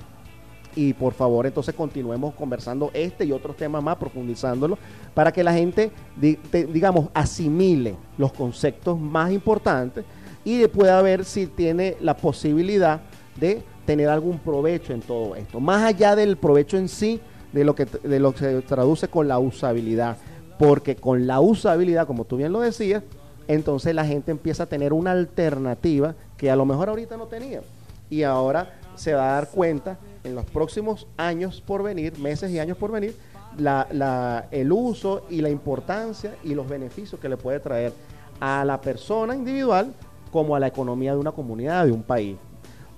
y 0.75 0.93
por 0.93 1.13
favor 1.13 1.45
entonces 1.45 1.75
continuemos 1.75 2.33
conversando 2.33 2.91
este 2.93 3.25
y 3.25 3.31
otros 3.31 3.57
temas 3.57 3.83
más, 3.83 3.97
profundizándolo, 3.97 4.77
para 5.13 5.31
que 5.31 5.43
la 5.43 5.53
gente, 5.53 5.91
digamos, 6.15 7.09
asimile 7.13 7.95
los 8.17 8.31
conceptos 8.31 8.97
más 8.97 9.31
importantes 9.31 10.05
y 10.45 10.65
pueda 10.67 11.01
ver 11.01 11.25
si 11.25 11.47
tiene 11.47 11.97
la 11.99 12.15
posibilidad 12.15 13.01
de 13.35 13.63
tener 13.85 14.09
algún 14.09 14.39
provecho 14.39 14.93
en 14.93 15.01
todo 15.01 15.35
esto, 15.35 15.59
más 15.59 15.83
allá 15.83 16.15
del 16.15 16.37
provecho 16.37 16.77
en 16.77 16.87
sí, 16.87 17.19
de 17.51 17.63
lo 17.63 17.75
que, 17.75 17.85
de 17.85 18.19
lo 18.19 18.31
que 18.31 18.39
se 18.39 18.61
traduce 18.61 19.07
con 19.07 19.27
la 19.27 19.39
usabilidad 19.39 20.17
porque 20.57 20.95
con 20.95 21.27
la 21.27 21.39
usabilidad, 21.39 22.07
como 22.07 22.25
tú 22.25 22.37
bien 22.37 22.51
lo 22.51 22.61
decías, 22.61 23.03
entonces 23.47 23.93
la 23.93 24.05
gente 24.05 24.31
empieza 24.31 24.63
a 24.63 24.65
tener 24.67 24.93
una 24.93 25.11
alternativa 25.11 26.15
que 26.37 26.49
a 26.49 26.55
lo 26.55 26.65
mejor 26.65 26.89
ahorita 26.89 27.17
no 27.17 27.27
tenía. 27.27 27.61
Y 28.09 28.23
ahora 28.23 28.73
se 28.95 29.13
va 29.13 29.31
a 29.31 29.33
dar 29.33 29.49
cuenta 29.49 29.97
en 30.23 30.35
los 30.35 30.45
próximos 30.45 31.07
años 31.17 31.61
por 31.61 31.83
venir, 31.83 32.17
meses 32.19 32.51
y 32.51 32.59
años 32.59 32.77
por 32.77 32.91
venir, 32.91 33.15
la, 33.57 34.47
el 34.51 34.71
uso 34.71 35.25
y 35.29 35.41
la 35.41 35.49
importancia 35.49 36.35
y 36.43 36.53
los 36.55 36.67
beneficios 36.67 37.19
que 37.19 37.29
le 37.29 37.37
puede 37.37 37.59
traer 37.59 37.93
a 38.39 38.63
la 38.65 38.79
persona 38.81 39.35
individual 39.35 39.93
como 40.31 40.55
a 40.55 40.59
la 40.59 40.67
economía 40.67 41.13
de 41.13 41.19
una 41.19 41.31
comunidad, 41.31 41.85
de 41.85 41.91
un 41.91 42.03
país. 42.03 42.37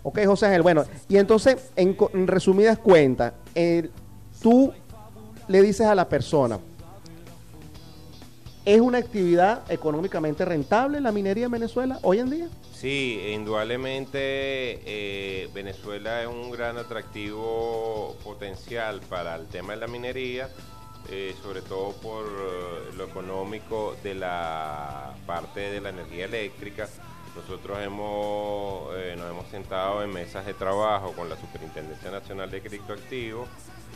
Ok, 0.08 0.20
José 0.24 0.46
Ángel, 0.46 0.62
bueno, 0.62 0.86
y 1.10 1.18
entonces, 1.18 1.72
en, 1.76 1.98
resumidas 2.28 2.78
cuentas, 2.78 3.34
tú 4.40 4.72
le 5.48 5.62
dices 5.64 5.88
a 5.88 5.96
la 5.96 6.08
persona, 6.08 6.60
¿es 8.66 8.80
una 8.80 9.00
actividad 9.00 9.64
económicamente 9.68 10.46
rentable 10.46 11.02
la 11.02 11.12
minería 11.12 11.46
en 11.46 11.52
Venezuela 11.54 11.98
hoy 12.04 12.20
en 12.20 12.30
día? 12.30 12.50
Sí, 12.72 13.20
indudablemente 13.34 14.20
eh, 14.20 15.50
Venezuela 15.56 16.22
es 16.22 16.28
un 16.28 16.52
gran 16.52 16.78
atractivo 16.78 18.16
potencial 18.24 19.02
para 19.10 19.36
el 19.36 19.48
tema 19.48 19.74
de 19.74 19.80
la 19.80 19.88
minería, 19.88 20.50
eh, 21.10 21.34
sobre 21.42 21.64
todo 21.64 21.94
por 21.94 22.26
eh, 22.26 22.96
lo 22.96 23.06
económico 23.06 23.96
de 24.04 24.14
la 24.14 25.16
parte 25.26 25.62
de 25.62 25.82
la 25.82 25.90
energía 25.90 26.26
eléctrica. 26.26 26.88
Nosotros 27.36 27.78
hemos, 27.80 28.94
nos 29.18 29.30
hemos 29.30 29.48
sentado 29.50 30.04
en 30.04 30.12
mesas 30.12 30.46
de 30.46 30.54
trabajo 30.54 31.12
con 31.14 31.30
la 31.30 31.36
Superintendencia 31.36 32.10
Nacional 32.12 32.50
de 32.50 32.62
Criptoactivos 32.62 33.50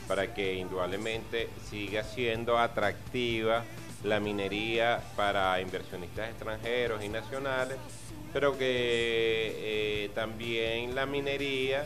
para 0.08 0.34
que 0.34 0.56
indudablemente 0.56 1.50
siga 1.70 2.04
siendo 2.04 2.58
atractiva 2.58 3.64
la 4.04 4.20
minería 4.20 5.02
para 5.16 5.60
inversionistas 5.62 6.30
extranjeros 6.30 7.04
y 7.04 7.10
nacionales 7.10 7.78
pero 8.34 8.58
que 8.58 10.06
eh, 10.06 10.12
también 10.14 10.96
la 10.96 11.06
minería 11.06 11.86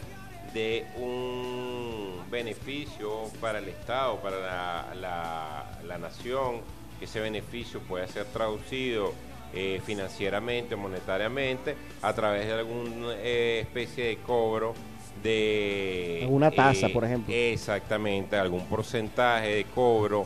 de 0.54 0.86
un 0.98 2.20
beneficio 2.30 3.30
para 3.40 3.60
el 3.60 3.70
Estado, 3.70 4.20
para 4.20 4.94
la, 4.94 5.98
nación, 5.98 6.62
que 7.00 7.06
ese 7.06 7.22
beneficio 7.22 7.80
pueda 7.82 8.08
ser 8.08 8.26
traducido 8.26 9.14
eh, 9.54 9.82
financieramente, 9.86 10.76
monetariamente, 10.76 11.76
a 12.02 12.14
través 12.14 12.48
de 12.48 12.54
alguna 12.54 13.14
eh, 13.18 13.60
especie 13.62 14.06
de 14.06 14.18
cobro 14.18 14.74
de... 15.22 16.26
Una 16.30 16.50
tasa, 16.50 16.90
por 16.90 17.06
ejemplo. 17.06 17.34
Exactamente, 17.34 18.36
algún 18.36 18.66
porcentaje 18.66 19.56
de 19.56 19.66
cobro 19.66 20.26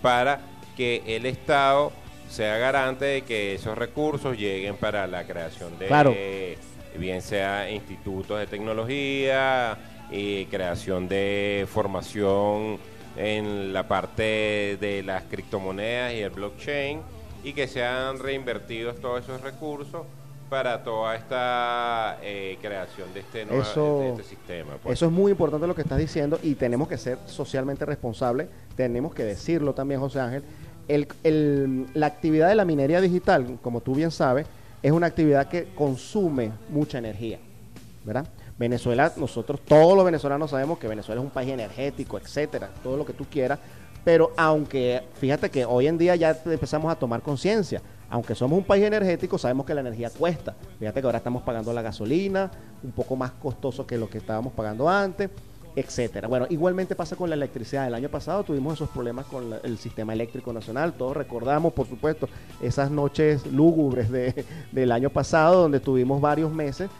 para 0.00 0.40
que 0.76 1.02
el 1.06 1.26
Estado 1.26 1.92
sea 2.28 2.56
garante 2.56 3.04
de 3.04 3.22
que 3.22 3.54
esos 3.54 3.76
recursos 3.76 4.38
lleguen 4.38 4.76
para 4.76 5.06
la 5.06 5.24
creación 5.24 5.78
de, 5.78 6.56
bien 6.98 7.20
sea 7.20 7.70
institutos 7.70 8.38
de 8.38 8.46
tecnología 8.46 9.76
y 10.10 10.46
creación 10.46 11.08
de 11.08 11.66
formación 11.70 12.78
en 13.16 13.72
la 13.74 13.86
parte 13.86 14.78
de 14.80 15.02
las 15.04 15.24
criptomonedas 15.24 16.14
y 16.14 16.20
el 16.20 16.30
blockchain 16.30 17.02
y 17.42 17.52
que 17.52 17.66
sean 17.66 18.18
reinvertidos 18.18 19.00
todos 19.00 19.24
esos 19.24 19.40
recursos 19.40 20.02
para 20.48 20.82
toda 20.82 21.16
esta 21.16 22.18
eh, 22.22 22.58
creación 22.60 23.12
de 23.14 23.20
este, 23.20 23.46
nuevo, 23.46 24.02
este 24.02 24.22
sistema. 24.22 24.74
Pues. 24.82 24.98
Eso 24.98 25.06
es 25.06 25.12
muy 25.12 25.32
importante 25.32 25.66
lo 25.66 25.74
que 25.74 25.80
estás 25.80 25.98
diciendo 25.98 26.38
y 26.42 26.54
tenemos 26.56 26.88
que 26.88 26.98
ser 26.98 27.18
socialmente 27.24 27.86
responsables, 27.86 28.48
tenemos 28.76 29.14
que 29.14 29.24
decirlo 29.24 29.72
también, 29.72 30.00
José 30.00 30.20
Ángel, 30.20 30.42
el, 30.88 31.86
la 31.94 32.06
actividad 32.06 32.48
de 32.48 32.54
la 32.54 32.66
minería 32.66 33.00
digital, 33.00 33.58
como 33.62 33.80
tú 33.80 33.94
bien 33.94 34.10
sabes, 34.10 34.46
es 34.82 34.92
una 34.92 35.06
actividad 35.06 35.48
que 35.48 35.68
consume 35.74 36.52
mucha 36.68 36.98
energía, 36.98 37.38
¿verdad? 38.04 38.26
Venezuela, 38.58 39.10
nosotros 39.16 39.60
todos 39.64 39.96
los 39.96 40.04
venezolanos 40.04 40.50
sabemos 40.50 40.78
que 40.78 40.86
Venezuela 40.86 41.20
es 41.20 41.24
un 41.24 41.32
país 41.32 41.50
energético, 41.50 42.18
etcétera, 42.18 42.68
todo 42.82 42.96
lo 42.96 43.06
que 43.06 43.12
tú 43.12 43.24
quieras, 43.24 43.58
pero 44.04 44.32
aunque 44.36 45.02
fíjate 45.14 45.50
que 45.50 45.64
hoy 45.64 45.86
en 45.86 45.98
día 45.98 46.16
ya 46.16 46.36
empezamos 46.44 46.90
a 46.92 46.96
tomar 46.96 47.22
conciencia, 47.22 47.80
aunque 48.10 48.34
somos 48.34 48.58
un 48.58 48.64
país 48.64 48.84
energético, 48.84 49.38
sabemos 49.38 49.64
que 49.64 49.74
la 49.74 49.80
energía 49.80 50.10
cuesta. 50.10 50.54
Fíjate 50.78 51.00
que 51.00 51.06
ahora 51.06 51.18
estamos 51.18 51.42
pagando 51.42 51.72
la 51.72 51.82
gasolina, 51.82 52.50
un 52.82 52.92
poco 52.92 53.16
más 53.16 53.30
costoso 53.32 53.86
que 53.86 53.96
lo 53.96 54.10
que 54.10 54.18
estábamos 54.18 54.52
pagando 54.52 54.88
antes 54.88 55.30
etcétera. 55.74 56.28
Bueno, 56.28 56.46
igualmente 56.50 56.94
pasa 56.94 57.16
con 57.16 57.30
la 57.30 57.34
electricidad. 57.34 57.86
El 57.86 57.94
año 57.94 58.08
pasado 58.08 58.44
tuvimos 58.44 58.74
esos 58.74 58.90
problemas 58.90 59.26
con 59.26 59.54
el 59.62 59.78
sistema 59.78 60.12
eléctrico 60.12 60.52
nacional. 60.52 60.92
Todos 60.92 61.16
recordamos, 61.16 61.72
por 61.72 61.86
supuesto, 61.86 62.28
esas 62.60 62.90
noches 62.90 63.46
lúgubres 63.46 64.10
de, 64.10 64.44
del 64.72 64.92
año 64.92 65.10
pasado, 65.10 65.62
donde 65.62 65.80
tuvimos 65.80 66.20
varios 66.20 66.52
meses 66.52 66.90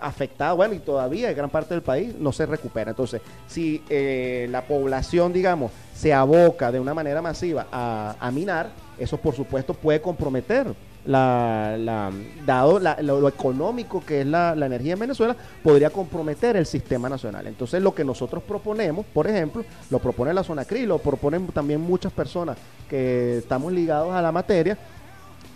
afectados, 0.00 0.56
bueno, 0.56 0.74
y 0.74 0.78
todavía 0.78 1.32
gran 1.32 1.50
parte 1.50 1.74
del 1.74 1.82
país 1.82 2.14
no 2.18 2.32
se 2.32 2.46
recupera. 2.46 2.90
Entonces, 2.90 3.20
si 3.46 3.82
eh, 3.88 4.48
la 4.50 4.62
población, 4.62 5.32
digamos, 5.32 5.72
se 5.94 6.12
aboca 6.12 6.72
de 6.72 6.80
una 6.80 6.94
manera 6.94 7.22
masiva 7.22 7.66
a, 7.70 8.16
a 8.18 8.30
minar, 8.30 8.70
eso 8.98 9.16
por 9.18 9.34
supuesto 9.34 9.74
puede 9.74 10.00
comprometer 10.00 10.74
la, 11.06 11.76
la, 11.78 12.10
dado 12.44 12.78
lo, 12.80 13.28
económico 13.28 14.02
que 14.04 14.22
es 14.22 14.26
la, 14.26 14.52
energía 14.52 14.94
en 14.94 14.98
Venezuela, 14.98 15.36
podría 15.62 15.90
comprometer 15.90 16.56
el 16.56 16.66
sistema 16.66 17.08
nacional. 17.08 17.46
Entonces 17.46 17.82
lo 17.82 17.94
que 17.94 18.04
nosotros 18.04 18.42
proponemos, 18.42 19.06
por 19.06 19.26
ejemplo, 19.26 19.64
lo 19.90 19.98
propone 19.98 20.34
la 20.34 20.42
zona 20.42 20.64
CRI, 20.64 20.86
lo 20.86 20.98
proponen 20.98 21.46
también 21.48 21.80
muchas 21.80 22.12
personas 22.12 22.58
que 22.88 23.38
estamos 23.38 23.72
ligados 23.72 24.12
a 24.12 24.20
la 24.20 24.32
materia, 24.32 24.76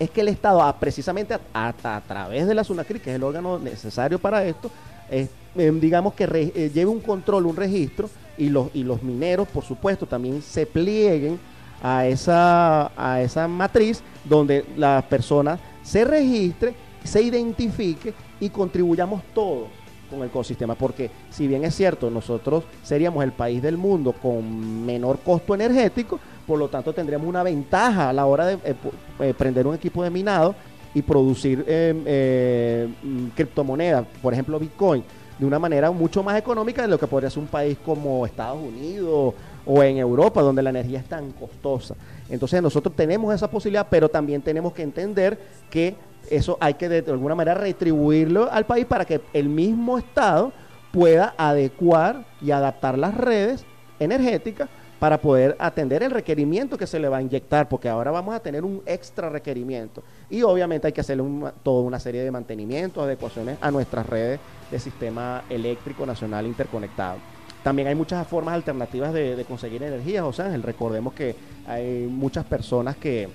es 0.01 0.11
que 0.11 0.22
el 0.22 0.28
Estado, 0.28 0.62
ah, 0.62 0.74
precisamente 0.80 1.36
a, 1.53 2.03
través 2.09 2.46
de 2.48 2.55
la 2.55 2.64
SUNACRI, 2.64 3.01
que 3.01 3.11
es 3.11 3.16
el 3.16 3.22
órgano 3.22 3.59
necesario 3.59 4.18
para 4.18 4.42
esto, 4.44 4.70
eh, 5.11 5.28
digamos 5.55 6.14
que 6.14 6.24
eh, 6.24 6.70
lleve 6.72 6.90
un 6.90 7.01
control, 7.01 7.44
un 7.44 7.55
registro, 7.55 8.09
y 8.38 8.48
los, 8.48 8.68
y 8.72 8.82
los 8.82 9.03
mineros, 9.03 9.46
por 9.48 9.62
supuesto, 9.62 10.07
también 10.07 10.40
se 10.40 10.64
plieguen 10.64 11.38
a 11.82 12.07
esa, 12.07 12.90
a 12.96 13.20
esa 13.20 13.46
matriz 13.46 14.03
donde 14.24 14.64
la 14.76 15.05
persona 15.07 15.59
se 15.82 16.07
registre, 16.07 16.74
se 17.05 17.22
identifique 17.22 18.14
y 18.40 18.48
contribuyamos 18.48 19.22
todos 19.34 19.68
con 20.09 20.20
el 20.20 20.28
ecosistema. 20.28 20.74
Porque 20.74 21.11
si 21.30 21.46
bien 21.46 21.64
es 21.64 21.74
cierto, 21.74 22.09
nosotros 22.09 22.64
seríamos 22.82 23.22
el 23.22 23.32
país 23.32 23.61
del 23.61 23.76
mundo 23.76 24.12
con 24.14 24.86
menor 24.86 25.18
costo 25.18 25.55
energético, 25.55 26.18
por 26.47 26.59
lo 26.59 26.68
tanto 26.68 26.93
tendríamos 26.93 27.26
una 27.28 27.43
ventaja 27.43 28.11
a 28.11 28.12
la 28.12 28.26
hora 28.26 28.47
de 28.47 28.55
eh, 28.64 28.74
eh, 29.20 29.34
prender 29.36 29.66
un 29.66 29.74
equipo 29.74 30.03
de 30.03 30.11
minado 30.11 30.55
y 30.95 31.03
producir 31.03 31.64
eh, 31.68 32.88
mm, 33.03 33.26
criptomonedas, 33.28 34.07
por 34.20 34.32
ejemplo 34.32 34.59
Bitcoin, 34.59 35.05
de 35.38 35.47
una 35.47 35.59
manera 35.59 35.91
mucho 35.91 36.22
más 36.22 36.36
económica 36.38 36.82
de 36.82 36.88
lo 36.88 36.99
que 36.99 37.07
podría 37.07 37.30
ser 37.30 37.41
un 37.41 37.49
país 37.49 37.78
como 37.84 38.26
Estados 38.26 38.59
Unidos 38.62 39.34
o 39.64 39.82
en 39.82 39.99
Europa, 39.99 40.43
donde 40.43 40.62
la 40.62 40.70
energía 40.70 40.99
es 40.99 41.07
tan 41.07 41.30
costosa. 41.32 41.95
Entonces 42.28 42.61
nosotros 42.61 42.95
tenemos 42.97 43.34
esa 43.34 43.51
posibilidad, 43.51 43.86
pero 43.88 44.09
también 44.09 44.43
tenemos 44.43 44.72
que 44.72 44.82
entender 44.82 45.38
que 45.70 45.95
eso 46.28 46.59
hay 46.61 46.74
que 46.74 46.88
de 46.88 47.11
alguna 47.11 47.34
manera 47.34 47.55
retribuirlo 47.55 48.51
al 48.51 48.66
país 48.66 48.86
para 48.86 49.05
que 49.05 49.20
el 49.32 49.49
mismo 49.49 49.99
Estado 49.99 50.53
pueda 50.93 51.34
adecuar 51.38 52.24
y 52.41 52.51
adaptar 52.51 52.99
las 52.99 53.14
redes 53.14 53.64
energéticas 53.99 54.68
para 55.01 55.18
poder 55.18 55.57
atender 55.59 56.03
el 56.03 56.11
requerimiento 56.11 56.76
que 56.76 56.86
se 56.86 57.01
le 57.01 57.09
va 57.09 57.16
a 57.16 57.22
inyectar, 57.22 57.70
porque 57.70 57.88
ahora 57.88 58.11
vamos 58.11 58.34
a 58.34 58.40
tener 58.40 58.66
un 58.66 58.82
extra 58.84 59.30
requerimiento. 59.30 60.03
Y 60.28 60.42
obviamente 60.42 60.86
hay 60.86 60.92
que 60.92 61.01
hacerle 61.01 61.24
toda 61.62 61.82
una 61.82 61.98
serie 61.98 62.22
de 62.22 62.30
mantenimientos, 62.30 63.03
adecuaciones 63.03 63.57
a 63.62 63.70
nuestras 63.70 64.07
redes 64.07 64.38
de 64.70 64.78
sistema 64.78 65.42
eléctrico 65.48 66.05
nacional 66.05 66.46
interconectado. 66.46 67.16
También 67.64 67.88
hay 67.88 67.94
muchas 67.94 68.26
formas 68.28 68.55
alternativas 68.55 69.14
de, 69.14 69.42
conseguir 69.48 69.82
energía, 69.82 70.22
José 70.22 70.42
Ángel. 70.42 70.62
Recordemos 70.62 71.14
que 71.14 71.34
hay 71.66 72.07
muchas 72.07 72.44
personas 72.44 72.94
que 72.96 73.30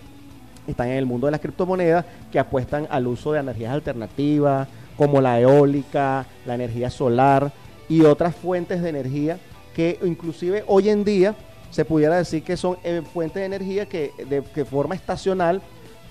están 0.68 0.90
en 0.90 0.98
el 0.98 1.08
mundo 1.08 1.26
de 1.26 1.32
las 1.32 1.42
criptomonedas 1.42 2.06
que 2.32 2.38
apuestan 2.38 2.88
al 2.92 3.08
uso 3.08 3.32
de 3.32 3.40
energías 3.40 3.74
alternativas, 3.74 4.68
como 4.96 5.20
la 5.20 5.40
eólica, 5.40 6.28
la 6.46 6.54
energía 6.54 6.92
solar 6.92 7.52
y 7.90 8.02
otras 8.02 8.36
fuentes 8.36 8.84
de 8.84 8.90
energía 8.90 9.40
que 9.76 10.00
inclusive 10.04 10.64
hoy 10.68 10.90
en 10.90 11.04
día 11.04 11.36
se 11.76 11.84
pudiera 11.84 12.16
decir 12.16 12.42
que 12.42 12.56
son 12.56 12.78
eh, 12.86 13.02
fuentes 13.14 13.42
de 13.42 13.46
energía 13.48 13.86
que 13.86 14.14
de, 14.30 14.64
forma 14.64 14.96
estacional 14.96 15.62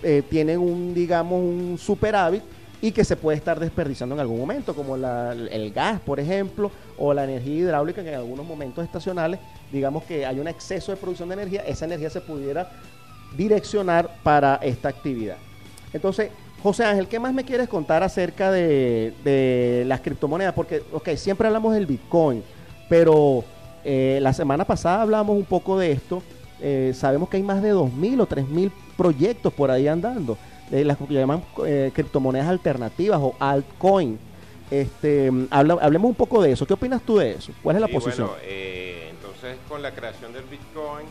eh, 0.02 0.22
tienen 0.28 0.58
un, 0.58 0.92
digamos, 0.92 1.40
un 1.40 1.78
superávit 1.78 2.42
y 2.82 2.92
que 2.92 3.02
se 3.02 3.16
puede 3.16 3.38
estar 3.38 3.58
desperdiciando 3.58 4.14
en 4.14 4.20
algún 4.20 4.38
momento, 4.38 4.74
como 4.74 4.94
el 4.94 5.72
gas, 5.72 6.00
por 6.00 6.20
ejemplo, 6.20 6.70
o 6.98 7.14
la 7.14 7.24
energía 7.24 7.54
hidráulica, 7.54 8.02
que 8.02 8.10
en 8.10 8.16
algunos 8.16 8.44
momentos 8.44 8.84
estacionales, 8.84 9.40
digamos 9.72 10.04
que 10.04 10.26
hay 10.26 10.38
un 10.38 10.48
exceso 10.48 10.92
de 10.92 10.98
producción 10.98 11.30
de 11.30 11.36
energía, 11.36 11.62
esa 11.62 11.86
energía 11.86 12.10
se 12.10 12.20
pudiera 12.20 12.70
direccionar 13.34 14.18
para 14.22 14.56
esta 14.56 14.90
actividad. 14.90 15.38
Entonces, 15.94 16.28
José 16.62 16.84
Ángel, 16.84 17.08
¿qué 17.08 17.18
más 17.18 17.32
me 17.32 17.46
quieres 17.46 17.70
contar 17.70 18.02
acerca 18.02 18.52
de, 18.52 19.84
las 19.86 20.02
criptomonedas? 20.02 20.52
Porque, 20.52 20.82
ok, 20.92 21.08
siempre 21.16 21.46
hablamos 21.46 21.72
del 21.72 21.86
Bitcoin, 21.86 22.42
pero 22.90 23.44
eh, 23.84 24.18
la 24.22 24.32
semana 24.32 24.64
pasada 24.64 25.02
hablamos 25.02 25.36
un 25.36 25.44
poco 25.44 25.78
de 25.78 25.92
esto 25.92 26.22
eh, 26.60 26.92
sabemos 26.94 27.28
que 27.28 27.36
hay 27.36 27.42
más 27.42 27.62
de 27.62 27.72
2.000 27.74 28.20
o 28.20 28.26
3.000 28.26 28.70
proyectos 28.96 29.52
por 29.52 29.70
ahí 29.70 29.86
andando, 29.88 30.38
eh, 30.70 30.84
las 30.84 30.96
que 30.96 31.04
llaman 31.12 31.42
eh, 31.66 31.90
criptomonedas 31.92 32.48
alternativas 32.48 33.18
o 33.20 33.34
altcoin. 33.38 34.18
Este, 34.70 35.30
habla- 35.50 35.78
hablemos 35.82 36.08
un 36.08 36.14
poco 36.14 36.40
de 36.42 36.52
eso. 36.52 36.66
¿Qué 36.66 36.72
opinas 36.74 37.02
tú 37.02 37.18
de 37.18 37.32
eso? 37.32 37.52
¿Cuál 37.62 37.76
es 37.76 37.82
la 37.82 37.88
Sí, 37.88 37.92
posición? 37.92 38.28
bueno, 38.28 38.42
eh, 38.44 39.08
entonces, 39.10 39.56
con 39.68 39.82
la 39.82 39.90
creación 39.92 40.32
del 40.32 40.44
Bitcoin, 40.44 41.06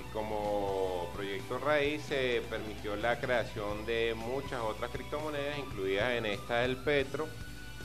y 0.00 0.12
como 0.12 1.06
proyecto 1.14 1.58
raíz, 1.58 2.02
se 2.02 2.42
permitió 2.50 2.96
la 2.96 3.20
creación 3.20 3.86
de 3.86 4.14
muchas 4.16 4.60
otras 4.60 4.90
criptomonedas, 4.90 5.58
incluidas 5.58 6.14
en 6.14 6.26
esta 6.26 6.64
el 6.64 6.76
Petro. 6.78 7.26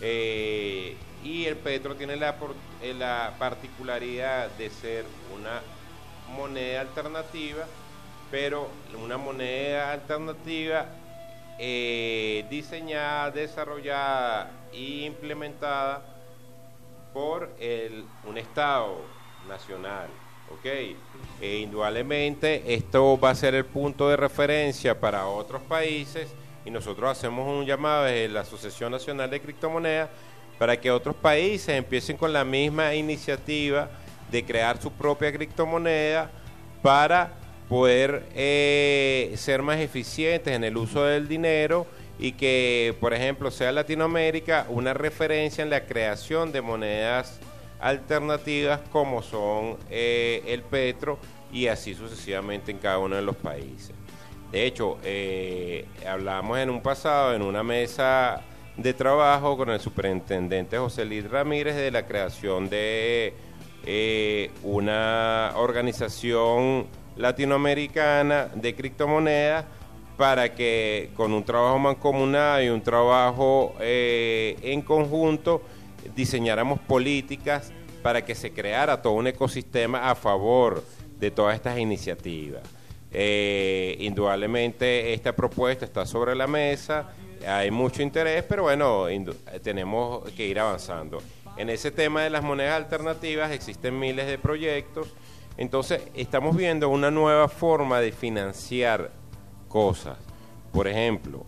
Eh, 0.02 0.95
y 1.24 1.45
el 1.45 1.58
Petro 1.58 1.95
tiene 1.95 2.16
eh, 2.16 2.93
la 2.95 3.36
particularidad 3.38 4.49
de 4.52 4.70
ser 4.72 5.06
una 5.36 5.62
moneda 6.36 6.82
alternativa, 6.82 7.66
pero 8.32 8.68
una 8.99 9.18
moneda 9.18 9.91
alternativa 9.91 10.88
eh, 11.60 12.45
diseñada, 12.49 13.30
desarrollada 13.30 14.52
e 14.74 15.06
implementada 15.06 16.02
por 17.14 17.49
un 18.26 18.38
Estado 18.38 19.02
nacional. 19.47 20.08
¿ok? 20.49 21.43
Indudablemente 21.43 22.74
esto 22.74 23.20
va 23.20 23.30
a 23.30 23.36
ser 23.36 23.54
el 23.54 23.66
punto 23.66 24.10
de 24.10 24.18
referencia 24.18 24.99
para 24.99 25.28
otros 25.28 25.62
países 25.64 26.34
y 26.66 26.72
nosotros 26.72 27.09
hacemos 27.09 27.47
un 27.47 27.66
llamado 27.66 28.05
desde 28.05 28.30
la 28.30 28.41
Asociación 28.41 28.91
Nacional 28.91 29.30
de 29.30 29.41
Criptomonedas 29.41 30.09
para 30.59 30.80
que 30.80 30.91
otros 30.91 31.16
países 31.16 31.70
empiecen 31.70 32.18
con 32.18 32.32
la 32.32 32.43
misma 32.43 32.93
iniciativa 32.93 33.89
de 34.32 34.45
crear 34.45 34.82
su 34.82 34.91
propia 34.91 35.32
criptomoneda 35.32 36.32
para 36.82 37.34
poder 37.68 38.26
eh, 38.36 39.34
ser 39.38 39.62
más 39.62 39.80
eficientes 39.80 40.53
en 40.53 40.64
el 40.64 40.78
uso 40.78 41.03
del 41.03 41.28
dinero 41.28 41.88
y 42.20 42.34
que, 42.34 42.95
por 42.99 43.14
ejemplo, 43.14 43.49
sea 43.49 43.72
Latinoamérica 43.72 44.68
una 44.70 44.93
referencia 44.93 45.64
en 45.64 45.70
la 45.70 45.86
creación 45.86 46.51
de 46.51 46.62
monedas 46.62 47.39
alternativas 47.80 48.82
como 48.91 49.24
son 49.24 49.78
eh, 49.89 50.43
el 50.45 50.62
petro 50.62 51.18
y 51.51 51.68
así 51.68 51.95
sucesivamente 51.95 52.72
en 52.72 52.78
cada 52.78 52.99
uno 52.99 53.16
de 53.16 53.24
los 53.24 53.36
países. 53.36 53.95
De 54.52 54.66
hecho, 54.66 54.97
eh, 55.04 55.86
hablamos 56.06 56.60
en 56.60 56.70
un 56.70 56.82
pasado 56.82 57.34
en 57.34 57.41
una 57.41 57.64
mesa 57.64 58.41
de 58.76 58.93
trabajo 58.93 59.56
con 59.56 59.70
el 59.70 59.80
superintendente 59.80 60.78
José 60.78 61.06
Luis 61.06 61.30
Ramírez 61.30 61.76
de 61.76 61.89
la 61.89 62.06
creación 62.06 62.70
de 62.70 63.34
eh, 63.86 64.52
una 64.64 65.54
organización 65.56 66.88
latinoamericana 67.16 68.49
de 68.54 68.76
criptomonedas 68.76 69.66
para 70.18 70.54
que 70.54 71.12
con 71.16 71.34
un 71.34 71.43
trabajo 71.43 71.80
mancomunado 71.80 72.62
y 72.62 72.70
un 72.70 72.82
trabajo 72.82 73.74
eh, 73.80 74.58
en 74.62 74.82
conjunto 74.82 75.62
diseñáramos 76.14 76.80
políticas 76.80 77.72
para 78.04 78.26
que 78.26 78.36
se 78.36 78.52
creara 78.52 79.02
todo 79.02 79.14
un 79.14 79.28
ecosistema 79.28 80.10
a 80.10 80.16
favor 80.16 80.84
de 81.20 81.32
todas 81.32 81.56
estas 81.56 81.80
iniciativas. 81.80 82.80
Eh, 83.14 83.97
indudablemente 83.99 85.14
esta 85.14 85.36
propuesta 85.36 85.84
está 85.86 86.05
sobre 86.05 86.34
la 86.34 86.47
mesa, 86.47 87.14
hay 87.45 87.72
mucho 87.72 88.01
interés, 88.01 88.43
pero 88.43 88.64
bueno, 88.64 89.05
tenemos 89.62 90.30
que 90.32 90.47
ir 90.47 90.59
avanzando. 90.59 91.22
En 91.57 91.70
ese 91.70 91.91
tema 91.91 92.24
de 92.24 92.30
las 92.30 92.43
monedas 92.43 92.76
alternativas 92.76 93.51
existen 93.51 93.99
miles 93.99 94.28
de 94.28 94.38
proyectos, 94.38 95.14
entonces 95.57 96.01
estamos 96.14 96.55
viendo 96.55 96.88
una 96.89 97.12
nueva 97.12 97.49
forma 97.49 97.99
de 97.99 98.12
financiar 98.12 99.12
cosas. 99.68 100.18
Por 100.72 100.88
ejemplo, 100.88 101.45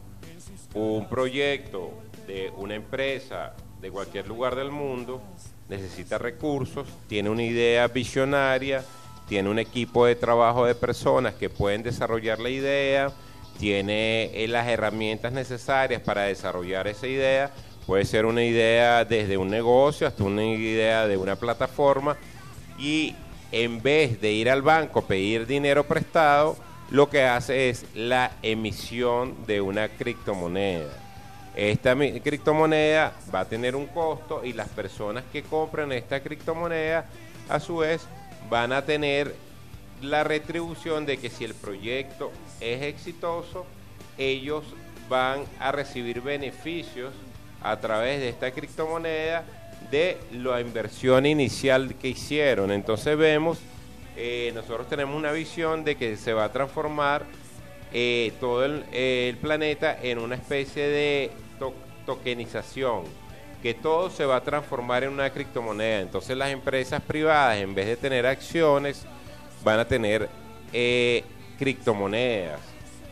un 0.73 1.07
proyecto 1.07 1.91
de 2.27 2.51
una 2.57 2.75
empresa 2.75 3.53
de 3.81 3.89
cualquier 3.91 4.27
lugar 4.27 4.55
del 4.55 4.71
mundo 4.71 5.21
necesita 5.69 6.17
recursos, 6.17 6.87
tiene 7.07 7.29
una 7.29 7.43
idea 7.43 7.87
visionaria, 7.87 8.83
tiene 9.27 9.49
un 9.49 9.59
equipo 9.59 10.05
de 10.05 10.15
trabajo 10.15 10.65
de 10.65 10.75
personas 10.75 11.33
que 11.33 11.49
pueden 11.49 11.83
desarrollar 11.83 12.39
la 12.39 12.49
idea, 12.49 13.11
tiene 13.59 14.31
eh, 14.33 14.47
las 14.47 14.67
herramientas 14.67 15.31
necesarias 15.31 16.01
para 16.01 16.23
desarrollar 16.23 16.87
esa 16.87 17.07
idea, 17.07 17.51
puede 17.85 18.05
ser 18.05 18.25
una 18.25 18.43
idea 18.43 19.05
desde 19.05 19.37
un 19.37 19.49
negocio 19.49 20.07
hasta 20.07 20.23
una 20.23 20.45
idea 20.45 21.07
de 21.07 21.17
una 21.17 21.35
plataforma 21.35 22.17
y 22.77 23.15
en 23.51 23.81
vez 23.81 24.19
de 24.19 24.31
ir 24.31 24.49
al 24.49 24.61
banco 24.61 24.99
a 24.99 25.07
pedir 25.07 25.45
dinero 25.45 25.83
prestado, 25.83 26.57
lo 26.89 27.09
que 27.09 27.23
hace 27.23 27.69
es 27.69 27.85
la 27.93 28.31
emisión 28.41 29.45
de 29.45 29.61
una 29.61 29.89
criptomoneda. 29.89 30.91
Esta 31.55 31.95
criptomoneda 31.95 33.13
va 33.33 33.41
a 33.41 33.45
tener 33.45 33.75
un 33.75 33.85
costo 33.87 34.43
y 34.43 34.53
las 34.53 34.69
personas 34.69 35.23
que 35.31 35.43
compran 35.43 35.91
esta 35.91 36.19
criptomoneda 36.19 37.05
a 37.47 37.59
su 37.59 37.77
vez 37.77 38.07
van 38.53 38.71
a 38.71 38.85
tener 38.85 39.33
la 40.03 40.23
retribución 40.23 41.07
de 41.07 41.17
que 41.17 41.31
si 41.31 41.43
el 41.43 41.55
proyecto 41.55 42.31
es 42.61 42.83
exitoso, 42.83 43.65
ellos 44.15 44.63
van 45.09 45.43
a 45.59 45.71
recibir 45.71 46.21
beneficios 46.21 47.11
a 47.63 47.79
través 47.79 48.19
de 48.19 48.29
esta 48.29 48.51
criptomoneda 48.51 49.43
de 49.89 50.19
la 50.33 50.61
inversión 50.61 51.25
inicial 51.25 51.95
que 51.95 52.09
hicieron. 52.09 52.71
Entonces 52.71 53.17
vemos, 53.17 53.57
eh, 54.15 54.51
nosotros 54.53 54.87
tenemos 54.87 55.15
una 55.15 55.31
visión 55.31 55.83
de 55.83 55.95
que 55.95 56.15
se 56.15 56.31
va 56.33 56.43
a 56.45 56.51
transformar 56.51 57.25
eh, 57.91 58.33
todo 58.39 58.65
el, 58.65 59.35
planeta 59.41 59.97
en 59.99 60.19
una 60.19 60.35
especie 60.35 60.83
de 60.87 61.31
to- 61.57 61.73
tokenización, 62.05 63.05
que 63.63 63.73
todo 63.73 64.09
se 64.09 64.25
va 64.25 64.35
a 64.35 64.43
transformar 64.43 65.05
en 65.05 65.13
una 65.13 65.29
criptomoneda. 65.29 66.01
Entonces 66.01 66.35
las 66.35 66.49
empresas 66.49 67.01
privadas, 67.01 67.57
en 67.59 67.73
vez 67.73 67.87
de 67.87 67.95
tener 67.95 68.27
acciones, 68.27 69.05
van 69.63 69.79
a 69.79 69.87
tener 69.87 70.27
eh, 70.73 71.23
criptomonedas. 71.57 72.59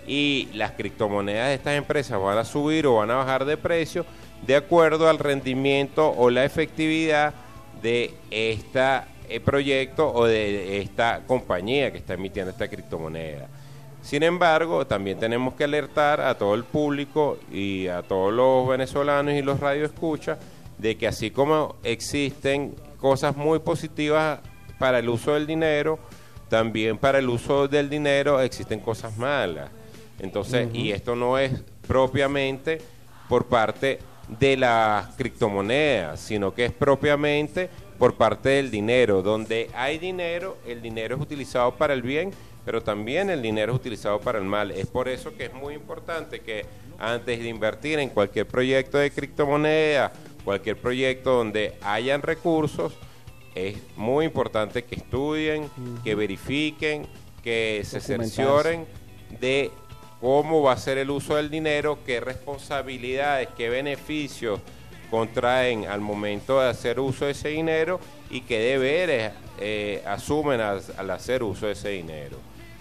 Y 0.05 0.49
las 0.53 0.71
criptomonedas 0.71 1.47
de 1.47 1.53
estas 1.53 1.77
empresas 1.77 2.19
van 2.19 2.37
a 2.37 2.43
subir 2.43 2.85
o 2.85 2.95
van 2.95 3.09
a 3.11 3.15
bajar 3.15 3.45
de 3.45 3.55
precio 3.55 4.05
de 4.45 4.57
acuerdo 4.57 5.09
al 5.09 5.19
rendimiento 5.19 6.11
o 6.11 6.29
la 6.29 6.43
efectividad 6.43 7.33
de 7.81 8.13
este 8.29 9.39
proyecto 9.45 10.11
o 10.11 10.25
de 10.25 10.81
esta 10.81 11.21
compañía 11.25 11.93
que 11.93 11.99
está 11.99 12.15
emitiendo 12.15 12.51
esta 12.51 12.67
criptomoneda. 12.67 13.47
Sin 14.01 14.23
embargo, 14.23 14.85
también 14.87 15.19
tenemos 15.19 15.53
que 15.53 15.63
alertar 15.63 16.21
a 16.21 16.37
todo 16.37 16.55
el 16.55 16.63
público 16.63 17.37
y 17.51 17.87
a 17.87 18.01
todos 18.01 18.33
los 18.33 18.67
venezolanos 18.67 19.33
y 19.33 19.41
los 19.41 19.59
radioescuchas 19.59 20.39
de 20.77 20.97
que 20.97 21.07
así 21.07 21.29
como 21.29 21.75
existen 21.83 22.75
cosas 22.99 23.35
muy 23.37 23.59
positivas 23.59 24.39
para 24.79 24.99
el 24.99 25.09
uso 25.09 25.35
del 25.35 25.45
dinero, 25.45 25.99
también 26.49 26.97
para 26.97 27.19
el 27.19 27.29
uso 27.29 27.67
del 27.67 27.89
dinero 27.89 28.41
existen 28.41 28.79
cosas 28.79 29.17
malas. 29.17 29.69
Entonces, 30.19 30.69
y 30.73 30.91
esto 30.91 31.15
no 31.15 31.37
es 31.37 31.63
propiamente 31.87 32.79
por 33.29 33.45
parte 33.45 33.99
de 34.39 34.57
las 34.57 35.15
criptomonedas, 35.15 36.19
sino 36.19 36.53
que 36.53 36.65
es 36.65 36.71
propiamente 36.71 37.69
por 37.97 38.15
parte 38.15 38.49
del 38.49 38.71
dinero. 38.71 39.21
Donde 39.21 39.69
hay 39.75 39.97
dinero, 39.99 40.57
el 40.65 40.81
dinero 40.81 41.15
es 41.15 41.21
utilizado 41.21 41.75
para 41.75 41.93
el 41.93 42.01
bien, 42.01 42.31
pero 42.65 42.81
también 42.81 43.29
el 43.29 43.41
dinero 43.41 43.73
es 43.73 43.79
utilizado 43.79 44.19
para 44.19 44.37
el 44.37 44.45
mal. 44.45 44.71
Es 44.71 44.87
por 44.87 45.07
eso 45.07 45.35
que 45.35 45.45
es 45.45 45.53
muy 45.53 45.73
importante 45.73 46.41
que 46.41 46.65
antes 46.99 47.39
de 47.39 47.49
invertir 47.49 47.99
en 47.99 48.09
cualquier 48.09 48.47
proyecto 48.47 48.97
de 48.97 49.11
criptomoneda, 49.11 50.11
cualquier 50.43 50.77
proyecto 50.77 51.33
donde 51.33 51.75
hayan 51.81 52.21
recursos, 52.21 52.93
es 53.55 53.77
muy 53.97 54.25
importante 54.25 54.83
que 54.83 54.95
estudien, 54.95 55.69
que 56.03 56.15
verifiquen, 56.15 57.07
que 57.43 57.81
se 57.83 57.99
cercioren 57.99 58.85
de 59.39 59.71
cómo 60.21 60.61
va 60.61 60.73
a 60.73 60.77
ser 60.77 60.97
el 60.99 61.09
uso 61.09 61.35
del 61.35 61.49
dinero, 61.49 61.99
qué 62.05 62.19
responsabilidades, 62.19 63.49
qué 63.57 63.69
beneficios 63.69 64.59
contraen 65.09 65.85
al 65.87 65.99
momento 65.99 66.61
de 66.61 66.69
hacer 66.69 66.99
uso 66.99 67.25
de 67.25 67.31
ese 67.31 67.49
dinero 67.49 67.99
y 68.29 68.41
qué 68.41 68.59
deberes 68.59 69.33
eh, 69.59 70.01
asumen 70.05 70.61
al, 70.61 70.81
al 70.97 71.09
hacer 71.09 71.43
uso 71.43 71.65
de 71.65 71.73
ese 71.73 71.89
dinero. 71.89 72.37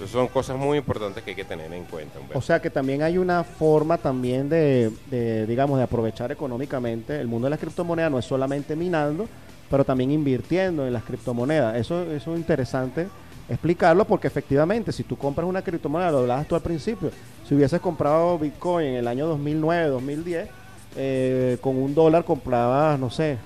Son 0.06 0.28
cosas 0.28 0.56
muy 0.56 0.78
importantes 0.78 1.22
que 1.22 1.30
hay 1.30 1.36
que 1.36 1.44
tener 1.44 1.72
en 1.72 1.84
cuenta. 1.84 2.18
O 2.34 2.40
sea 2.40 2.60
que 2.60 2.70
también 2.70 3.02
hay 3.02 3.18
una 3.18 3.44
forma 3.44 3.98
también 3.98 4.48
de, 4.48 4.90
de, 5.10 5.46
digamos, 5.46 5.78
de 5.78 5.84
aprovechar 5.84 6.32
económicamente 6.32 7.20
el 7.20 7.26
mundo 7.26 7.46
de 7.46 7.50
las 7.50 7.60
criptomonedas, 7.60 8.10
no 8.10 8.18
es 8.18 8.24
solamente 8.24 8.76
minando, 8.76 9.28
pero 9.70 9.84
también 9.84 10.10
invirtiendo 10.10 10.86
en 10.86 10.92
las 10.92 11.04
criptomonedas. 11.04 11.76
Eso, 11.76 12.02
eso 12.10 12.34
es 12.34 12.38
interesante 12.40 13.08
explicarlo 13.48 14.04
porque 14.04 14.28
efectivamente 14.28 14.92
si 14.92 15.02
tú 15.02 15.16
compras 15.16 15.46
una 15.46 15.62
criptomoneda, 15.62 16.12
lo 16.12 16.18
hablabas 16.18 16.46
tú 16.46 16.54
al 16.54 16.62
principio, 16.62 17.10
si 17.46 17.54
hubieses 17.54 17.80
comprado 17.80 18.38
Bitcoin 18.38 18.86
en 18.86 18.94
el 18.94 19.08
año 19.08 19.26
2009, 19.26 19.88
2010, 19.88 20.48
eh, 20.96 21.58
con 21.60 21.76
un 21.76 21.94
dólar 21.94 22.24
comprabas, 22.24 22.98
no 22.98 23.10
sé, 23.10 23.38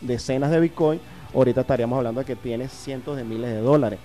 decenas 0.00 0.50
de 0.50 0.60
Bitcoin, 0.60 1.00
ahorita 1.34 1.62
estaríamos 1.62 1.96
hablando 1.96 2.20
de 2.20 2.26
que 2.26 2.36
tienes 2.36 2.72
cientos 2.72 3.16
de 3.16 3.24
miles 3.24 3.50
de 3.50 3.60
dólares. 3.60 3.98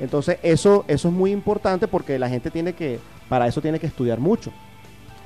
Entonces, 0.00 0.38
eso, 0.42 0.84
eso 0.88 1.08
es 1.08 1.14
muy 1.14 1.30
importante 1.30 1.88
porque 1.88 2.18
la 2.18 2.28
gente 2.28 2.50
tiene 2.50 2.72
que, 2.72 2.98
para 3.28 3.46
eso 3.46 3.60
tiene 3.60 3.78
que 3.78 3.86
estudiar 3.86 4.18
mucho. 4.18 4.52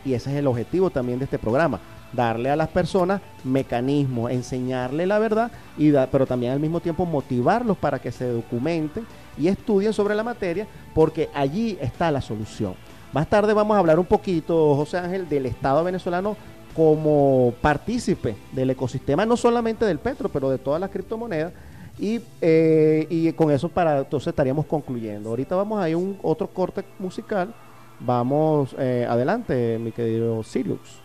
Y 0.04 0.14
ese 0.14 0.30
es 0.30 0.36
el 0.36 0.46
objetivo 0.46 0.90
también 0.90 1.18
de 1.18 1.24
este 1.24 1.38
programa, 1.38 1.80
darle 2.12 2.50
a 2.50 2.56
las 2.56 2.68
personas 2.68 3.20
mecanismos, 3.44 4.30
enseñarle 4.30 5.06
la 5.06 5.18
verdad, 5.18 5.50
y 5.76 5.92
pero 6.10 6.26
también 6.26 6.52
al 6.52 6.60
mismo 6.60 6.80
tiempo 6.80 7.04
motivarlos 7.04 7.76
para 7.76 7.98
que 7.98 8.12
se 8.12 8.26
documenten 8.28 9.06
y 9.36 9.48
estudien 9.48 9.92
sobre 9.92 10.14
la 10.14 10.24
materia, 10.24 10.66
porque 10.94 11.28
allí 11.34 11.78
está 11.80 12.10
la 12.10 12.20
solución. 12.20 12.74
Más 13.12 13.28
tarde 13.28 13.54
vamos 13.54 13.74
a 13.74 13.80
hablar 13.80 13.98
un 13.98 14.06
poquito, 14.06 14.74
José 14.76 14.98
Ángel, 14.98 15.28
del 15.28 15.46
Estado 15.46 15.82
venezolano 15.82 16.36
como 16.74 17.54
partícipe 17.60 18.36
del 18.52 18.70
ecosistema, 18.70 19.26
no 19.26 19.36
solamente 19.36 19.84
del 19.84 19.98
petro, 19.98 20.28
pero 20.28 20.50
de 20.50 20.58
todas 20.58 20.80
las 20.80 20.90
criptomonedas. 20.90 21.52
Y, 21.98 22.20
eh, 22.40 23.06
y 23.10 23.32
con 23.32 23.50
eso 23.50 23.68
para 23.68 23.98
entonces 23.98 24.28
estaríamos 24.28 24.66
concluyendo. 24.66 25.30
Ahorita 25.30 25.56
vamos 25.56 25.80
a 25.80 25.88
ir 25.88 25.96
un 25.96 26.18
otro 26.22 26.46
corte 26.48 26.84
musical. 26.98 27.54
Vamos 28.00 28.76
eh, 28.78 29.06
adelante, 29.08 29.78
mi 29.78 29.90
querido 29.90 30.42
Sirius. 30.44 31.00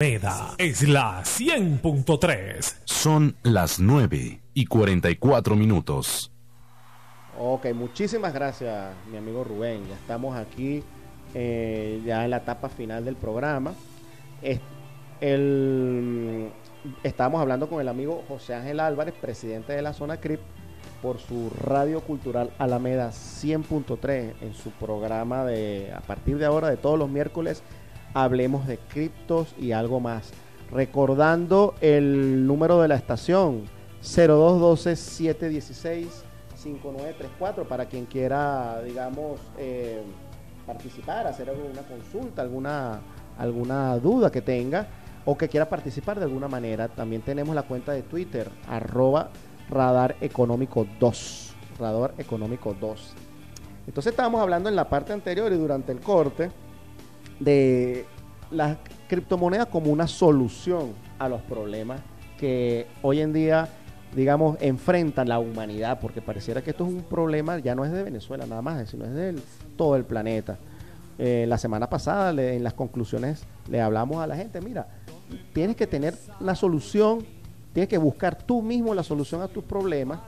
Meda 0.00 0.54
es 0.58 0.86
la 0.86 1.22
100.3. 1.22 2.76
Son 2.84 3.36
las 3.42 3.78
9 3.78 4.40
y 4.54 4.66
44 4.66 5.56
minutos. 5.56 6.32
Ok, 7.38 7.66
muchísimas 7.72 8.34
gracias, 8.34 8.92
mi 9.10 9.16
amigo 9.16 9.44
Rubén. 9.44 9.86
Ya 9.88 9.94
estamos 9.94 10.36
aquí, 10.36 10.82
eh, 11.34 12.02
ya 12.04 12.24
en 12.24 12.30
la 12.30 12.38
etapa 12.38 12.68
final 12.68 13.04
del 13.04 13.14
programa. 13.14 13.74
el, 15.20 16.50
estábamos 17.02 17.40
hablando 17.40 17.68
con 17.68 17.80
el 17.80 17.88
amigo 17.88 18.24
José 18.28 18.54
Ángel 18.54 18.80
Álvarez, 18.80 19.14
presidente 19.14 19.72
de 19.72 19.82
la 19.82 19.92
zona 19.92 20.18
CRIP, 20.18 20.40
por 21.02 21.18
su 21.18 21.50
radio 21.50 22.00
cultural 22.00 22.50
Alameda 22.58 23.10
100.3 23.10 24.32
en 24.40 24.54
su 24.54 24.70
programa 24.72 25.44
de, 25.44 25.92
a 25.94 26.00
partir 26.00 26.38
de 26.38 26.46
ahora, 26.46 26.68
de 26.68 26.76
todos 26.76 26.98
los 26.98 27.08
miércoles, 27.08 27.62
hablemos 28.14 28.66
de 28.66 28.78
criptos 28.78 29.54
y 29.58 29.72
algo 29.72 30.00
más. 30.00 30.32
Recordando 30.70 31.74
el 31.80 32.46
número 32.46 32.80
de 32.82 32.88
la 32.88 32.96
estación 32.96 33.64
0212 34.02 34.96
716 34.96 36.24
5934 36.56 37.68
para 37.68 37.86
quien 37.86 38.04
quiera, 38.06 38.82
digamos, 38.82 39.40
eh, 39.56 40.02
participar, 40.66 41.26
hacer 41.26 41.48
alguna 41.48 41.82
consulta, 41.82 42.42
alguna, 42.42 43.00
alguna 43.38 43.96
duda 43.98 44.30
que 44.30 44.42
tenga 44.42 44.88
o 45.30 45.36
que 45.36 45.46
quiera 45.46 45.68
participar 45.68 46.18
de 46.18 46.24
alguna 46.24 46.48
manera. 46.48 46.88
También 46.88 47.20
tenemos 47.20 47.54
la 47.54 47.64
cuenta 47.64 47.92
de 47.92 48.00
Twitter, 48.00 48.48
arroba 48.66 49.28
radar 49.68 50.16
económico 50.22 50.86
2. 50.98 51.54
Radar 51.78 52.14
económico 52.16 52.74
2. 52.80 53.12
Entonces 53.86 54.12
estábamos 54.12 54.40
hablando 54.40 54.70
en 54.70 54.76
la 54.76 54.88
parte 54.88 55.12
anterior 55.12 55.52
y 55.52 55.56
durante 55.56 55.92
el 55.92 56.00
corte 56.00 56.50
de 57.40 58.06
las 58.50 58.78
criptomonedas 59.06 59.66
como 59.66 59.92
una 59.92 60.06
solución 60.06 60.94
a 61.18 61.28
los 61.28 61.42
problemas 61.42 62.00
que 62.38 62.86
hoy 63.02 63.20
en 63.20 63.34
día 63.34 63.68
digamos, 64.16 64.56
enfrentan 64.62 65.28
la 65.28 65.38
humanidad, 65.38 66.00
porque 66.00 66.22
pareciera 66.22 66.62
que 66.62 66.70
esto 66.70 66.86
es 66.86 66.90
un 66.90 67.02
problema, 67.02 67.58
ya 67.58 67.74
no 67.74 67.84
es 67.84 67.92
de 67.92 68.02
Venezuela 68.02 68.46
nada 68.46 68.62
más, 68.62 68.88
sino 68.88 69.04
es 69.04 69.12
de 69.12 69.34
todo 69.76 69.96
el 69.96 70.06
planeta. 70.06 70.56
Eh, 71.18 71.44
la 71.46 71.58
semana 71.58 71.90
pasada, 71.90 72.30
en 72.30 72.64
las 72.64 72.72
conclusiones, 72.72 73.44
le 73.68 73.82
hablamos 73.82 74.22
a 74.22 74.26
la 74.26 74.34
gente, 74.34 74.62
mira, 74.62 74.88
tienes 75.52 75.76
que 75.76 75.86
tener 75.86 76.14
la 76.40 76.54
solución, 76.54 77.24
tienes 77.72 77.88
que 77.88 77.98
buscar 77.98 78.36
tú 78.42 78.62
mismo 78.62 78.94
la 78.94 79.02
solución 79.02 79.42
a 79.42 79.48
tus 79.48 79.64
problemas, 79.64 80.20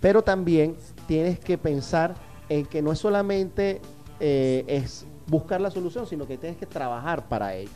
pero 0.00 0.22
también 0.22 0.76
tienes 1.06 1.38
que 1.38 1.58
pensar 1.58 2.14
en 2.48 2.66
que 2.66 2.82
no 2.82 2.92
es 2.92 2.98
solamente 2.98 3.80
eh, 4.20 4.64
es 4.66 5.06
buscar 5.26 5.60
la 5.60 5.70
solución, 5.70 6.06
sino 6.06 6.26
que 6.26 6.36
tienes 6.36 6.58
que 6.58 6.66
trabajar 6.66 7.28
para 7.28 7.54
ello. 7.54 7.70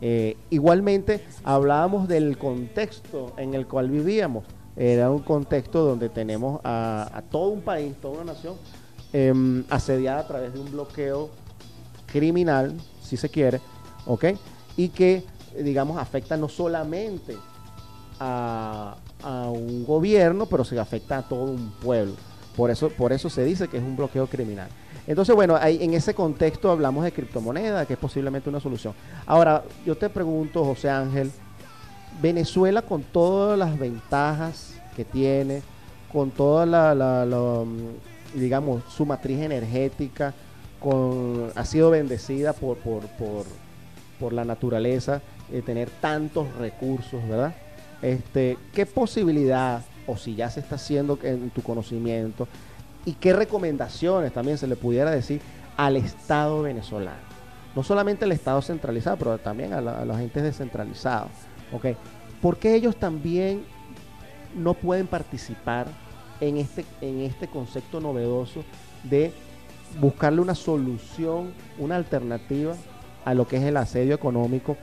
Eh, 0.00 0.36
igualmente, 0.48 1.22
hablábamos 1.44 2.08
del 2.08 2.38
contexto 2.38 3.34
en 3.36 3.54
el 3.54 3.66
cual 3.66 3.90
vivíamos 3.90 4.44
era 4.76 5.10
un 5.10 5.18
contexto 5.18 5.84
donde 5.84 6.08
tenemos 6.08 6.60
a, 6.64 7.22
todo 7.30 7.48
un 7.48 7.60
país, 7.60 7.94
toda 8.00 8.22
una 8.22 8.32
nación, 8.32 8.54
em, 9.12 9.64
asediada 9.68 10.20
a 10.20 10.26
través 10.26 10.54
de 10.54 10.60
un 10.60 10.70
bloqueo 10.70 11.28
criminal, 12.06 12.74
si 13.02 13.16
se 13.16 13.28
quiere, 13.28 13.60
¿ok? 14.06 14.26
Y 14.76 14.88
que, 14.88 15.24
digamos, 15.58 15.98
afecta 15.98 16.36
no 16.36 16.48
solamente 16.48 17.36
a, 18.20 18.96
un 19.22 19.84
gobierno, 19.84 20.46
pero 20.46 20.64
se 20.64 20.78
afecta 20.78 21.18
a 21.18 21.22
todo 21.22 21.44
un 21.44 21.70
pueblo. 21.82 22.14
Por 22.56 22.70
eso, 22.70 22.88
por 22.90 23.12
eso 23.12 23.30
se 23.30 23.44
dice 23.44 23.68
que 23.68 23.78
es 23.78 23.82
un 23.82 23.96
bloqueo 23.96 24.26
criminal. 24.26 24.68
Entonces, 25.06 25.34
bueno, 25.34 25.56
ahí, 25.60 25.78
en 25.82 25.94
ese 25.94 26.14
contexto 26.14 26.70
hablamos 26.70 27.04
de 27.04 27.12
criptomoneda, 27.12 27.86
que 27.86 27.94
es 27.94 27.98
posiblemente 27.98 28.48
una 28.48 28.60
solución. 28.60 28.94
Ahora, 29.26 29.64
yo 29.84 29.96
te 29.96 30.08
pregunto, 30.08 30.64
José 30.64 30.90
Ángel, 30.90 31.30
Venezuela 32.20 32.82
con 32.82 33.02
todas 33.02 33.58
las 33.58 33.78
ventajas 33.78 34.74
que 34.94 35.04
tiene, 35.04 35.62
con 36.12 36.30
toda 36.30 36.66
la, 36.66 37.64
mm, 37.64 38.38
digamos, 38.38 38.82
su 38.92 39.06
matriz 39.06 39.40
energética, 39.40 40.34
con, 40.78 41.50
ha 41.54 41.64
sido 41.64 41.90
bendecida 41.90 42.52
por, 42.52 42.78
por, 42.78 43.06
por, 43.18 43.44
por 44.18 44.32
la 44.32 44.44
naturaleza 44.44 45.22
de 45.50 45.62
tener 45.62 45.90
tantos 45.90 46.52
recursos, 46.56 47.26
¿verdad? 47.28 47.54
Este, 48.02 48.56
¿Qué 48.72 48.86
posibilidad, 48.86 49.82
o 50.06 50.16
si 50.16 50.34
ya 50.34 50.48
se 50.50 50.60
está 50.60 50.76
haciendo 50.76 51.18
en 51.22 51.50
tu 51.50 51.62
conocimiento, 51.62 52.48
y 53.04 53.12
qué 53.14 53.32
recomendaciones 53.32 54.32
también 54.32 54.58
se 54.58 54.66
le 54.66 54.76
pudiera 54.76 55.10
decir 55.10 55.40
al 55.76 55.96
Estado 55.96 56.62
venezolano? 56.62 57.30
No 57.74 57.82
solamente 57.82 58.24
al 58.24 58.32
Estado 58.32 58.60
centralizado, 58.62 59.16
pero 59.16 59.38
también 59.38 59.72
a 59.72 59.80
los 59.80 60.16
agentes 60.16 60.42
descentralizados. 60.42 61.30
¿okay? 61.72 61.96
¿Por 62.42 62.56
qué 62.56 62.74
ellos 62.74 62.96
también 62.96 63.64
no 64.56 64.74
pueden 64.74 65.06
participar 65.06 65.86
en 66.40 66.56
este, 66.56 66.84
en 67.00 67.20
este 67.20 67.48
concepto 67.48 68.00
novedoso 68.00 68.64
de 69.04 69.32
buscarle 70.00 70.40
una 70.40 70.54
solución, 70.54 71.52
una 71.78 71.96
alternativa 71.96 72.74
a 73.24 73.34
lo 73.34 73.46
que 73.46 73.56
es 73.56 73.62
el 73.62 73.76
asedio 73.76 74.14
económico 74.14 74.76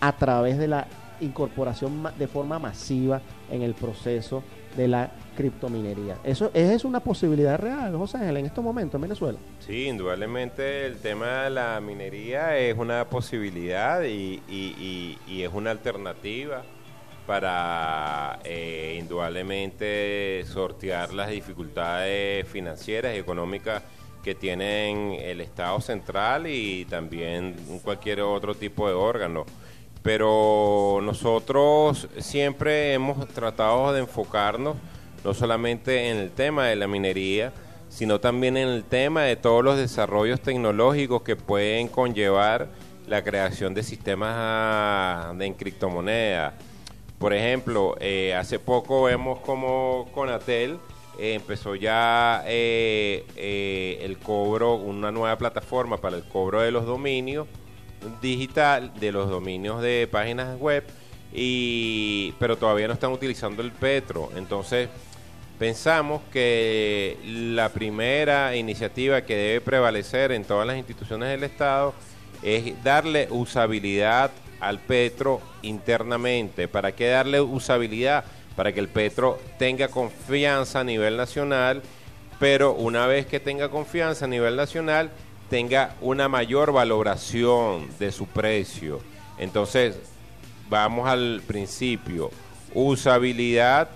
a 0.00 0.12
través 0.16 0.58
de 0.58 0.68
la 0.68 0.86
incorporación 1.20 2.06
de 2.18 2.26
forma 2.26 2.58
masiva 2.58 3.20
en 3.50 3.62
el 3.62 3.74
proceso 3.74 4.42
de 4.76 4.88
la 4.88 5.10
criptominería. 5.36 6.18
Eso 6.24 6.50
es 6.52 6.84
una 6.84 7.00
posibilidad 7.00 7.58
real, 7.58 7.96
José 7.96 8.18
Ángel, 8.18 8.38
en 8.38 8.46
estos 8.46 8.62
momentos 8.62 8.96
en 8.96 9.02
Venezuela. 9.02 9.38
Sí, 9.60 9.86
indudablemente 9.86 10.86
el 10.86 10.98
tema 10.98 11.44
de 11.44 11.50
la 11.50 11.80
minería 11.80 12.58
es 12.58 12.76
una 12.76 13.06
posibilidad 13.08 14.02
y, 14.04 14.42
y 14.48 15.42
es 15.42 15.50
una 15.52 15.70
alternativa 15.70 16.62
para 17.26 18.38
eh, 18.44 18.96
indudablemente 19.00 20.44
sortear 20.46 21.12
las 21.12 21.28
dificultades 21.28 22.46
financieras 22.48 23.14
y 23.14 23.18
económicas 23.18 23.82
que 24.22 24.34
tienen 24.34 25.14
el 25.20 25.40
Estado 25.40 25.80
central 25.80 26.46
y 26.46 26.84
también 26.84 27.56
cualquier 27.82 28.20
otro 28.22 28.54
tipo 28.54 28.88
de 28.88 28.94
órgano. 28.94 29.44
Pero 30.06 31.00
nosotros 31.02 32.06
siempre 32.20 32.94
hemos 32.94 33.26
tratado 33.26 33.92
de 33.92 34.00
enfocarnos 34.00 34.76
no 35.24 35.34
solamente 35.34 36.10
en 36.10 36.18
el 36.18 36.30
tema 36.30 36.66
de 36.66 36.76
la 36.76 36.86
minería, 36.86 37.52
sino 37.88 38.20
también 38.20 38.56
en 38.56 38.68
el 38.68 38.84
tema 38.84 39.24
de 39.24 39.34
todos 39.34 39.64
los 39.64 39.76
desarrollos 39.76 40.40
tecnológicos 40.40 41.22
que 41.22 41.34
pueden 41.34 41.88
conllevar 41.88 42.68
la 43.08 43.24
creación 43.24 43.74
de 43.74 43.82
sistemas 43.82 44.32
ah, 44.32 45.34
de 45.36 45.52
criptomonedas 45.54 46.54
por 47.18 47.32
ejemplo, 47.32 47.96
eh, 47.98 48.34
hace 48.34 48.60
poco 48.60 49.04
vemos 49.04 49.40
como 49.40 50.08
Conatel 50.14 50.78
eh, 51.18 51.34
empezó 51.34 51.74
ya 51.74 52.44
eh, 52.46 53.98
el 54.02 54.18
cobro, 54.18 54.74
una 54.74 55.10
nueva 55.10 55.36
plataforma 55.36 55.96
para 55.96 56.16
el 56.16 56.24
cobro 56.24 56.60
de 56.60 56.70
los 56.70 56.84
dominios 56.86 57.48
digital, 58.20 58.92
de 58.98 59.12
los 59.12 59.28
dominios 59.28 59.82
de 59.82 60.08
páginas 60.10 60.58
web, 60.58 60.84
y, 61.32 62.32
pero 62.38 62.56
todavía 62.56 62.88
no 62.88 62.94
están 62.94 63.12
utilizando 63.12 63.62
el 63.62 63.72
Petro. 63.72 64.30
Entonces, 64.36 64.88
pensamos 65.58 66.22
que 66.32 67.18
la 67.24 67.68
primera 67.70 68.56
iniciativa 68.56 69.22
que 69.22 69.36
debe 69.36 69.60
prevalecer 69.60 70.32
en 70.32 70.44
todas 70.44 70.66
las 70.66 70.76
instituciones 70.76 71.28
del 71.28 71.44
Estado 71.44 71.94
es 72.42 72.82
darle 72.82 73.28
usabilidad 73.30 74.30
al 74.60 74.78
Petro 74.78 75.40
internamente. 75.62 76.68
¿Para 76.68 76.92
qué 76.92 77.08
darle 77.08 77.40
usabilidad? 77.40 78.24
Para 78.54 78.72
que 78.72 78.80
el 78.80 78.88
Petro 78.88 79.38
tenga 79.58 79.88
confianza 79.88 80.80
a 80.80 80.84
nivel 80.84 81.16
nacional, 81.16 81.82
pero 82.38 82.72
una 82.72 83.06
vez 83.06 83.26
que 83.26 83.40
tenga 83.40 83.68
confianza 83.68 84.24
a 84.24 84.28
nivel 84.28 84.56
nacional, 84.56 85.10
tenga 85.48 85.94
una 86.00 86.28
mayor 86.28 86.72
valoración 86.72 87.88
de 87.98 88.12
su 88.12 88.26
precio. 88.26 89.00
Entonces, 89.38 89.98
vamos 90.68 91.08
al 91.08 91.42
principio. 91.46 92.30
Usabilidad 92.74 93.88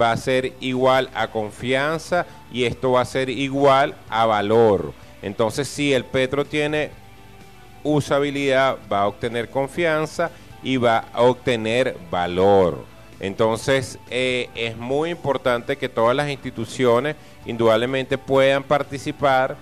va 0.00 0.12
a 0.12 0.16
ser 0.16 0.52
igual 0.60 1.10
a 1.14 1.28
confianza 1.28 2.26
y 2.52 2.64
esto 2.64 2.92
va 2.92 3.02
a 3.02 3.06
ser 3.06 3.28
igual 3.28 3.94
a 4.08 4.26
valor. 4.26 4.92
Entonces, 5.22 5.68
si 5.68 5.92
el 5.92 6.04
petro 6.04 6.44
tiene 6.44 6.90
usabilidad, 7.82 8.78
va 8.90 9.02
a 9.02 9.08
obtener 9.08 9.50
confianza 9.50 10.30
y 10.62 10.76
va 10.76 11.04
a 11.12 11.22
obtener 11.22 11.96
valor. 12.10 12.84
Entonces, 13.20 13.98
eh, 14.10 14.48
es 14.54 14.76
muy 14.76 15.10
importante 15.10 15.76
que 15.76 15.88
todas 15.88 16.16
las 16.16 16.28
instituciones 16.28 17.14
indudablemente 17.46 18.18
puedan 18.18 18.64
participar 18.64 19.56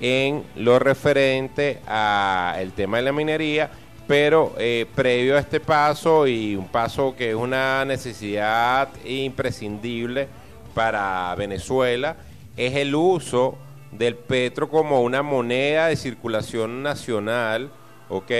en 0.00 0.44
lo 0.56 0.78
referente 0.78 1.80
al 1.86 2.72
tema 2.72 2.98
de 2.98 3.02
la 3.02 3.12
minería, 3.12 3.70
pero 4.06 4.54
eh, 4.58 4.86
previo 4.94 5.36
a 5.36 5.40
este 5.40 5.60
paso 5.60 6.26
y 6.26 6.56
un 6.56 6.68
paso 6.68 7.14
que 7.16 7.30
es 7.30 7.36
una 7.36 7.84
necesidad 7.84 8.88
imprescindible 9.04 10.28
para 10.74 11.34
Venezuela, 11.36 12.16
es 12.56 12.74
el 12.74 12.94
uso 12.94 13.56
del 13.92 14.16
petro 14.16 14.68
como 14.68 15.02
una 15.02 15.22
moneda 15.22 15.86
de 15.86 15.96
circulación 15.96 16.82
nacional, 16.82 17.70
¿ok? 18.08 18.30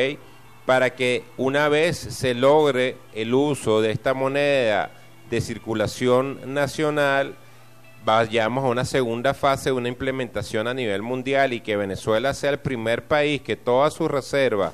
Para 0.67 0.95
que 0.95 1.25
una 1.37 1.69
vez 1.69 1.97
se 1.97 2.35
logre 2.35 2.97
el 3.15 3.35
uso 3.35 3.81
de 3.81 3.93
esta 3.93 4.15
moneda 4.15 4.91
de 5.31 5.41
circulación 5.41 6.53
nacional, 6.53 7.37
vayamos 8.05 8.65
a 8.65 8.69
una 8.69 8.85
segunda 8.85 9.35
fase 9.35 9.71
de 9.71 9.77
una 9.77 9.89
implementación 9.89 10.69
a 10.69 10.75
nivel 10.75 11.03
mundial 11.03 11.53
y 11.53 11.61
que 11.61 11.77
Venezuela 11.77 12.35
sea 12.35 12.51
el 12.51 12.59
primer 12.59 13.05
país 13.05 13.41
que 13.41 13.57
todas 13.57 13.95
sus 13.95 14.11
reservas 14.11 14.73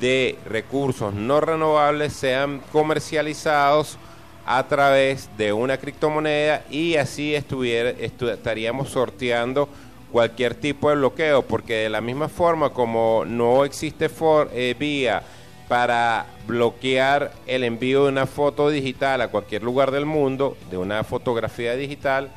de 0.00 0.38
recursos 0.46 1.12
no 1.12 1.40
renovables 1.40 2.12
sean 2.12 2.60
comercializados 2.70 3.98
a 4.46 4.66
través 4.68 5.28
de 5.36 5.52
una 5.52 5.76
criptomoneda 5.76 6.64
y 6.70 6.96
así 6.96 7.34
estuviera, 7.34 7.90
estaríamos 7.90 8.90
sorteando 8.90 9.68
cualquier 10.12 10.54
tipo 10.54 10.90
de 10.90 10.96
bloqueo, 10.96 11.42
porque 11.42 11.74
de 11.74 11.88
la 11.88 12.00
misma 12.00 12.28
forma 12.28 12.70
como 12.70 13.24
no 13.26 13.64
existe 13.64 14.10
eh, 14.52 14.76
vía 14.78 15.22
para 15.72 16.26
bloquear 16.46 17.32
el 17.46 17.64
envío 17.64 18.02
de 18.02 18.10
una 18.10 18.26
foto 18.26 18.68
digital 18.68 19.22
a 19.22 19.28
cualquier 19.28 19.62
lugar 19.62 19.90
del 19.90 20.04
mundo, 20.04 20.54
de 20.70 20.76
una 20.76 21.02
fotografía 21.02 21.74
digital, 21.76 22.28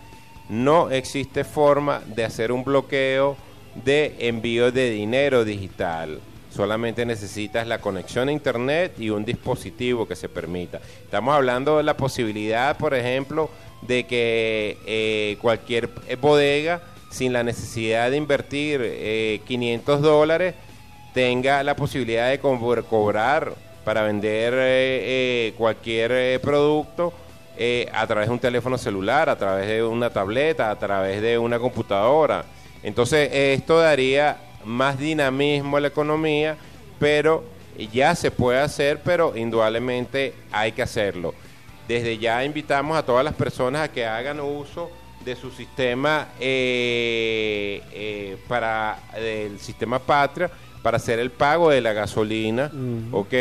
no 0.48 0.90
existe 0.90 1.44
forma 1.44 2.02
de 2.06 2.24
hacer 2.24 2.54
un 2.54 2.64
bloqueo 2.64 3.36
de 3.84 4.16
envío 4.20 4.72
de 4.72 4.90
dinero 4.90 5.44
digital. 5.44 6.22
Solamente 6.50 7.06
necesitas 7.06 7.68
la 7.68 7.82
conexión 7.82 8.30
a 8.30 8.32
internet 8.32 8.94
y 9.00 9.10
un 9.10 9.26
dispositivo 9.26 10.08
que 10.08 10.16
se 10.16 10.30
permita. 10.30 10.80
Estamos 11.04 11.36
hablando 11.36 11.76
de 11.76 11.84
la 11.84 11.98
posibilidad, 11.98 12.78
por 12.78 12.94
ejemplo, 12.94 13.50
de 13.82 14.06
que 14.06 14.78
eh, 14.86 15.38
cualquier 15.42 15.90
bodega, 16.22 16.82
sin 17.12 17.34
la 17.34 17.44
necesidad 17.44 18.12
de 18.12 18.16
invertir 18.16 19.42
500 19.46 20.00
eh, 20.00 20.02
dólares, 20.02 20.56
tenga 21.16 21.63
la 21.63 21.76
posibilidad 21.78 22.30
de 22.30 22.39
cobrar 22.39 23.53
para 23.86 24.03
vender 24.03 25.53
cualquier 25.53 26.41
producto 26.41 27.13
a 27.93 28.05
través 28.05 28.28
de 28.28 28.34
un 28.34 28.39
teléfono 28.39 28.78
celular, 28.78 29.30
a 29.30 29.38
través 29.38 29.68
de 29.68 29.82
una 29.82 30.09
tableta, 30.09 30.70
a 30.70 30.78
través 30.78 31.22
de 31.22 31.38
una 31.38 31.57
computadora. 31.57 32.43
Entonces, 32.84 33.30
esto 33.32 33.80
daría 33.80 34.38
más 34.66 34.99
dinamismo 34.99 35.78
a 35.78 35.80
la 35.80 35.88
economía, 35.88 36.57
pero 36.99 37.45
ya 37.93 38.13
se 38.13 38.30
puede 38.30 38.59
hacer, 38.59 38.99
pero 39.01 39.38
indudablemente 39.38 40.34
hay 40.51 40.74
que 40.74 40.82
hacerlo. 40.82 41.34
Desde 41.88 42.18
ya 42.18 42.43
invitamos 42.43 42.97
a 42.97 43.05
todas 43.05 43.24
las 43.24 43.36
personas 43.36 43.84
a 43.84 43.91
que 43.91 44.05
hagan 44.05 44.41
uso 44.41 44.91
de 45.24 45.36
su 45.38 45.49
sistema 45.49 46.28
eh, 46.41 47.82
eh, 47.93 48.38
para 48.49 48.99
el 49.16 49.59
sistema 49.59 49.97
patria 49.97 50.51
para 50.86 50.98
hacer 50.98 51.18
el 51.18 51.32
pago 51.32 51.72
de 51.72 51.82
la 51.82 51.94
gasolina, 51.94 52.72
¿ok? 53.12 53.34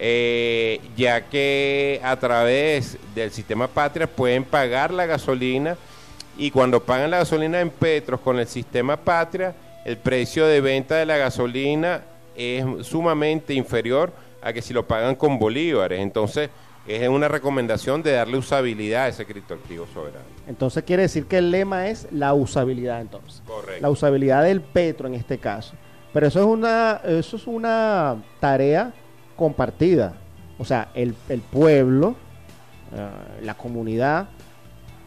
Eh, 0.00 0.80
ya 0.96 1.20
que 1.28 2.00
a 2.02 2.16
través 2.16 2.98
del 3.14 3.30
sistema 3.30 3.68
patria 3.68 4.08
pueden 4.08 4.42
pagar 4.42 4.92
la 4.92 5.06
gasolina 5.06 5.76
y 6.36 6.50
cuando 6.50 6.82
pagan 6.82 7.12
la 7.12 7.18
gasolina 7.18 7.60
en 7.60 7.70
Petros 7.70 8.18
con 8.18 8.40
el 8.40 8.48
sistema 8.48 8.96
patria 8.96 9.54
el 9.84 9.96
precio 9.96 10.44
de 10.44 10.60
venta 10.60 10.96
de 10.96 11.06
la 11.06 11.18
gasolina 11.18 12.02
es 12.34 12.64
sumamente 12.84 13.54
inferior 13.54 14.12
a 14.42 14.52
que 14.52 14.60
si 14.60 14.74
lo 14.74 14.84
pagan 14.84 15.14
con 15.14 15.38
bolívares. 15.38 16.00
Entonces, 16.00 16.50
es 16.88 17.08
una 17.08 17.28
recomendación 17.28 18.02
de 18.02 18.10
darle 18.10 18.38
usabilidad 18.38 19.04
a 19.04 19.08
ese 19.08 19.24
criptoactivo 19.24 19.86
soberano. 19.94 20.24
Entonces 20.48 20.82
quiere 20.82 21.02
decir 21.02 21.26
que 21.26 21.38
el 21.38 21.52
lema 21.52 21.86
es 21.86 22.08
la 22.10 22.34
usabilidad 22.34 23.00
entonces. 23.00 23.40
Correcto. 23.46 23.80
La 23.80 23.88
usabilidad 23.88 24.42
del 24.42 24.62
petro 24.62 25.06
en 25.06 25.14
este 25.14 25.38
caso. 25.38 25.74
Pero 26.12 26.26
eso 26.26 26.40
es 26.40 26.46
una, 26.46 27.00
eso 27.04 27.36
es 27.36 27.46
una 27.46 28.16
tarea 28.40 28.92
compartida. 29.36 30.14
O 30.58 30.64
sea, 30.64 30.90
el, 30.94 31.14
pueblo, 31.50 32.14
eh, 32.94 33.08
la 33.42 33.54
comunidad, 33.54 34.28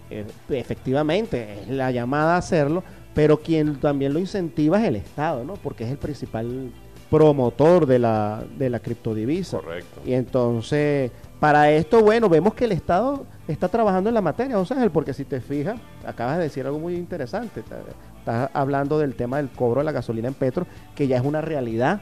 eh, 0.09 0.25
efectivamente 0.49 1.61
es 1.61 1.69
la 1.69 1.91
llamada 1.91 2.35
a 2.35 2.37
hacerlo, 2.37 2.83
pero 3.13 3.39
quien 3.39 3.79
también 3.79 4.13
lo 4.13 4.19
incentiva 4.19 4.81
es 4.81 4.87
el 4.87 4.97
Estado, 4.97 5.43
¿no? 5.45 5.53
Porque 5.53 5.85
es 5.85 5.91
el 5.91 5.97
principal 5.97 6.71
promotor 7.09 7.85
de 7.85 7.99
la, 7.99 8.43
de 8.57 8.69
la 8.69 8.79
criptodivisa. 8.79 9.59
Correcto. 9.59 10.01
Y 10.05 10.13
entonces, 10.13 11.11
para 11.39 11.71
esto, 11.71 12.01
bueno, 12.01 12.27
vemos 12.27 12.53
que 12.53 12.65
el 12.65 12.71
Estado 12.71 13.25
está 13.47 13.67
trabajando 13.67 14.09
en 14.09 14.15
la 14.15 14.21
materia, 14.21 14.59
o 14.59 14.65
sea, 14.65 14.89
porque 14.89 15.13
si 15.13 15.23
te 15.23 15.39
fijas, 15.39 15.79
acabas 16.05 16.37
de 16.37 16.43
decir 16.43 16.65
algo 16.65 16.79
muy 16.79 16.95
interesante, 16.95 17.63
estás 18.25 18.49
hablando 18.53 18.97
del 18.97 19.13
tema 19.13 19.37
del 19.37 19.49
cobro 19.49 19.81
de 19.81 19.85
la 19.85 19.91
gasolina 19.91 20.27
en 20.27 20.33
Petro, 20.33 20.65
que 20.95 21.07
ya 21.07 21.17
es 21.17 21.23
una 21.23 21.41
realidad. 21.41 22.01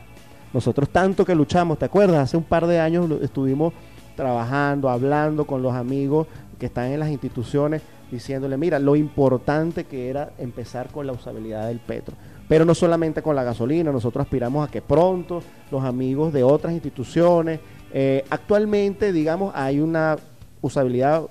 Nosotros 0.53 0.87
tanto 0.87 1.25
que 1.25 1.35
luchamos, 1.35 1.77
¿te 1.77 1.85
acuerdas? 1.85 2.23
Hace 2.23 2.37
un 2.37 2.43
par 2.43 2.65
de 2.65 2.79
años 2.79 3.09
estuvimos 3.21 3.73
trabajando, 4.15 4.89
hablando 4.89 5.45
con 5.45 5.61
los 5.61 5.73
amigos 5.73 6.27
que 6.57 6.67
están 6.67 6.91
en 6.91 7.01
las 7.01 7.09
instituciones 7.09 7.81
diciéndole, 8.09 8.55
mira, 8.55 8.79
lo 8.79 8.95
importante 8.95 9.83
que 9.83 10.09
era 10.09 10.31
empezar 10.37 10.87
con 10.91 11.07
la 11.07 11.11
usabilidad 11.11 11.67
del 11.67 11.79
petro. 11.79 12.15
Pero 12.47 12.63
no 12.63 12.73
solamente 12.73 13.21
con 13.21 13.35
la 13.35 13.43
gasolina, 13.43 13.91
nosotros 13.91 14.23
aspiramos 14.23 14.65
a 14.65 14.71
que 14.71 14.81
pronto 14.81 15.41
los 15.71 15.83
amigos 15.83 16.31
de 16.31 16.43
otras 16.43 16.71
instituciones, 16.71 17.59
eh, 17.91 18.23
actualmente, 18.29 19.11
digamos, 19.11 19.51
hay 19.55 19.81
una 19.81 20.15
usabilidad, 20.61 21.23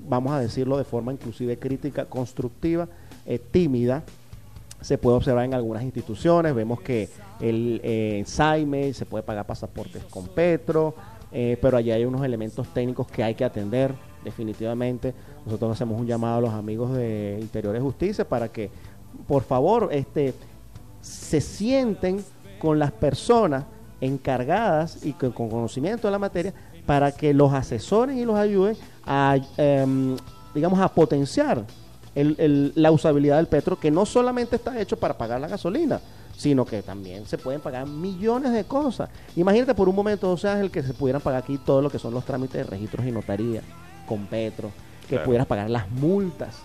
vamos 0.00 0.32
a 0.32 0.40
decirlo 0.40 0.78
de 0.78 0.84
forma 0.84 1.12
inclusive 1.12 1.58
crítica, 1.58 2.06
constructiva, 2.06 2.88
eh, 3.24 3.38
tímida, 3.38 4.02
se 4.82 4.98
puede 4.98 5.16
observar 5.16 5.44
en 5.44 5.54
algunas 5.54 5.82
instituciones, 5.82 6.54
vemos 6.54 6.80
que 6.80 7.08
el, 7.40 7.80
eh, 7.82 8.22
se 8.26 9.06
puede 9.06 9.22
pagar 9.22 9.46
pasaportes 9.46 10.04
con 10.04 10.28
Petro, 10.28 10.94
pero 11.30 11.78
allí 11.78 11.90
hay 11.90 12.04
unos 12.04 12.22
elementos 12.22 12.68
técnicos 12.74 13.06
que 13.06 13.22
hay 13.24 13.34
que 13.34 13.44
atender 13.44 13.94
definitivamente. 14.24 15.14
Nosotros 15.44 15.72
hacemos 15.72 16.00
un 16.00 16.06
llamado 16.06 16.38
a 16.38 16.40
los 16.40 16.52
amigos 16.52 16.92
de 16.94 17.38
Interiores 17.40 17.82
Justicia 17.82 18.28
para 18.28 18.48
que, 18.48 18.70
por 19.26 19.42
favor, 19.42 19.88
este, 19.92 20.34
se 21.00 21.40
sienten 21.40 22.24
con 22.58 22.78
las 22.78 22.92
personas 22.92 23.64
encargadas 24.00 25.04
y 25.04 25.12
con, 25.12 25.32
conocimiento 25.32 26.08
de 26.08 26.12
la 26.12 26.18
materia 26.18 26.54
para 26.86 27.12
que 27.12 27.32
los 27.32 27.52
asesoren 27.52 28.18
y 28.18 28.24
los 28.24 28.36
ayuden 28.36 28.76
a, 29.04 29.36
em, 29.56 30.16
digamos, 30.54 30.80
a 30.80 30.88
potenciar 30.88 31.64
la 32.14 32.90
usabilidad 32.90 33.36
del 33.36 33.46
petro, 33.46 33.78
que 33.78 33.90
no 33.90 34.04
solamente 34.04 34.56
está 34.56 34.78
hecho 34.80 34.98
para 34.98 35.16
pagar 35.16 35.40
la 35.40 35.48
gasolina, 35.48 36.00
sino 36.36 36.64
que 36.64 36.82
también 36.82 37.26
se 37.26 37.38
pueden 37.38 37.60
pagar 37.60 37.86
millones 37.86 38.52
de 38.52 38.64
cosas. 38.64 39.10
Imagínate 39.36 39.74
por 39.74 39.88
un 39.88 39.94
momento, 39.94 40.30
o 40.30 40.36
sea, 40.36 40.60
el 40.60 40.70
que 40.70 40.82
se 40.82 40.94
pudieran 40.94 41.22
pagar 41.22 41.42
aquí 41.42 41.58
todo 41.58 41.80
lo 41.80 41.90
que 41.90 41.98
son 41.98 42.12
los 42.14 42.24
trámites 42.24 42.64
de 42.64 42.64
registros 42.64 43.06
y 43.06 43.12
notaría 43.12 43.62
con 44.06 44.26
Petro, 44.26 44.70
que 45.08 45.18
pudieras 45.18 45.46
pagar 45.46 45.70
las 45.70 45.90
multas. 45.90 46.58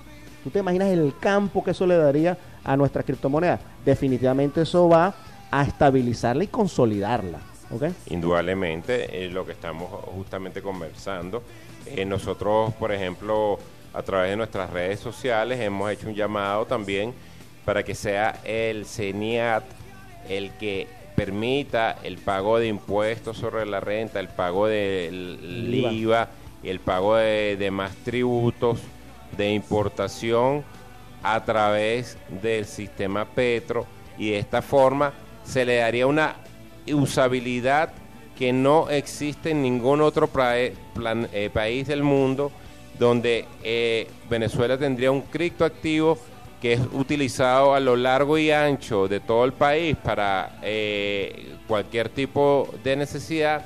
¿Tú 0.43 0.50
te 0.50 0.60
imaginas 0.60 0.89
el 0.89 1.14
campo 1.20 1.64
que 1.64 1.72
eso 1.72 1.86
le 1.86 1.98
daría 1.98 2.38
a 2.64 2.78
nuestra 2.78 3.04
criptomoneda? 3.04 3.60
Definitivamente 3.86 4.62
eso 4.62 4.88
va 4.88 5.14
a 5.52 5.64
estabilizarla 5.64 6.43
y 6.43 6.48
consolidarla. 6.48 7.39
¿okay? 7.72 7.93
Indudablemente, 8.08 9.26
es 9.26 9.32
lo 9.32 9.45
que 9.45 9.52
estamos 9.52 9.89
justamente 10.16 10.62
conversando. 10.62 11.43
Eh, 11.86 12.06
nosotros, 12.06 12.74
por 12.76 12.91
ejemplo, 12.91 13.60
a 13.98 14.04
través 14.04 14.30
de 14.30 14.38
nuestras 14.38 14.70
redes 14.70 15.00
sociales 15.00 15.60
hemos 15.60 15.89
hecho 15.89 16.08
un 16.08 16.14
llamado 16.14 16.68
también 16.68 17.16
para 17.66 17.82
que 17.82 17.95
sea 17.95 18.39
el 18.43 18.86
CENIAT 18.86 19.64
el 20.30 20.52
que 20.52 20.88
permita 21.16 21.98
el 22.04 22.20
pago 22.20 22.60
de 22.60 22.68
impuestos 22.68 23.38
sobre 23.38 23.66
la 23.66 23.80
renta, 23.80 24.20
el 24.20 24.28
pago 24.28 24.68
del 24.68 25.74
IVA. 25.74 26.30
El 26.64 26.80
pago 26.80 27.16
de 27.16 27.56
demás 27.58 27.95
tributos 28.04 28.80
de 29.36 29.54
importación 29.54 30.64
a 31.24 31.43
través 31.43 32.18
del 32.41 32.66
sistema 32.66 33.26
Petro. 33.26 33.88
Y 34.18 34.32
de 34.32 34.39
esta 34.39 34.62
forma 34.62 35.14
se 35.43 35.66
le 35.66 35.78
daría 35.78 36.06
una 36.08 36.36
usabilidad 36.91 37.93
que 38.38 38.52
no 38.54 38.89
existe 38.89 39.52
en 39.52 39.62
ningún 39.62 40.02
otro 40.02 40.30
eh, 40.36 41.50
país 41.54 41.88
del 41.88 42.04
mundo 42.04 42.52
donde 43.00 43.45
eh, 43.64 44.08
Venezuela 44.30 44.78
tendría 44.78 45.12
un 45.12 45.22
criptoactivo 45.22 46.18
que 46.62 46.74
es 46.74 46.82
utilizado 46.93 47.76
a 47.76 47.80
lo 47.80 47.95
largo 47.95 48.38
y 48.38 48.50
ancho 48.52 49.08
de 49.08 49.20
todo 49.20 49.45
el 49.45 49.54
país 49.54 49.95
para 49.95 50.58
eh, 50.64 51.54
cualquier 51.68 52.10
tipo 52.10 52.68
de 52.84 52.95
necesidad 52.95 53.64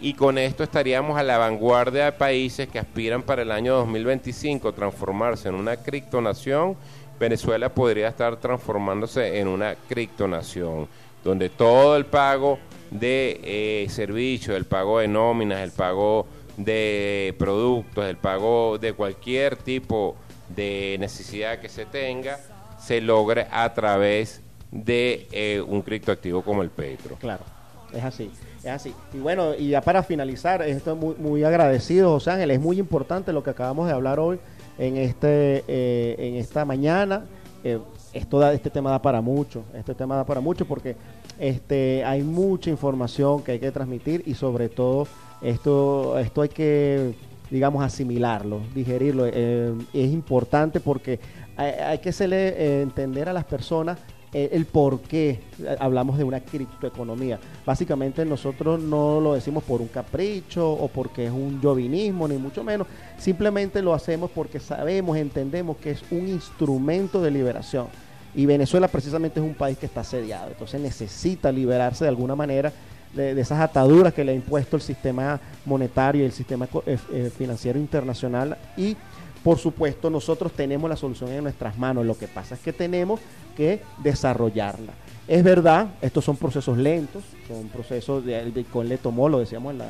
y 0.00 0.14
con 0.14 0.36
esto 0.36 0.64
estaríamos 0.64 1.16
a 1.16 1.22
la 1.22 1.38
vanguardia 1.38 2.06
de 2.06 2.12
países 2.12 2.68
que 2.68 2.78
aspiran 2.78 3.22
para 3.22 3.42
el 3.42 3.50
año 3.50 3.76
2025 3.76 4.72
transformarse 4.74 5.48
en 5.48 5.54
una 5.54 5.76
criptonación. 5.76 6.76
Venezuela 7.18 7.68
podría 7.68 8.08
estar 8.08 8.36
transformándose 8.36 9.38
en 9.38 9.48
una 9.48 9.76
criptonación, 9.88 10.88
donde 11.22 11.48
todo 11.48 11.96
el 11.96 12.04
pago 12.06 12.58
de 12.90 13.40
eh, 13.44 13.86
servicios, 13.88 14.56
el 14.56 14.66
pago 14.66 14.98
de 14.98 15.08
nóminas, 15.08 15.60
el 15.60 15.70
pago 15.70 16.26
de 16.56 17.34
productos, 17.38 18.04
el 18.04 18.16
pago 18.16 18.78
de 18.78 18.92
cualquier 18.92 19.56
tipo 19.56 20.16
de 20.54 20.96
necesidad 21.00 21.58
que 21.58 21.68
se 21.68 21.86
tenga, 21.86 22.38
se 22.78 23.00
logre 23.00 23.46
a 23.50 23.72
través 23.74 24.40
de 24.70 25.26
eh, 25.32 25.62
un 25.66 25.82
criptoactivo 25.82 26.42
como 26.42 26.62
el 26.62 26.70
Petro. 26.70 27.16
Claro, 27.16 27.44
es 27.92 28.04
así, 28.04 28.30
es 28.58 28.66
así. 28.66 28.94
Y 29.12 29.18
bueno, 29.18 29.54
y 29.54 29.68
ya 29.68 29.80
para 29.80 30.02
finalizar, 30.02 30.62
estoy 30.62 30.94
muy, 30.94 31.14
muy 31.16 31.44
agradecido, 31.44 32.10
José 32.10 32.32
Ángel, 32.32 32.50
es 32.50 32.60
muy 32.60 32.78
importante 32.78 33.32
lo 33.32 33.42
que 33.42 33.50
acabamos 33.50 33.86
de 33.86 33.92
hablar 33.92 34.18
hoy 34.18 34.38
en, 34.78 34.96
este, 34.96 35.64
eh, 35.68 36.16
en 36.18 36.34
esta 36.36 36.64
mañana. 36.64 37.24
Eh, 37.62 37.78
esto 38.12 38.48
este 38.50 38.70
tema 38.70 38.90
da 38.90 39.02
para 39.02 39.20
mucho, 39.20 39.64
este 39.74 39.94
tema 39.94 40.14
da 40.14 40.24
para 40.24 40.40
mucho 40.40 40.64
porque 40.66 40.94
este, 41.38 42.04
hay 42.04 42.22
mucha 42.22 42.70
información 42.70 43.42
que 43.42 43.52
hay 43.52 43.58
que 43.58 43.72
transmitir 43.72 44.22
y 44.24 44.34
sobre 44.34 44.68
todo 44.68 45.08
esto, 45.44 46.18
esto 46.18 46.42
hay 46.42 46.48
que, 46.48 47.14
digamos, 47.50 47.84
asimilarlo, 47.84 48.60
digerirlo. 48.74 49.26
Eh, 49.26 49.74
es 49.92 50.10
importante 50.10 50.80
porque 50.80 51.20
hay, 51.56 51.98
que 51.98 52.08
hacerle 52.08 52.48
eh, 52.48 52.82
entender 52.82 53.28
a 53.28 53.32
las 53.32 53.44
personas 53.44 53.98
eh, 54.32 54.48
el 54.52 54.64
por 54.64 55.00
qué 55.02 55.40
hablamos 55.78 56.16
de 56.16 56.24
una 56.24 56.40
criptoeconomía. 56.40 57.38
Básicamente 57.64 58.24
nosotros 58.24 58.80
no 58.80 59.20
lo 59.20 59.34
decimos 59.34 59.62
por 59.64 59.82
un 59.82 59.88
capricho 59.88 60.72
o 60.72 60.88
porque 60.88 61.26
es 61.26 61.30
un 61.30 61.60
jovinismo, 61.62 62.26
ni 62.26 62.38
mucho 62.38 62.64
menos. 62.64 62.86
Simplemente 63.18 63.82
lo 63.82 63.92
hacemos 63.92 64.30
porque 64.30 64.58
sabemos, 64.58 65.16
entendemos 65.18 65.76
que 65.76 65.90
es 65.90 66.02
un 66.10 66.26
instrumento 66.26 67.20
de 67.20 67.30
liberación. 67.30 67.86
Y 68.34 68.46
Venezuela 68.46 68.88
precisamente 68.88 69.38
es 69.38 69.46
un 69.46 69.54
país 69.54 69.78
que 69.78 69.86
está 69.86 70.00
asediado, 70.00 70.48
entonces 70.48 70.80
necesita 70.80 71.52
liberarse 71.52 72.04
de 72.04 72.08
alguna 72.08 72.34
manera 72.34 72.72
de, 73.14 73.40
esas 73.40 73.60
ataduras 73.60 74.12
que 74.12 74.24
le 74.24 74.32
ha 74.32 74.34
impuesto 74.34 74.76
el 74.76 74.82
sistema 74.82 75.40
monetario 75.64 76.22
y 76.22 76.26
el 76.26 76.32
sistema 76.32 76.68
eh, 76.86 76.98
eh, 77.12 77.30
financiero 77.36 77.78
internacional 77.78 78.56
y 78.76 78.96
por 79.42 79.58
supuesto 79.58 80.08
nosotros 80.08 80.52
tenemos 80.52 80.88
la 80.88 80.96
solución 80.96 81.30
en 81.30 81.42
nuestras 81.42 81.76
manos, 81.76 82.06
lo 82.06 82.16
que 82.16 82.28
pasa 82.28 82.54
es 82.54 82.60
que 82.60 82.72
tenemos 82.72 83.20
que 83.56 83.82
desarrollarla. 84.02 84.92
Es 85.26 85.42
verdad, 85.42 85.88
estos 86.02 86.24
son 86.24 86.36
procesos 86.36 86.76
lentos, 86.76 87.22
son 87.48 87.68
procesos 87.68 88.24
de, 88.24 88.64
con 88.70 88.88
le 88.88 88.98
tomó, 88.98 89.28
lo 89.28 89.38
decíamos 89.38 89.74
la, 89.74 89.86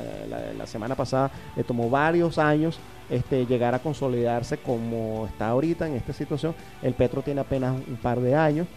la, 0.57 0.67
semana 0.67 0.95
pasada, 0.95 1.31
le 1.57 1.65
tomó 1.65 1.91
varios 1.91 2.39
años 2.39 2.79
este, 3.11 3.45
llegar 3.45 3.75
a 3.75 3.81
consolidarse 3.81 4.59
como 4.59 5.27
está 5.27 5.49
ahorita 5.49 5.89
en 5.89 5.95
esta 5.95 6.13
situación. 6.13 6.55
El 6.83 6.95
Petro 6.95 7.23
tiene 7.23 7.41
apenas 7.41 7.75
un 7.89 7.97
par 7.97 8.21
de 8.21 8.37
años 8.37 8.69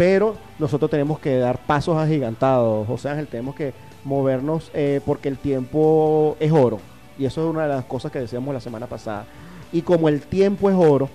pero 0.00 0.34
nosotros 0.58 0.90
tenemos 0.90 1.18
que 1.18 1.36
dar 1.36 1.58
pasos 1.58 1.98
agigantados, 1.98 2.86
José 2.86 3.10
Ángel, 3.10 3.26
tenemos 3.26 3.54
que 3.54 3.74
movernos 4.02 4.70
eh, 4.72 5.02
porque 5.04 5.28
el 5.28 5.36
tiempo 5.36 6.38
es 6.40 6.50
oro, 6.52 6.80
y 7.18 7.26
eso 7.26 7.42
es 7.42 7.50
una 7.50 7.64
de 7.64 7.68
las 7.68 7.84
cosas 7.84 8.10
que 8.10 8.18
decíamos 8.18 8.54
la 8.54 8.62
semana 8.62 8.86
pasada. 8.86 9.26
Y 9.74 9.82
como 9.82 10.08
el 10.08 10.22
tiempo 10.22 10.70
es 10.70 10.74
oro, 10.74 11.10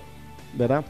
¿verdad? 0.54 0.84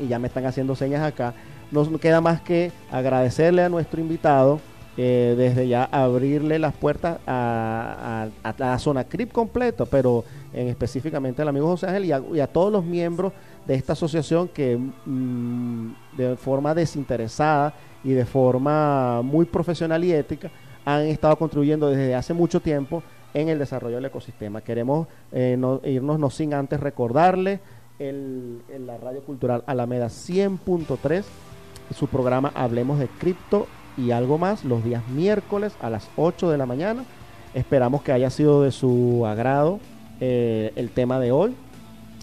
Y 0.00 0.06
ya 0.06 0.18
me 0.18 0.28
están 0.28 0.46
haciendo 0.46 0.74
señas 0.76 1.02
acá, 1.02 1.34
nos 1.70 1.90
queda 2.00 2.22
más 2.22 2.40
que 2.40 2.72
agradecerle 2.90 3.62
a 3.64 3.68
nuestro 3.68 4.00
invitado, 4.00 4.58
eh, 4.96 5.34
desde 5.36 5.68
ya 5.68 5.84
abrirle 5.84 6.58
las 6.58 6.72
puertas 6.72 7.18
a, 7.26 8.28
la 8.56 8.78
zona 8.78 9.04
CRIP 9.04 9.30
completo, 9.30 9.84
pero 9.84 10.24
en 10.54 10.68
específicamente 10.68 11.42
al 11.42 11.48
amigo 11.48 11.66
José 11.66 11.88
Ángel 11.88 12.06
y 12.06 12.40
a 12.40 12.46
todos 12.46 12.72
los 12.72 12.82
miembros 12.82 13.34
de 13.66 13.74
esta 13.74 13.94
asociación 13.94 14.48
que 14.48 14.76
mm, 14.76 15.94
de 16.16 16.36
forma 16.36 16.74
desinteresada 16.74 17.74
y 18.04 18.12
de 18.12 18.24
forma 18.24 19.22
muy 19.22 19.44
profesional 19.46 20.04
y 20.04 20.12
ética 20.12 20.50
han 20.84 21.02
estado 21.02 21.36
contribuyendo 21.36 21.88
desde 21.88 22.14
hace 22.14 22.32
mucho 22.32 22.60
tiempo 22.60 23.02
en 23.34 23.48
el 23.48 23.58
desarrollo 23.58 23.96
del 23.96 24.04
ecosistema. 24.06 24.60
Queremos 24.60 25.08
eh, 25.32 25.58
irnos 25.84 26.18
no 26.18 26.30
sin 26.30 26.54
antes 26.54 26.80
recordarle 26.80 27.60
el, 27.98 28.62
la 28.86 28.96
radio 28.96 29.22
cultural 29.22 29.64
Alameda 29.66 30.06
100.3, 30.06 31.24
su 31.94 32.06
programa 32.06 32.52
Hablemos 32.54 32.98
de 32.98 33.08
Cripto 33.08 33.66
y 33.96 34.10
algo 34.10 34.38
más 34.38 34.64
los 34.64 34.84
días 34.84 35.06
miércoles 35.08 35.74
a 35.80 35.90
las 35.90 36.08
8 36.16 36.50
de 36.50 36.58
la 36.58 36.66
mañana. 36.66 37.04
Esperamos 37.54 38.02
que 38.02 38.12
haya 38.12 38.30
sido 38.30 38.62
de 38.62 38.70
su 38.70 39.24
agrado 39.26 39.80
eh, 40.20 40.72
el 40.76 40.90
tema 40.90 41.18
de 41.18 41.32
hoy. 41.32 41.56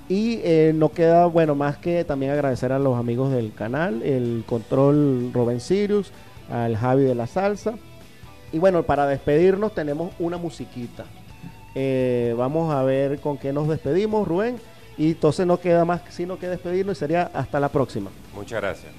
Y 0.09 0.39
eh, 0.43 0.73
no 0.75 0.89
queda, 0.89 1.25
bueno, 1.27 1.55
más 1.55 1.77
que 1.77 2.03
también 2.03 2.31
agradecer 2.31 2.71
a 2.71 2.79
los 2.79 2.97
amigos 2.97 3.31
del 3.31 3.53
canal, 3.53 4.03
el 4.03 4.43
control 4.45 5.31
Robin 5.33 5.59
Sirius, 5.59 6.11
al 6.49 6.75
Javi 6.75 7.03
de 7.03 7.15
la 7.15 7.27
Salsa. 7.27 7.75
Y 8.51 8.59
bueno, 8.59 8.83
para 8.83 9.07
despedirnos 9.07 9.73
tenemos 9.73 10.13
una 10.19 10.37
musiquita. 10.37 11.05
Eh, 11.75 12.35
vamos 12.37 12.73
a 12.73 12.83
ver 12.83 13.19
con 13.19 13.37
qué 13.37 13.53
nos 13.53 13.67
despedimos, 13.67 14.27
Rubén. 14.27 14.57
Y 14.97 15.11
entonces 15.11 15.47
no 15.47 15.59
queda 15.59 15.85
más 15.85 16.01
sino 16.09 16.37
que 16.37 16.47
despedirnos 16.47 16.97
y 16.97 16.99
sería 16.99 17.31
hasta 17.33 17.59
la 17.59 17.69
próxima. 17.69 18.11
Muchas 18.35 18.61
gracias. 18.61 18.91